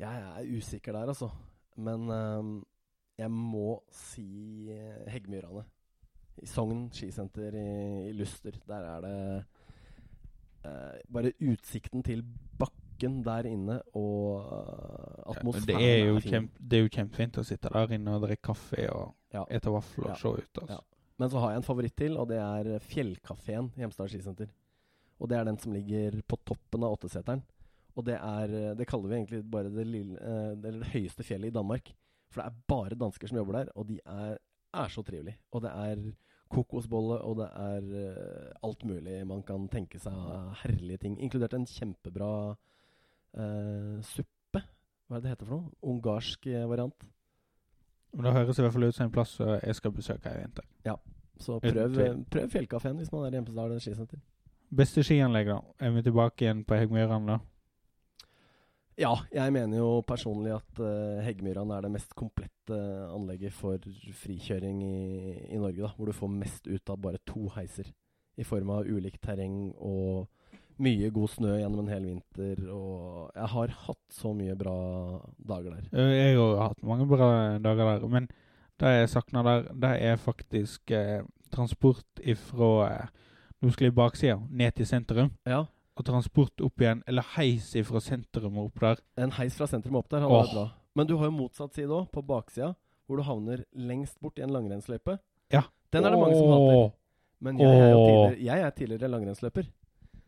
Jeg 0.00 0.22
er 0.22 0.48
usikker 0.56 0.96
der, 0.96 1.10
altså. 1.12 1.28
Men 1.76 2.08
ehm, 2.10 2.54
jeg 3.18 3.30
må 3.30 3.80
si 3.94 4.70
eh, 4.74 5.04
Heggmyrane. 5.12 5.64
I 6.42 6.46
Sogn 6.50 6.88
skisenter 6.90 7.54
i, 7.54 8.08
i 8.08 8.12
Luster. 8.18 8.56
Der 8.66 8.86
er 8.90 9.04
det 9.04 9.44
eh, 10.64 11.02
Bare 11.14 11.32
utsikten 11.44 12.02
til 12.06 12.24
bakken 12.58 13.20
der 13.26 13.46
inne 13.50 13.80
og 13.94 14.40
uh, 14.40 14.48
Ja, 15.18 15.32
atmosfæren 15.34 15.66
det, 15.68 15.90
er 15.90 16.06
jo 16.08 16.18
fin. 16.20 16.30
kjempe, 16.32 16.58
det 16.70 16.78
er 16.78 16.82
jo 16.84 16.92
kjempefint 16.94 17.38
å 17.38 17.44
sitte 17.46 17.70
der 17.74 17.94
inne 17.96 18.14
og 18.16 18.22
drikke 18.26 18.48
kaffe 18.52 18.84
og 18.94 19.14
Ja. 19.34 19.44
ete 19.50 19.70
vafler 19.74 20.04
og 20.06 20.10
Ja. 20.10 20.14
se 20.20 20.28
ut. 20.28 20.58
Altså. 20.62 20.72
Ja. 20.78 20.80
Men 21.18 21.30
så 21.30 21.38
har 21.42 21.50
jeg 21.50 21.56
en 21.58 21.62
favoritt 21.66 21.96
til, 21.96 22.16
og 22.18 22.28
det 22.28 22.38
er 22.38 22.78
Fjellkafeen 22.80 23.70
Hjemstad 23.76 24.08
skisenter. 24.10 24.48
Og 25.20 25.28
det 25.28 25.38
er 25.38 25.44
den 25.44 25.58
som 25.58 25.72
ligger 25.72 26.20
på 26.26 26.36
toppen 26.46 26.82
av 26.82 26.96
åtteseteren. 26.96 27.42
Og 27.96 28.04
det 28.04 28.14
er 28.18 28.74
Det 28.74 28.86
kaller 28.88 29.08
vi 29.08 29.14
egentlig 29.20 29.42
bare 29.50 29.70
det, 29.70 29.86
lille, 29.86 30.16
eh, 30.18 30.54
det, 30.56 30.72
det 30.80 30.88
høyeste 30.94 31.22
fjellet 31.22 31.46
i 31.52 31.54
Danmark. 31.54 31.92
For 32.34 32.42
det 32.42 32.50
er 32.50 32.62
bare 32.68 32.98
dansker 32.98 33.30
som 33.30 33.38
jobber 33.38 33.60
der, 33.60 33.72
og 33.78 33.88
de 33.88 34.00
er, 34.02 34.38
er 34.74 34.92
så 34.92 35.04
trivelige. 35.06 35.38
Og 35.54 35.62
det 35.62 35.70
er 35.70 36.04
kokosbolle, 36.50 37.20
og 37.22 37.38
det 37.38 37.48
er 37.62 37.88
eh, 38.02 38.52
alt 38.66 38.84
mulig 38.84 39.20
man 39.26 39.42
kan 39.46 39.68
tenke 39.70 40.00
seg 40.02 40.18
herlige 40.64 41.04
ting. 41.06 41.16
Inkludert 41.22 41.54
en 41.54 41.66
kjempebra 41.66 42.30
uh, 42.52 43.96
suppe. 44.02 44.62
Hva 45.06 45.16
er 45.16 45.22
det 45.22 45.24
det 45.24 45.34
heter 45.34 45.48
for 45.48 45.56
noe? 45.56 45.72
Ungarsk 45.94 46.46
eh, 46.50 46.66
variant. 46.70 47.06
Men 48.14 48.28
Det 48.28 48.36
høres 48.36 48.58
i 48.58 48.66
hvert 48.66 48.76
fall 48.76 48.88
ut 48.88 48.94
som 48.94 49.08
en 49.08 49.14
plass 49.14 49.38
jeg 49.40 49.74
skal 49.74 49.94
besøke 49.94 50.30
i 50.30 50.42
vinter. 50.44 50.66
Så 51.42 51.58
prøv, 51.58 51.96
prøv 52.30 52.50
Fjellkafeen 52.52 53.00
hvis 53.00 53.10
man 53.10 53.24
er 53.26 53.34
i 53.34 53.40
Hempesdal 53.40 53.74
skisenter. 53.82 54.20
Beste 54.74 55.02
skianlegg, 55.02 55.50
da? 55.50 55.58
Er 55.82 55.90
vi 55.96 56.02
tilbake 56.06 56.44
igjen 56.44 56.62
på 56.66 56.78
Heggmyran, 56.78 57.26
da? 57.26 57.40
Ja, 59.00 59.10
jeg 59.34 59.52
mener 59.54 59.80
jo 59.80 59.88
personlig 60.06 60.52
at 60.54 60.78
uh, 60.78 61.18
Heggmyran 61.26 61.72
er 61.74 61.82
det 61.82 61.90
mest 61.96 62.12
komplette 62.14 62.76
anlegget 63.10 63.52
for 63.56 63.82
frikjøring 64.20 64.82
i, 64.86 65.34
i 65.50 65.58
Norge. 65.58 65.80
da, 65.82 65.90
Hvor 65.96 66.06
du 66.10 66.14
får 66.14 66.30
mest 66.30 66.68
ut 66.70 66.90
av 66.94 67.00
bare 67.02 67.18
to 67.26 67.48
heiser. 67.56 67.90
I 68.38 68.46
form 68.46 68.70
av 68.74 68.86
ulikt 68.90 69.20
terreng 69.22 69.72
og 69.78 70.28
mye 70.82 71.10
god 71.14 71.30
snø 71.30 71.52
gjennom 71.60 71.84
en 71.84 71.90
hel 71.92 72.06
vinter. 72.06 72.62
Og 72.70 73.30
jeg 73.34 73.50
har 73.52 73.74
hatt 73.84 74.00
så 74.14 74.32
mye 74.34 74.56
bra 74.58 74.74
dager 75.38 75.76
der. 75.76 75.84
Eh, 75.92 76.14
Jeg 76.30 76.38
har 76.38 76.68
hatt 76.68 76.82
mange 76.86 77.06
bra 77.10 77.28
dager 77.62 77.92
der, 77.92 78.08
men 78.10 78.26
det 78.82 78.94
jeg 79.00 79.12
savner 79.12 79.46
der, 79.46 79.68
det 79.74 79.92
er 80.02 80.16
faktisk 80.18 80.90
eh, 80.90 81.22
transport 81.54 82.22
ifra 82.22 82.72
eh, 82.88 83.06
Nå 83.62 83.70
skal 83.72 83.86
jeg 83.86 83.94
baksida, 83.96 84.34
ned 84.50 84.74
til 84.76 84.84
sentrum. 84.84 85.30
Ja, 85.48 85.62
Og 85.94 86.06
transport 86.06 86.64
opp 86.66 86.82
igjen, 86.82 87.04
eller 87.06 87.26
heis 87.36 87.68
fra 87.86 88.00
sentrum 88.02 88.58
og 88.58 88.72
opp 88.72 88.80
der. 88.82 89.04
En 89.22 89.34
heis 89.36 89.54
fra 89.58 89.68
sentrum 89.70 90.00
opp 90.00 90.08
der 90.10 90.24
hadde 90.24 90.40
vært 90.40 90.56
bra. 90.56 90.64
Men 90.98 91.06
du 91.10 91.14
har 91.20 91.30
jo 91.30 91.36
motsatt 91.36 91.76
side 91.76 91.94
òg, 91.94 92.08
på 92.14 92.22
baksida. 92.26 92.72
Hvor 93.04 93.20
du 93.20 93.26
havner 93.26 93.64
lengst 93.76 94.16
bort 94.22 94.38
i 94.40 94.44
en 94.46 94.52
langrennsløype. 94.54 95.18
Ja. 95.52 95.66
Den 95.92 96.06
er 96.06 96.14
det 96.14 96.20
mange 96.20 96.38
som 96.38 96.50
hater. 96.50 96.92
Men 97.44 97.58
jeg 97.60 97.80
er 97.80 97.90
jo 97.90 98.04
tidligere, 98.04 98.44
jeg 98.46 98.60
er 98.66 98.76
tidligere 98.78 99.10
langrennsløper. 99.12 99.66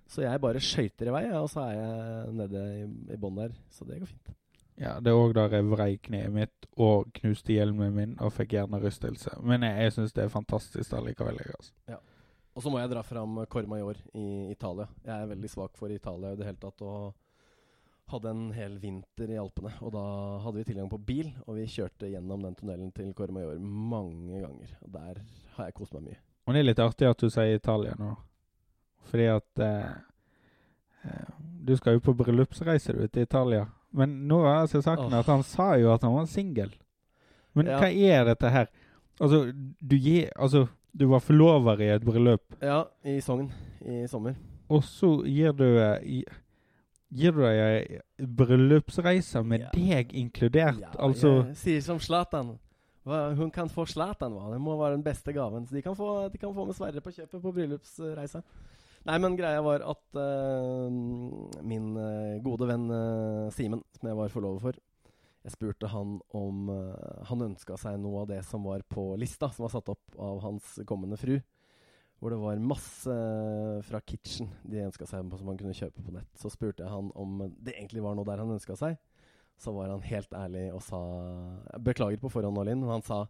Så 0.06 0.22
jeg 0.22 0.40
bare 0.42 0.62
skøyter 0.62 1.08
i 1.08 1.14
vei, 1.14 1.22
og 1.34 1.48
så 1.50 1.64
er 1.64 1.78
jeg 1.78 2.34
nede 2.36 2.64
i, 2.76 2.82
i 3.14 3.18
bånn 3.18 3.40
der. 3.40 3.54
Så 3.72 3.86
det 3.88 4.02
går 4.02 4.10
fint. 4.10 4.34
Ja, 4.76 4.98
det 5.00 5.08
er 5.08 5.16
òg 5.18 5.32
der 5.34 5.56
jeg 5.56 5.66
vrei 5.70 5.92
kneet 6.04 6.34
mitt 6.34 6.66
og 6.76 7.08
knuste 7.16 7.54
hjelmen 7.54 7.94
min 7.96 8.12
og 8.20 8.34
fikk 8.36 8.52
hjernerystelse. 8.58 9.38
Men 9.40 9.64
jeg, 9.64 9.86
jeg 9.86 9.94
syns 9.96 10.12
det 10.16 10.26
er 10.26 10.34
fantastisk 10.34 10.92
allikevel. 10.98 11.40
Altså. 11.56 11.72
Og 12.56 12.64
så 12.64 12.72
må 12.72 12.80
jeg 12.80 12.88
dra 12.88 13.02
fram 13.04 13.42
Corma 13.52 13.78
i 13.78 13.84
år 13.84 13.98
i 14.16 14.26
Italia. 14.54 14.88
Jeg 15.04 15.12
er 15.12 15.32
veldig 15.34 15.50
svak 15.52 15.76
for 15.76 15.92
Italia 15.92 16.32
i 16.32 16.38
det 16.40 16.46
hele 16.48 16.60
tatt. 16.62 16.80
Og 16.86 17.12
hadde 18.12 18.30
en 18.30 18.46
hel 18.54 18.78
vinter 18.80 19.32
i 19.34 19.38
Alpene. 19.40 19.72
Og 19.82 19.92
da 19.94 20.04
hadde 20.44 20.60
vi 20.60 20.68
tilgang 20.68 20.88
på 20.90 21.00
bil, 21.04 21.32
og 21.44 21.58
vi 21.58 21.66
kjørte 21.70 22.08
gjennom 22.10 22.44
den 22.46 22.54
tunnelen 22.58 22.92
til 22.96 23.10
Corma 23.18 23.42
i 23.42 23.48
år 23.50 23.58
mange 23.60 24.40
ganger. 24.44 24.72
Og 24.86 24.92
der 24.94 25.20
har 25.56 25.68
jeg 25.68 25.76
kost 25.76 25.96
meg 25.96 26.06
mye. 26.06 26.20
Og 26.46 26.54
det 26.54 26.62
er 26.62 26.68
litt 26.68 26.82
artig 26.82 27.10
at 27.10 27.20
du 27.20 27.28
sier 27.32 27.58
Italia 27.58 27.96
nå. 27.98 28.12
Fordi 29.10 29.26
at 29.30 29.62
eh, 29.62 29.90
eh, 31.06 31.34
Du 31.66 31.74
skal 31.76 31.96
jo 31.96 32.04
på 32.06 32.14
bryllupsreise 32.14 32.94
du 32.94 33.06
til 33.06 33.26
Italia. 33.26 33.66
Men 33.96 34.16
nå 34.30 34.40
er 34.44 34.62
altså 34.62 34.82
saken 34.82 35.10
oh. 35.10 35.20
at 35.20 35.30
han 35.30 35.42
sa 35.46 35.74
jo 35.80 35.92
at 35.92 36.06
han 36.06 36.14
var 36.14 36.30
singel. 36.30 36.72
Men 37.56 37.66
Ja. 37.72 37.80
hva 37.80 37.90
er 37.90 38.24
dette 38.30 38.50
her? 38.50 38.70
Altså, 39.20 39.50
du 39.80 39.96
gir 39.96 40.30
Altså, 40.36 40.66
du 40.96 41.06
var 41.10 41.20
forlover 41.20 41.80
i 41.84 41.90
et 41.94 42.04
bryllup, 42.04 42.56
Ja, 42.62 42.84
i 43.04 43.18
Sogn 43.20 43.50
i 43.84 44.06
sommer. 44.08 44.34
og 44.72 44.82
så 44.84 45.10
gir 45.28 45.52
du 45.56 45.64
eh, 45.78 46.22
Gir 47.16 47.30
du 47.36 47.38
deg 47.44 47.58
ei 47.62 48.26
bryllupsreise 48.26 49.42
med 49.46 49.60
Ja. 49.60 49.68
deg 49.72 50.10
inkludert? 50.18 50.80
Ja, 50.82 50.88
altså 50.98 51.44
jeg 51.46 51.56
sier 51.60 51.80
som 51.84 52.00
Zlatan. 52.02 52.56
Hun 53.06 53.50
kan 53.54 53.68
få 53.70 53.84
Zlatan, 53.86 54.32
hva? 54.34 54.48
Det 54.50 54.58
må 54.60 54.74
være 54.80 54.96
den 54.96 55.04
beste 55.04 55.32
gaven. 55.32 55.68
Så 55.68 55.76
de 55.76 55.82
kan 55.82 55.94
få, 55.94 56.28
de 56.32 56.38
kan 56.42 56.52
få 56.52 56.64
med 56.66 56.74
Sverre 56.74 57.00
på 57.00 57.12
kjøpet 57.14 57.42
på 57.44 57.52
bryllupsreise. 57.54 58.42
Nei, 59.06 59.18
men 59.22 59.36
greia 59.38 59.60
var 59.62 59.84
at 59.86 60.18
uh, 60.18 60.90
min 61.62 61.92
uh, 61.94 62.42
gode 62.42 62.66
venn 62.66 62.90
uh, 62.90 63.52
Simen, 63.54 63.84
som 63.94 64.08
jeg 64.10 64.18
var 64.18 64.32
forlover 64.34 64.58
for 64.64 64.72
Jeg 65.46 65.54
spurte 65.54 65.90
han 65.92 66.16
om 66.34 66.70
uh, 66.74 67.26
han 67.28 67.44
ønska 67.52 67.76
seg 67.78 68.00
noe 68.02 68.24
av 68.24 68.30
det 68.32 68.40
som 68.48 68.64
var 68.66 68.82
på 68.90 69.12
lista, 69.20 69.46
som 69.54 69.68
var 69.68 69.76
satt 69.76 69.92
opp 69.92 70.16
av 70.18 70.40
hans 70.42 70.72
kommende 70.88 71.18
fru. 71.20 71.36
Hvor 72.18 72.32
det 72.32 72.38
var 72.40 72.62
masse 72.64 73.14
fra 73.86 74.00
Kitchen 74.00 74.48
de 74.64 74.80
ønska 74.86 75.06
seg 75.06 75.28
som 75.36 75.50
han 75.52 75.58
kunne 75.60 75.76
kjøpe 75.76 76.02
på 76.02 76.14
nett. 76.14 76.30
Så 76.40 76.50
spurte 76.50 76.82
jeg 76.82 76.90
han 76.90 77.12
om 77.14 77.44
det 77.60 77.76
egentlig 77.76 78.02
var 78.02 78.16
noe 78.16 78.26
der 78.26 78.40
han 78.42 78.54
ønska 78.56 78.74
seg. 78.80 78.96
Så 79.60 79.72
var 79.72 79.92
han 79.92 80.02
helt 80.04 80.32
ærlig 80.36 80.64
og 80.74 80.82
sa 80.84 81.00
Beklager 81.80 82.18
på 82.20 82.30
forhånd, 82.32 82.56
nå, 82.58 82.64
Linn, 82.66 82.82
men 82.82 82.96
han 82.96 83.04
sa 83.04 83.22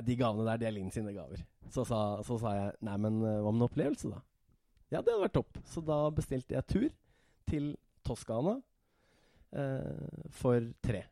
de 0.00 0.16
gavene 0.16 0.46
der, 0.46 0.60
de 0.60 0.68
er 0.68 0.76
Linn 0.76 0.92
sine 0.94 1.12
gaver. 1.16 1.42
Så 1.72 1.84
sa, 1.88 2.20
så 2.24 2.38
sa 2.40 2.54
jeg 2.56 2.76
nei, 2.86 2.94
men 3.00 3.18
eh, 3.24 3.40
hva 3.40 3.50
med 3.50 3.64
en 3.64 3.66
opplevelse, 3.66 4.12
da? 4.12 4.22
Ja, 4.92 5.00
det 5.00 5.10
hadde 5.10 5.24
vært 5.24 5.36
topp. 5.40 5.58
Så 5.68 5.82
da 5.84 5.98
bestilte 6.14 6.56
jeg 6.56 6.68
tur 6.70 6.86
til 7.50 7.72
Toskana 8.06 8.58
eh, 9.56 10.28
for 10.38 10.70
tre. 10.84 11.04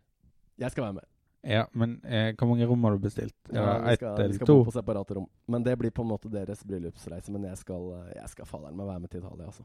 Jeg 0.58 0.70
skal 0.74 0.84
være 0.84 0.98
med. 1.00 1.08
Ja, 1.42 1.64
men 1.74 1.96
eh, 2.06 2.34
hvor 2.38 2.46
mange 2.52 2.66
rom 2.70 2.84
har 2.86 2.94
du 2.94 2.98
bestilt? 3.02 3.34
Ja, 3.50 3.78
vi 3.82 3.92
Ett 3.92 3.98
skal, 3.98 4.16
vi 4.16 4.22
eller 4.24 4.34
skal 4.36 4.46
to? 4.46 4.58
bo 4.60 4.64
på 4.68 4.74
separate 4.76 5.14
rom. 5.18 5.26
Men 5.50 5.64
det 5.66 5.74
blir 5.78 5.90
på 5.90 6.02
en 6.04 6.08
måte 6.12 6.30
deres 6.30 6.62
bryllupsreise. 6.64 7.32
Men 7.34 7.48
jeg 7.48 7.58
skal, 7.58 7.88
eh, 7.98 8.12
jeg 8.20 8.28
skal 8.30 8.46
fader'n 8.46 8.76
meg 8.78 8.86
være 8.86 9.00
med 9.00 9.10
til 9.10 9.24
Italia, 9.24 9.46
altså. 9.50 9.64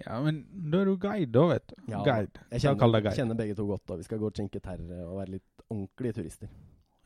Ja, 0.00 0.20
men 0.24 0.38
da 0.72 0.80
er 0.80 0.88
du 0.88 0.94
guide, 0.96 1.28
da, 1.34 1.42
vet 1.50 1.66
du. 1.68 1.74
Ja, 1.92 1.98
guide. 2.06 2.40
Jeg 2.54 2.62
kjenner, 2.64 3.00
guide. 3.02 3.16
kjenner 3.18 3.36
begge 3.36 3.54
to 3.58 3.66
godt, 3.68 3.90
og 3.92 3.98
vi 4.00 4.06
skal 4.06 4.22
gå 4.22 4.30
og 4.30 4.38
chinke 4.38 4.60
terre 4.64 5.02
og 5.04 5.18
være 5.18 5.34
litt 5.34 5.66
ordentlige 5.68 6.16
turister. 6.16 6.48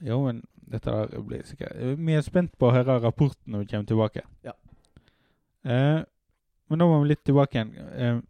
Jo, 0.07 0.21
men 0.27 0.43
dette 0.71 0.93
blir 1.25 1.43
sikkert 1.49 1.97
Vi 1.99 2.13
er 2.13 2.21
spent 2.23 2.53
på 2.61 2.69
å 2.69 2.73
høre 2.75 2.99
rapporten 3.01 3.55
når 3.55 3.65
vi 3.65 3.69
kommer 3.73 3.89
tilbake. 3.91 4.23
Ja. 4.45 4.53
Eh, 5.65 6.05
men 6.69 6.79
da 6.79 6.87
må 6.87 7.01
vi 7.03 7.09
litt 7.11 7.25
tilbake 7.27 7.59
igjen. 7.59 7.75
Eh, 7.97 8.21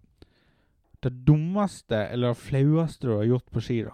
det 1.04 1.12
dummeste 1.26 1.98
eller 2.08 2.32
det 2.32 2.40
flaueste 2.40 3.06
du 3.10 3.16
har 3.18 3.28
gjort 3.28 3.50
på 3.52 3.60
ski, 3.60 3.82
da? 3.84 3.92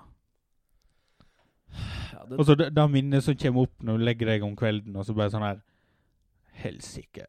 Ja, 2.23 2.29
det, 2.29 2.39
Altså 2.39 2.57
det, 2.59 2.71
det 2.77 2.89
minnet 2.91 3.25
som 3.27 3.37
kommer 3.39 3.67
opp 3.67 3.85
når 3.85 3.99
du 3.99 4.07
legger 4.07 4.31
deg 4.33 4.47
om 4.47 4.57
kvelden, 4.59 4.97
og 4.97 5.07
så 5.07 5.17
bare 5.17 5.33
sånn 5.35 5.47
her 5.47 5.63
Helsike. 6.63 7.27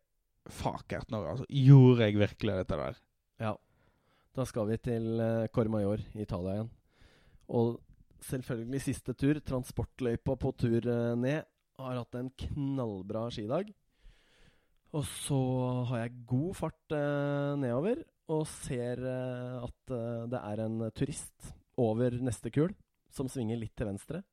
Fakert 0.51 1.11
nå, 1.13 1.23
altså. 1.23 1.47
Gjorde 1.49 2.09
jeg 2.09 2.19
virkelig 2.19 2.57
dette 2.59 2.79
der? 2.79 2.99
Ja. 3.41 3.53
Da 4.33 4.45
skal 4.49 4.67
vi 4.67 4.79
til 4.81 5.21
uh, 5.21 5.47
Cormaior 5.53 6.01
i 6.01 6.23
Italia 6.25 6.57
igjen. 6.57 6.71
Og 7.53 7.77
selvfølgelig 8.27 8.81
siste 8.83 9.15
tur. 9.15 9.39
Transportløypa 9.45 10.35
på 10.41 10.51
tur 10.59 10.89
uh, 10.89 11.13
ned. 11.15 11.47
Har 11.79 12.01
hatt 12.01 12.17
en 12.19 12.31
knallbra 12.43 13.29
skidag. 13.33 13.71
Og 14.93 15.05
så 15.07 15.39
har 15.89 16.03
jeg 16.03 16.25
god 16.29 16.59
fart 16.59 16.97
uh, 16.97 17.53
nedover 17.61 18.03
og 18.31 18.45
ser 18.47 19.01
eh, 19.03 19.63
at 19.63 19.93
eh, 19.93 20.25
det 20.31 20.39
er 20.39 20.63
en 20.63 20.77
turist 20.95 21.53
over 21.79 22.15
neste 22.23 22.51
kul 22.53 22.71
som 23.13 23.29
svinger 23.29 23.59
litt 23.59 23.75
til 23.77 23.89
venstre. 23.89 24.23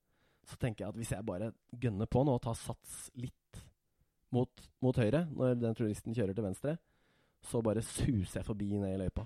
Så 0.48 0.56
tenker 0.60 0.84
jeg 0.84 0.92
at 0.92 0.98
hvis 0.98 1.12
jeg 1.14 1.26
bare 1.26 1.52
gønner 1.82 2.08
på 2.10 2.22
nå 2.24 2.36
og 2.38 2.44
tar 2.44 2.56
sats 2.58 3.10
litt 3.20 3.60
mot, 4.34 4.64
mot 4.82 4.96
høyre 4.96 5.26
når 5.30 5.58
den 5.60 5.76
turisten 5.78 6.16
kjører 6.16 6.36
til 6.36 6.46
venstre, 6.46 6.76
så 7.40 7.62
bare 7.64 7.84
suser 7.84 8.40
jeg 8.40 8.46
forbi 8.46 8.72
ned 8.78 8.94
i 8.94 9.00
løypa. 9.00 9.24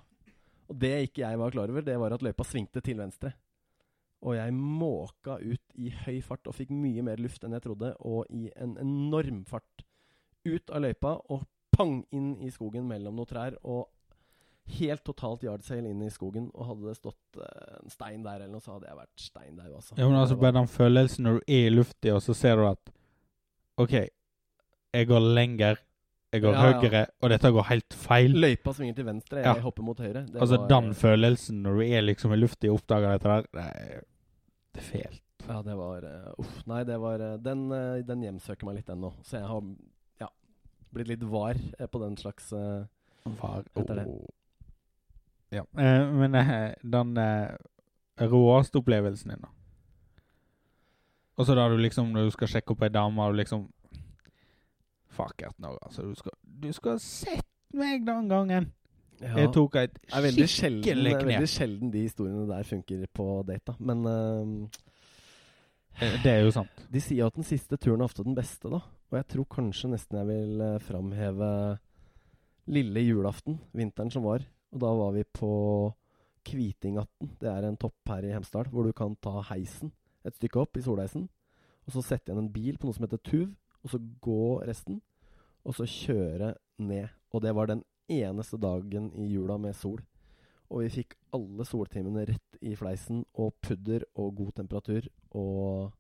Og 0.71 0.77
det 0.81 0.93
ikke 1.09 1.25
jeg 1.25 1.41
var 1.41 1.53
klar 1.55 1.73
over, 1.73 1.85
det 1.85 1.97
var 2.01 2.15
at 2.15 2.23
løypa 2.25 2.47
svingte 2.47 2.83
til 2.85 3.01
venstre. 3.01 3.35
Og 4.25 4.39
jeg 4.39 4.55
måka 4.57 5.37
ut 5.43 5.75
i 5.77 5.91
høy 6.05 6.21
fart 6.25 6.47
og 6.49 6.57
fikk 6.57 6.71
mye 6.73 7.03
mer 7.05 7.21
luft 7.21 7.45
enn 7.45 7.57
jeg 7.57 7.67
trodde, 7.67 7.93
og 8.01 8.31
i 8.33 8.49
en 8.57 8.79
enorm 8.81 9.43
fart 9.49 9.85
ut 10.45 10.73
av 10.73 10.85
løypa 10.85 11.19
og 11.33 11.45
pang 11.75 11.99
inn 12.15 12.37
i 12.45 12.53
skogen 12.55 12.87
mellom 12.89 13.19
noen 13.19 13.29
trær. 13.29 13.59
Og 13.69 13.91
helt 14.67 15.05
totalt 15.05 15.43
yardsail 15.45 15.85
inn 15.87 16.03
i 16.03 16.11
skogen. 16.11 16.51
Og 16.55 16.67
hadde 16.71 16.89
det 16.89 16.97
stått 16.97 17.39
eh, 17.41 17.79
en 17.83 17.91
stein 17.93 18.23
der 18.25 18.41
eller 18.43 18.53
noe, 18.55 18.61
så 18.65 18.73
hadde 18.77 18.89
jeg 18.89 18.97
vært 18.97 19.25
steindaud, 19.25 19.73
altså. 19.77 19.97
Ja, 19.99 20.09
men 20.09 20.19
altså 20.21 20.37
bare 20.41 20.57
den 20.59 20.69
følelsen 20.73 21.25
når 21.27 21.41
du 21.41 21.43
er 21.47 21.67
i 21.67 21.73
lufta, 21.75 22.15
og 22.17 22.23
så 22.25 22.35
ser 22.39 22.57
du 22.57 22.67
at 22.71 22.93
OK, 23.83 23.93
jeg 24.95 25.09
går 25.11 25.21
lenger, 25.35 25.81
jeg 26.35 26.43
går 26.43 26.55
Ja, 26.55 26.63
ja. 26.71 26.79
høyere, 26.81 27.03
og 27.23 27.31
dette 27.31 27.51
går 27.55 27.67
helt 27.69 27.95
feil. 27.95 28.33
Løypa 28.45 28.73
svinger 28.75 28.95
til 28.95 29.05
venstre, 29.07 29.39
jeg 29.43 29.47
Ja. 29.57 29.61
hopper 29.63 29.83
mot 29.87 29.99
høyre. 29.99 30.25
Det 30.27 30.41
altså 30.41 30.57
var- 30.59 30.69
den 30.69 30.95
følelsen 30.95 31.63
når 31.63 31.75
du 31.79 31.83
er 31.85 32.03
liksom 32.03 32.33
i 32.33 32.37
lufta 32.37 32.69
og 32.71 32.79
oppdager 32.81 33.13
dette 33.19 33.29
der, 33.29 33.43
det 33.53 33.65
er, 33.65 34.03
det 34.75 34.83
er 34.83 34.89
fælt. 34.89 35.21
Ja, 35.47 35.61
det 35.61 35.75
var 35.77 36.05
uh, 36.09 36.33
Uff. 36.41 36.63
Nei, 36.67 36.85
det 36.89 36.97
var 36.99 37.21
uh, 37.21 37.37
Den, 37.37 37.69
den 38.07 38.23
hjemsøker 38.23 38.65
meg 38.65 38.77
litt 38.77 38.89
ennå. 38.89 39.11
Så 39.23 39.37
jeg 39.37 39.45
har 39.47 39.61
ja, 40.23 40.29
blitt 40.95 41.09
litt 41.09 41.23
var 41.29 41.55
på 41.93 42.01
den 42.01 42.17
slags 42.17 42.51
Var, 42.51 43.65
Oh. 43.77 44.25
Ja, 45.55 45.63
eh, 45.79 46.05
men 46.19 46.35
eh, 46.39 46.75
den 46.83 47.17
eh, 47.21 47.55
råeste 48.31 48.81
opplevelsen 48.81 49.35
din, 49.35 49.45
da? 49.45 49.51
Og 51.39 51.47
så 51.49 51.57
da 51.59 51.67
du 51.71 51.77
liksom, 51.81 52.13
når 52.15 52.29
du 52.29 52.35
skal 52.37 52.51
sjekke 52.53 52.75
opp 52.77 52.85
ei 52.87 52.93
dame, 52.95 53.23
og 53.25 53.35
du 53.35 53.41
liksom 53.43 53.69
Fuck 55.15 55.45
it 55.47 55.59
nå, 55.63 55.71
altså. 55.79 56.03
Du 56.03 56.15
skal, 56.19 56.33
du 56.43 56.73
skal 56.75 56.97
ha 56.97 57.03
sett 57.03 57.47
meg 57.75 58.03
den 58.07 58.27
gangen! 58.31 58.73
ja, 59.23 59.37
Jeg 59.39 59.53
tok 59.55 59.77
et 59.79 59.95
skikkelig 60.11 60.49
sjelden, 60.51 60.83
knep. 60.83 61.05
det 61.05 61.13
er 61.15 61.29
veldig 61.29 61.51
sjelden 61.53 61.93
de 61.95 62.01
historiene 62.03 62.49
der 62.51 62.67
funker 62.67 63.05
på 63.15 63.27
date, 63.47 63.71
da. 63.71 63.77
Men 63.79 64.67
Eh, 66.01 66.23
Det 66.23 66.31
er 66.31 66.41
jo 66.43 66.51
sant. 66.51 66.87
de 66.91 67.01
sier 67.03 67.27
at 67.29 67.37
den 67.37 67.47
siste 67.47 67.77
turen 67.79 68.01
er 68.03 68.09
ofte 68.09 68.25
den 68.27 68.35
beste, 68.35 68.71
da. 68.71 68.81
Og 69.13 69.19
jeg 69.19 69.27
tror 69.31 69.47
kanskje 69.47 69.93
nesten 69.93 70.19
jeg 70.19 70.27
vil 70.27 70.61
eh, 70.65 70.79
framheve 70.83 71.51
lille 72.67 73.05
julaften, 73.05 73.61
vinteren 73.77 74.11
som 74.11 74.25
var. 74.27 74.43
Og 74.75 74.81
da 74.83 74.91
var 74.99 75.13
vi 75.15 75.23
på 75.25 75.51
Kvitingatten. 76.45 77.31
Det 77.41 77.49
er 77.49 77.67
en 77.69 77.79
topp 77.81 78.11
her 78.11 78.27
i 78.27 78.35
Hemsedal 78.35 78.69
hvor 78.73 78.87
du 78.87 78.93
kan 78.97 79.15
ta 79.23 79.39
heisen 79.53 79.93
et 80.27 80.37
stykke 80.39 80.65
opp 80.65 80.79
i 80.79 80.85
solheisen. 80.85 81.29
Og 81.85 81.95
så 81.95 82.03
sette 82.03 82.31
igjen 82.31 82.43
en 82.43 82.53
bil 82.53 82.79
på 82.81 82.89
noe 82.89 82.97
som 82.97 83.05
heter 83.07 83.21
Tuv, 83.25 83.51
og 83.85 83.93
så 83.93 84.01
gå 84.25 84.45
resten. 84.67 85.01
Og 85.65 85.77
så 85.77 85.87
kjøre 85.89 86.55
ned. 86.83 87.13
Og 87.33 87.45
det 87.45 87.55
var 87.57 87.71
den 87.71 87.85
eneste 88.11 88.59
dagen 88.61 89.11
i 89.21 89.29
jula 89.31 89.57
med 89.61 89.77
sol. 89.77 90.01
Og 90.73 90.85
vi 90.85 90.93
fikk 90.93 91.15
alle 91.37 91.67
soltimene 91.69 92.25
rett 92.29 92.59
i 92.65 92.75
fleisen, 92.79 93.23
og 93.37 93.55
pudder 93.63 94.07
og 94.17 94.35
god 94.41 94.53
temperatur. 94.61 95.09
Og 95.37 95.93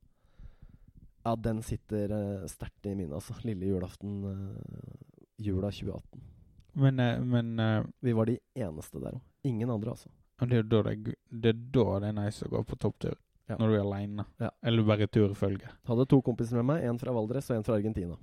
ja, 1.25 1.35
den 1.37 1.63
sitter 1.65 2.13
uh, 2.13 2.47
sterkt 2.51 2.89
i 2.89 2.97
minnet, 2.97 3.17
altså. 3.21 3.37
Lille 3.45 3.71
julaften. 3.71 4.25
eh, 4.29 5.45
jula 5.45 5.71
2018. 5.73 6.34
Men, 6.75 7.01
eh, 7.01 7.21
men 7.21 7.59
eh, 7.59 7.85
Vi 8.01 8.13
var 8.13 8.27
de 8.27 8.39
eneste 8.55 9.01
der 9.01 9.15
òg. 9.15 9.21
Ingen 9.45 9.71
andre, 9.71 9.91
altså. 9.91 10.09
det 10.49 10.59
er 10.59 10.63
da 10.63 10.83
det, 10.83 11.15
det 11.31 11.53
er 11.53 11.61
da 11.75 11.99
det 12.01 12.09
er 12.09 12.17
nice 12.17 12.47
å 12.47 12.51
gå 12.51 12.63
på 12.65 12.79
topptur. 12.81 13.17
Ja. 13.47 13.59
Når 13.61 13.69
du 13.69 13.75
er 13.75 13.83
aleine. 13.83 14.25
Ja. 14.41 14.51
Eller 14.65 14.87
bare 14.89 15.07
turfølge. 15.07 15.69
Hadde 15.85 16.07
to 16.09 16.21
kompiser 16.25 16.57
med 16.63 16.71
meg. 16.71 16.85
En 16.89 16.99
fra 16.99 17.13
Valdres 17.13 17.51
og 17.51 17.59
en 17.59 17.67
fra 17.67 17.77
Argentina. 17.77 18.17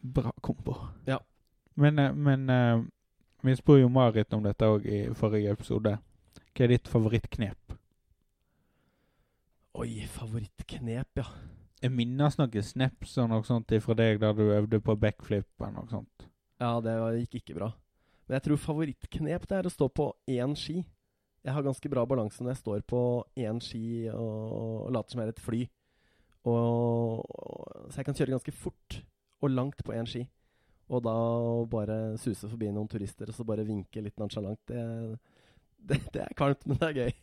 Bra 0.00 0.30
kombo. 0.40 0.76
Ja. 1.08 1.18
Men, 1.74 1.98
eh, 1.98 2.12
men 2.14 2.46
vi 3.42 3.56
spurte 3.58 3.82
jo 3.82 3.90
Marit 3.90 4.32
om 4.32 4.44
dette 4.44 4.68
òg 4.70 4.86
i 4.86 5.00
forrige 5.18 5.50
episode. 5.52 5.96
Hva 6.54 6.64
er 6.64 6.76
ditt 6.76 6.88
favorittknep? 6.88 7.74
Oi, 9.74 10.04
favorittknep, 10.06 11.18
ja. 11.18 11.26
Jeg 11.82 11.90
minnes 11.92 12.38
noen 12.38 12.62
snaps 12.64 13.18
og 13.18 13.32
noe 13.32 13.44
sånt 13.44 13.74
fra 13.82 13.96
deg 13.98 14.20
der 14.22 14.36
du 14.38 14.44
øvde 14.46 14.78
på 14.80 14.94
backflip 14.96 15.48
eller 15.58 15.74
noe 15.74 15.90
sånt. 15.90 16.28
Ja, 16.62 16.76
det 16.84 16.94
gikk 17.24 17.40
ikke 17.40 17.56
bra. 17.58 17.70
Men 18.24 18.38
jeg 18.38 18.46
tror 18.46 18.60
favorittknep 18.62 19.48
det 19.50 19.56
er 19.58 19.68
å 19.68 19.72
stå 19.72 19.88
på 19.92 20.10
én 20.30 20.54
ski. 20.56 20.82
Jeg 21.44 21.52
har 21.52 21.64
ganske 21.66 21.90
bra 21.92 22.06
balanse 22.08 22.40
når 22.40 22.54
jeg 22.54 22.62
står 22.62 22.84
på 22.88 23.00
én 23.36 23.58
ski 23.60 24.08
og, 24.12 24.86
og 24.86 24.94
later 24.96 25.12
som 25.12 25.20
jeg 25.20 25.28
er 25.28 25.34
et 25.34 25.42
fly. 25.44 25.60
Og, 26.48 27.20
og, 27.24 27.90
så 27.90 28.00
jeg 28.00 28.08
kan 28.08 28.16
kjøre 28.16 28.36
ganske 28.36 28.56
fort 28.56 28.98
og 29.44 29.52
langt 29.52 29.84
på 29.84 29.92
én 29.96 30.08
ski. 30.08 30.24
Og 30.92 31.04
da 31.04 31.14
bare 31.72 31.98
suse 32.20 32.48
forbi 32.48 32.70
noen 32.72 32.88
turister 32.88 33.28
og 33.28 33.36
så 33.36 33.44
bare 33.48 33.64
vinke 33.66 34.02
litt 34.04 34.16
nonsjalant, 34.20 34.60
det, 34.68 34.82
det, 35.80 36.00
det 36.12 36.24
er 36.26 36.36
kvalmt, 36.36 36.64
men 36.68 36.80
det 36.80 36.90
er 36.90 36.98
gøy. 37.02 37.14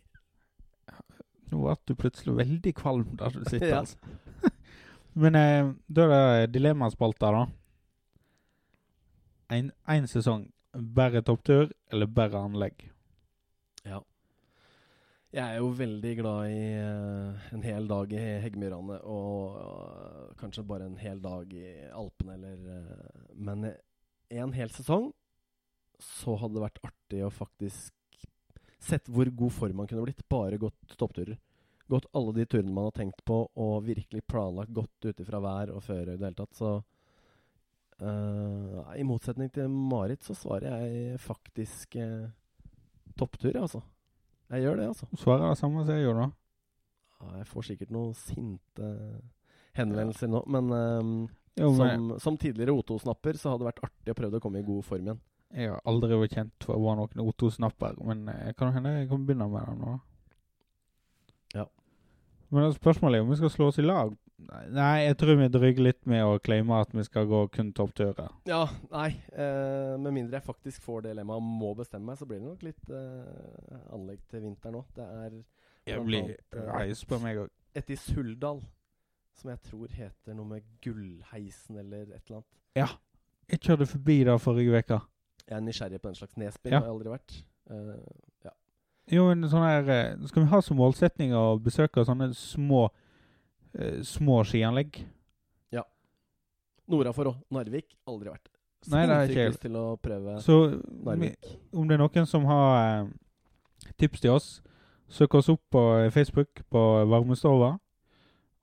Nå 1.51 1.61
ble 1.65 1.75
du 1.85 1.95
plutselig 1.99 2.37
veldig 2.37 2.73
kvalm 2.77 3.17
der 3.19 3.35
du 3.35 3.43
sitter. 3.49 3.77
Altså. 3.81 3.97
Men 5.21 5.35
eh, 5.35 5.69
da 5.91 6.05
er 6.07 6.13
det 6.45 6.53
dilemmaspalta, 6.53 7.33
da. 7.35 7.41
Én 9.51 10.05
sesong. 10.07 10.45
Bare 10.71 11.19
topptur 11.27 11.73
eller 11.91 12.07
bare 12.07 12.39
anlegg? 12.39 12.85
Ja. 13.83 13.97
Jeg 15.31 15.43
er 15.43 15.57
jo 15.59 15.73
veldig 15.75 16.11
glad 16.21 16.53
i 16.53 16.61
uh, 16.79 17.49
en 17.51 17.65
hel 17.65 17.89
dag 17.89 18.13
i 18.15 18.21
Heggmyrane 18.45 19.01
og 19.11 19.57
uh, 19.57 20.29
kanskje 20.39 20.63
bare 20.67 20.87
en 20.87 20.95
hel 20.99 21.19
dag 21.23 21.51
i 21.51 21.71
Alpene 21.91 22.37
eller 22.37 22.61
uh, 22.63 23.25
Men 23.35 23.73
en 24.31 24.53
hel 24.55 24.71
sesong 24.71 25.09
så 25.99 26.37
hadde 26.39 26.55
det 26.55 26.63
vært 26.69 26.81
artig 26.87 27.19
å 27.25 27.33
faktisk 27.35 28.23
sett 28.79 29.11
hvor 29.11 29.27
god 29.35 29.55
form 29.57 29.81
man 29.81 29.91
kunne 29.91 30.05
blitt. 30.07 30.23
Bare 30.31 30.61
gått 30.61 30.95
toppturer. 30.95 31.35
Gått 31.91 32.07
alle 32.15 32.37
de 32.39 32.47
turene 32.47 32.71
man 32.71 32.87
har 32.87 32.95
tenkt 32.95 33.19
på, 33.27 33.43
og 33.51 33.83
virkelig 33.83 34.23
planlagt 34.31 34.71
godt 34.71 35.11
ut 35.11 35.19
ifra 35.19 35.43
vær 35.43 35.75
og 35.75 35.83
føre 35.83 36.15
i 36.15 36.15
det 36.15 36.29
hele 36.29 36.39
tatt. 36.39 36.55
Så 36.55 36.77
eh, 38.01 38.93
i 39.01 39.05
motsetning 39.07 39.51
til 39.53 39.69
Marit 39.71 40.25
så 40.25 40.35
svarer 40.37 40.83
jeg 40.83 41.19
faktisk 41.21 41.97
uh, 42.01 42.29
topptur, 43.19 43.55
altså. 43.61 43.81
Jeg 44.51 44.65
gjør 44.65 44.79
det, 44.81 44.87
altså. 44.91 45.07
Svarer 45.19 45.47
det 45.47 45.59
samme 45.59 45.85
som 45.85 45.95
jeg 45.95 46.05
gjør 46.05 46.17
da. 46.19 46.29
Ja, 47.21 47.35
jeg 47.39 47.47
får 47.51 47.67
sikkert 47.69 47.93
noen 47.93 48.15
sinte 48.17 48.89
henvendelser 49.77 50.31
nå, 50.31 50.41
men 50.51 50.71
um, 50.73 51.11
Jo, 51.59 51.71
som, 51.77 52.13
som 52.23 52.39
tidligere 52.39 52.75
O2-snapper 52.75 53.37
så 53.39 53.53
hadde 53.53 53.63
det 53.63 53.69
vært 53.69 53.83
artig 53.87 54.13
å 54.13 54.17
prøve 54.17 54.39
å 54.39 54.43
komme 54.43 54.61
i 54.61 54.67
god 54.67 54.87
form 54.87 55.07
igjen. 55.07 55.21
jeg 55.55 55.71
har 55.71 55.83
aldri 55.87 56.19
vært 56.19 56.35
kjent 56.35 56.65
for 56.65 56.75
å 56.75 56.83
være 56.83 56.99
noen 57.01 57.29
O2-snapper, 57.29 57.99
men 58.07 58.25
eh, 58.31 58.53
kan 58.57 58.73
hende 58.75 58.95
jeg 58.97 59.09
kan 59.11 59.25
begynne 59.27 59.47
med 59.51 59.67
det 59.67 59.77
nå. 59.79 59.95
Ja. 61.55 61.67
Men 62.51 62.73
spørsmålet 62.75 63.19
er 63.19 63.25
om 63.25 63.31
vi 63.31 63.39
skal 63.39 63.53
slå 63.53 63.69
oss 63.71 63.79
i 63.79 63.85
lag. 63.85 64.15
Nei, 64.71 65.05
jeg 65.05 65.17
tror 65.21 65.37
vi 65.39 65.47
drygger 65.53 65.85
litt 65.85 66.05
med 66.09 66.23
å 66.25 66.39
claime 66.43 66.79
at 66.81 66.91
vi 66.95 67.03
skal 67.07 67.27
gå 67.29 67.43
kun 67.53 67.71
toppturer. 67.77 68.29
Ja, 68.49 68.63
nei. 68.91 69.09
Eh, 69.33 69.95
med 70.01 70.13
mindre 70.15 70.39
jeg 70.39 70.47
faktisk 70.47 70.83
får 70.85 71.05
dilemmaet 71.09 71.41
og 71.41 71.47
må 71.61 71.73
bestemme 71.77 72.09
meg, 72.11 72.19
så 72.19 72.27
blir 72.29 72.41
det 72.41 72.47
nok 72.49 72.65
litt 72.65 72.89
eh, 72.89 73.79
anlegg 73.95 74.21
til 74.31 74.43
vinteren 74.45 74.79
òg. 74.81 74.85
Det 74.97 75.07
er 75.07 75.37
Jeg 75.87 75.97
Blant 75.97 76.07
blir 76.09 76.23
annet, 76.23 76.55
eh, 76.57 76.71
reis 76.73 77.03
på 77.05 77.19
meg 77.23 77.43
òg. 77.45 77.49
et 77.75 77.89
i 77.89 77.95
Suldal 77.95 78.61
som 79.41 79.49
jeg 79.49 79.61
tror 79.69 79.87
heter 79.95 80.35
noe 80.37 80.45
med 80.45 80.65
Gullheisen 80.83 81.77
eller 81.81 82.01
et 82.11 82.21
eller 82.27 82.41
annet. 82.41 82.57
Ja. 82.77 82.87
Jeg 83.51 83.59
kjørte 83.65 83.87
forbi 83.89 84.23
det 84.27 84.35
forrige 84.41 84.77
uke. 84.83 84.99
Jeg 85.47 85.57
er 85.57 85.63
nysgjerrig 85.65 86.01
på 86.01 86.07
den 86.11 86.15
slags 86.19 86.37
nedspill. 86.37 86.71
Ja. 86.71 86.79
har 86.79 86.87
jeg 86.87 86.95
aldri 86.95 87.11
vært. 87.11 87.37
Eh, 87.71 88.19
ja. 88.45 88.53
Jo, 89.11 89.25
men 89.27 89.47
sånn 89.49 89.65
her 89.65 89.89
eh, 89.91 90.27
Skal 90.29 90.43
vi 90.43 90.49
ha 90.51 90.59
som 90.63 90.77
målsetning 90.79 91.33
å 91.35 91.57
besøke 91.59 92.05
sånne 92.07 92.29
små 92.37 92.89
eh, 93.77 93.99
små 94.07 94.43
skianlegg? 94.47 95.03
Nordafor 96.91 97.31
òg. 97.31 97.37
Narvik, 97.53 97.93
aldri 98.09 98.31
vært. 98.33 98.49
Nei, 98.91 99.03
det 99.05 99.15
er 99.15 99.29
ikke 99.29 99.43
lyst 99.51 99.61
til 99.61 99.75
å 99.77 99.83
prøve 100.01 100.39
Så 100.41 100.55
Narvik. 101.05 101.51
om 101.77 101.85
det 101.87 101.95
er 101.95 102.01
noen 102.01 102.27
som 102.27 102.47
har 102.49 102.71
eh, 103.05 103.11
tips 104.01 104.23
til 104.23 104.33
oss, 104.33 104.47
søk 105.11 105.37
oss 105.37 105.51
opp 105.53 105.61
på 105.71 105.83
eh, 105.99 106.09
Facebook 106.13 106.63
på 106.73 106.81
Varmestova. 107.11 107.75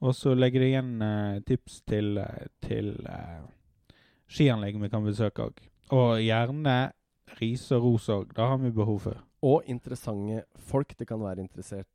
Og 0.02 0.14
så 0.14 0.34
legger 0.34 0.62
de 0.62 0.72
igjen 0.72 0.90
eh, 1.02 1.38
tips 1.46 1.80
til, 1.88 2.18
eh, 2.22 2.50
til 2.66 2.92
eh, 3.06 3.46
skianlegg 4.30 4.78
vi 4.82 4.90
kan 4.92 5.06
besøke 5.06 5.48
òg. 5.48 5.62
Og 5.94 6.18
gjerne 6.20 6.76
ris 7.38 7.64
og 7.72 7.86
ros 7.86 8.10
òg. 8.12 8.34
Det 8.34 8.50
har 8.50 8.58
vi 8.62 8.74
behov 8.74 9.00
for. 9.06 9.22
Og 9.46 9.70
interessante 9.70 10.42
folk 10.68 10.96
det 10.98 11.06
kan 11.06 11.22
være 11.22 11.44
interessert, 11.44 11.86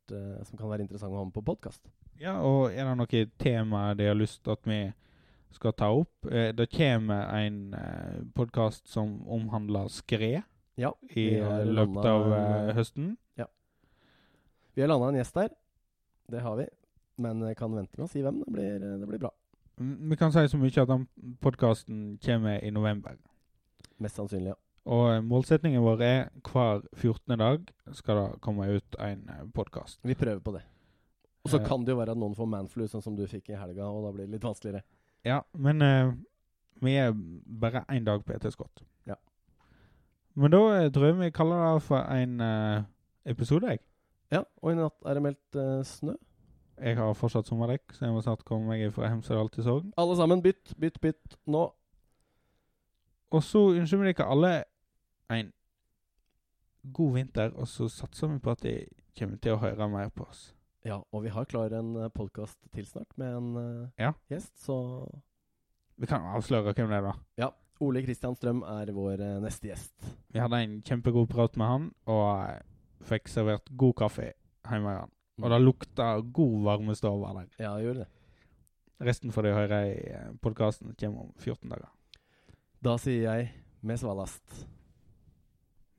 som 0.47 0.55
kan 0.55 0.69
være 0.71 0.85
interessante 0.85 1.11
å 1.11 1.19
ha 1.19 1.25
med 1.27 1.35
på 1.35 1.43
podkast. 1.43 1.81
Ja, 2.21 2.37
og 2.45 2.71
er 2.71 2.85
det 2.87 2.97
noen 2.99 3.31
temaer 3.41 3.95
de 3.99 4.07
har 4.07 4.15
lyst 4.17 4.43
til 4.45 4.53
at 4.55 4.67
vi 4.69 4.77
skal 5.53 5.73
ta 5.77 5.89
opp? 5.93 6.25
Eh, 6.29 6.51
det 6.55 6.69
kommer 6.73 7.27
en 7.37 7.73
eh, 7.77 8.21
podkast 8.35 8.87
som 8.89 9.19
omhandler 9.27 9.89
skred 9.93 10.41
Ja, 10.79 10.93
i 11.13 11.27
eh, 11.37 11.65
løpet 11.67 12.05
av 12.09 12.27
landet 12.29 12.77
eh, 12.77 12.83
en- 13.03 13.17
Ja. 13.37 13.45
Vi 14.73 14.81
har 14.81 14.87
landa 14.89 15.07
en 15.11 15.15
gjest 15.19 15.35
der. 15.35 15.49
Det 16.31 16.41
har 16.41 16.55
vi. 16.57 16.65
Men 17.17 17.41
jeg 17.45 17.57
kan 17.57 17.73
vente 17.75 17.97
med 17.97 18.07
å 18.07 18.09
si 18.09 18.21
hvem. 18.21 18.39
Det 18.45 18.53
blir, 18.53 18.79
det 18.79 19.07
blir 19.07 19.19
bra. 19.19 19.29
Vi 19.77 20.15
kan 20.17 20.31
si 20.31 20.47
så 20.47 20.57
mye 20.57 20.81
at 20.81 20.87
den 20.89 21.07
podkasten 21.41 22.17
kommer 22.23 22.63
i 22.63 22.69
november. 22.71 23.17
Mest 23.99 24.15
sannsynlig, 24.17 24.53
ja. 24.53 24.59
Og 24.85 25.23
målsettingen 25.23 25.81
vår 25.83 26.01
er 26.03 26.29
hver 26.43 26.81
14. 26.97 27.37
dag 27.39 27.69
skal 27.95 28.17
det 28.19 28.41
komme 28.41 28.65
ut 28.75 28.95
en 28.99 29.29
podkast. 29.53 29.99
Vi 30.03 30.13
prøver 30.15 30.39
på 30.43 30.51
det. 30.57 30.63
Og 31.43 31.51
så 31.51 31.59
kan 31.59 31.83
det 31.83 31.91
jo 31.91 31.99
være 31.99 32.13
at 32.15 32.19
noen 32.19 32.35
får 32.37 32.47
manflu, 32.47 32.85
sånn 32.87 33.03
som 33.03 33.15
du 33.17 33.25
fikk 33.27 33.51
i 33.51 33.59
helga, 33.59 33.89
og 33.89 34.05
da 34.05 34.11
blir 34.15 34.27
det 34.27 34.37
litt 34.37 34.45
vanskeligere. 34.47 34.83
Ja, 35.27 35.41
men 35.59 35.83
uh, 35.83 36.13
vi 36.83 36.95
er 36.99 37.11
bare 37.13 37.83
én 37.91 38.07
dag 38.07 38.23
på 38.23 38.35
etterskudd. 38.35 38.83
Ja. 39.07 39.17
Men 40.39 40.53
da 40.55 40.61
eh, 40.77 40.91
tror 40.91 41.09
jeg 41.09 41.17
vi 41.19 41.33
kaller 41.35 41.65
det 41.65 41.83
for 41.83 41.99
en 42.15 42.39
uh, 42.39 42.85
episode, 43.27 43.75
jeg. 43.75 43.83
Ja, 44.31 44.45
og 44.61 44.71
i 44.71 44.77
natt 44.79 44.95
er 45.05 45.19
det 45.19 45.25
meldt 45.27 45.59
uh, 45.59 45.83
snø. 45.87 46.15
Jeg 46.79 46.97
har 46.97 47.13
fortsatt 47.13 47.51
sommerdekk, 47.51 47.91
så 47.93 48.07
jeg 48.07 48.15
må 48.15 48.23
snart 48.23 48.47
komme 48.47 48.71
meg 48.71 48.87
fra 48.95 49.11
Hemsedal 49.11 49.51
til 49.53 49.67
Sogn. 49.67 49.91
Alle 49.99 50.15
sammen, 50.17 50.41
bytt, 50.41 50.73
bytt, 50.79 50.97
bytt 51.03 51.37
nå. 51.45 51.67
Og 53.33 53.43
så 53.43 53.67
ønsker 53.75 53.99
vi 53.99 54.09
dere 54.13 54.31
alle 54.31 54.55
en 55.33 55.51
god 56.95 57.13
vinter, 57.19 57.53
og 57.55 57.67
så 57.67 57.91
satser 57.91 58.31
vi 58.31 58.39
på 58.39 58.55
at 58.55 58.63
de 58.63 58.77
kommer 59.17 59.37
til 59.43 59.55
å 59.55 59.61
høre 59.61 59.91
mer 59.91 60.09
på 60.09 60.25
oss. 60.25 60.53
Ja, 60.83 60.97
og 61.15 61.23
vi 61.23 61.31
har 61.31 61.45
klar 61.47 61.71
en 61.77 61.93
podkast 62.11 62.57
til 62.75 62.85
snart 62.87 63.13
med 63.17 63.35
en 63.37 63.51
eh, 63.61 63.89
Ja. 64.05 64.13
gjest, 64.29 64.51
så 64.65 64.75
Vi 65.97 66.07
kan 66.09 66.25
avsløre 66.35 66.73
hvem 66.73 66.89
det 66.91 66.97
er, 66.99 67.11
da. 67.11 67.13
ja. 67.37 67.51
Ole 67.83 68.03
Kristian 68.05 68.35
Strøm 68.37 68.61
er 68.63 68.91
vår 68.95 69.19
eh, 69.19 69.39
neste 69.43 69.67
gjest. 69.71 69.93
Vi 70.31 70.39
hadde 70.39 70.59
en 70.63 70.75
kjempegod 70.85 71.27
prat 71.31 71.55
med 71.59 71.67
han, 71.67 71.87
og 72.07 72.27
eh, 72.49 72.61
fikk 73.09 73.27
servert 73.31 73.67
god 73.75 73.95
kaffe 74.03 74.29
hjemme 74.69 74.83
med 74.85 74.99
han. 75.01 75.11
Og 75.41 75.49
det 75.51 75.59
lukta 75.63 76.07
god 76.21 76.59
varmestove 76.67 77.31
der. 77.39 77.49
Ja, 77.59 77.73
gjør 77.81 78.03
det. 78.03 78.07
Resten 79.03 79.33
får 79.35 79.47
de 79.47 79.53
høre 79.57 79.79
i 79.89 80.13
podkasten. 80.45 80.93
Kommer 80.99 81.25
om 81.25 81.33
14 81.41 81.73
dager. 81.73 81.89
Da 82.85 82.93
sier 83.01 83.25
jeg 83.25 83.49
med 83.81 83.99
svalast. 83.99 84.63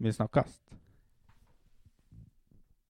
Vi 0.00 0.12
snakkes. 0.14 0.54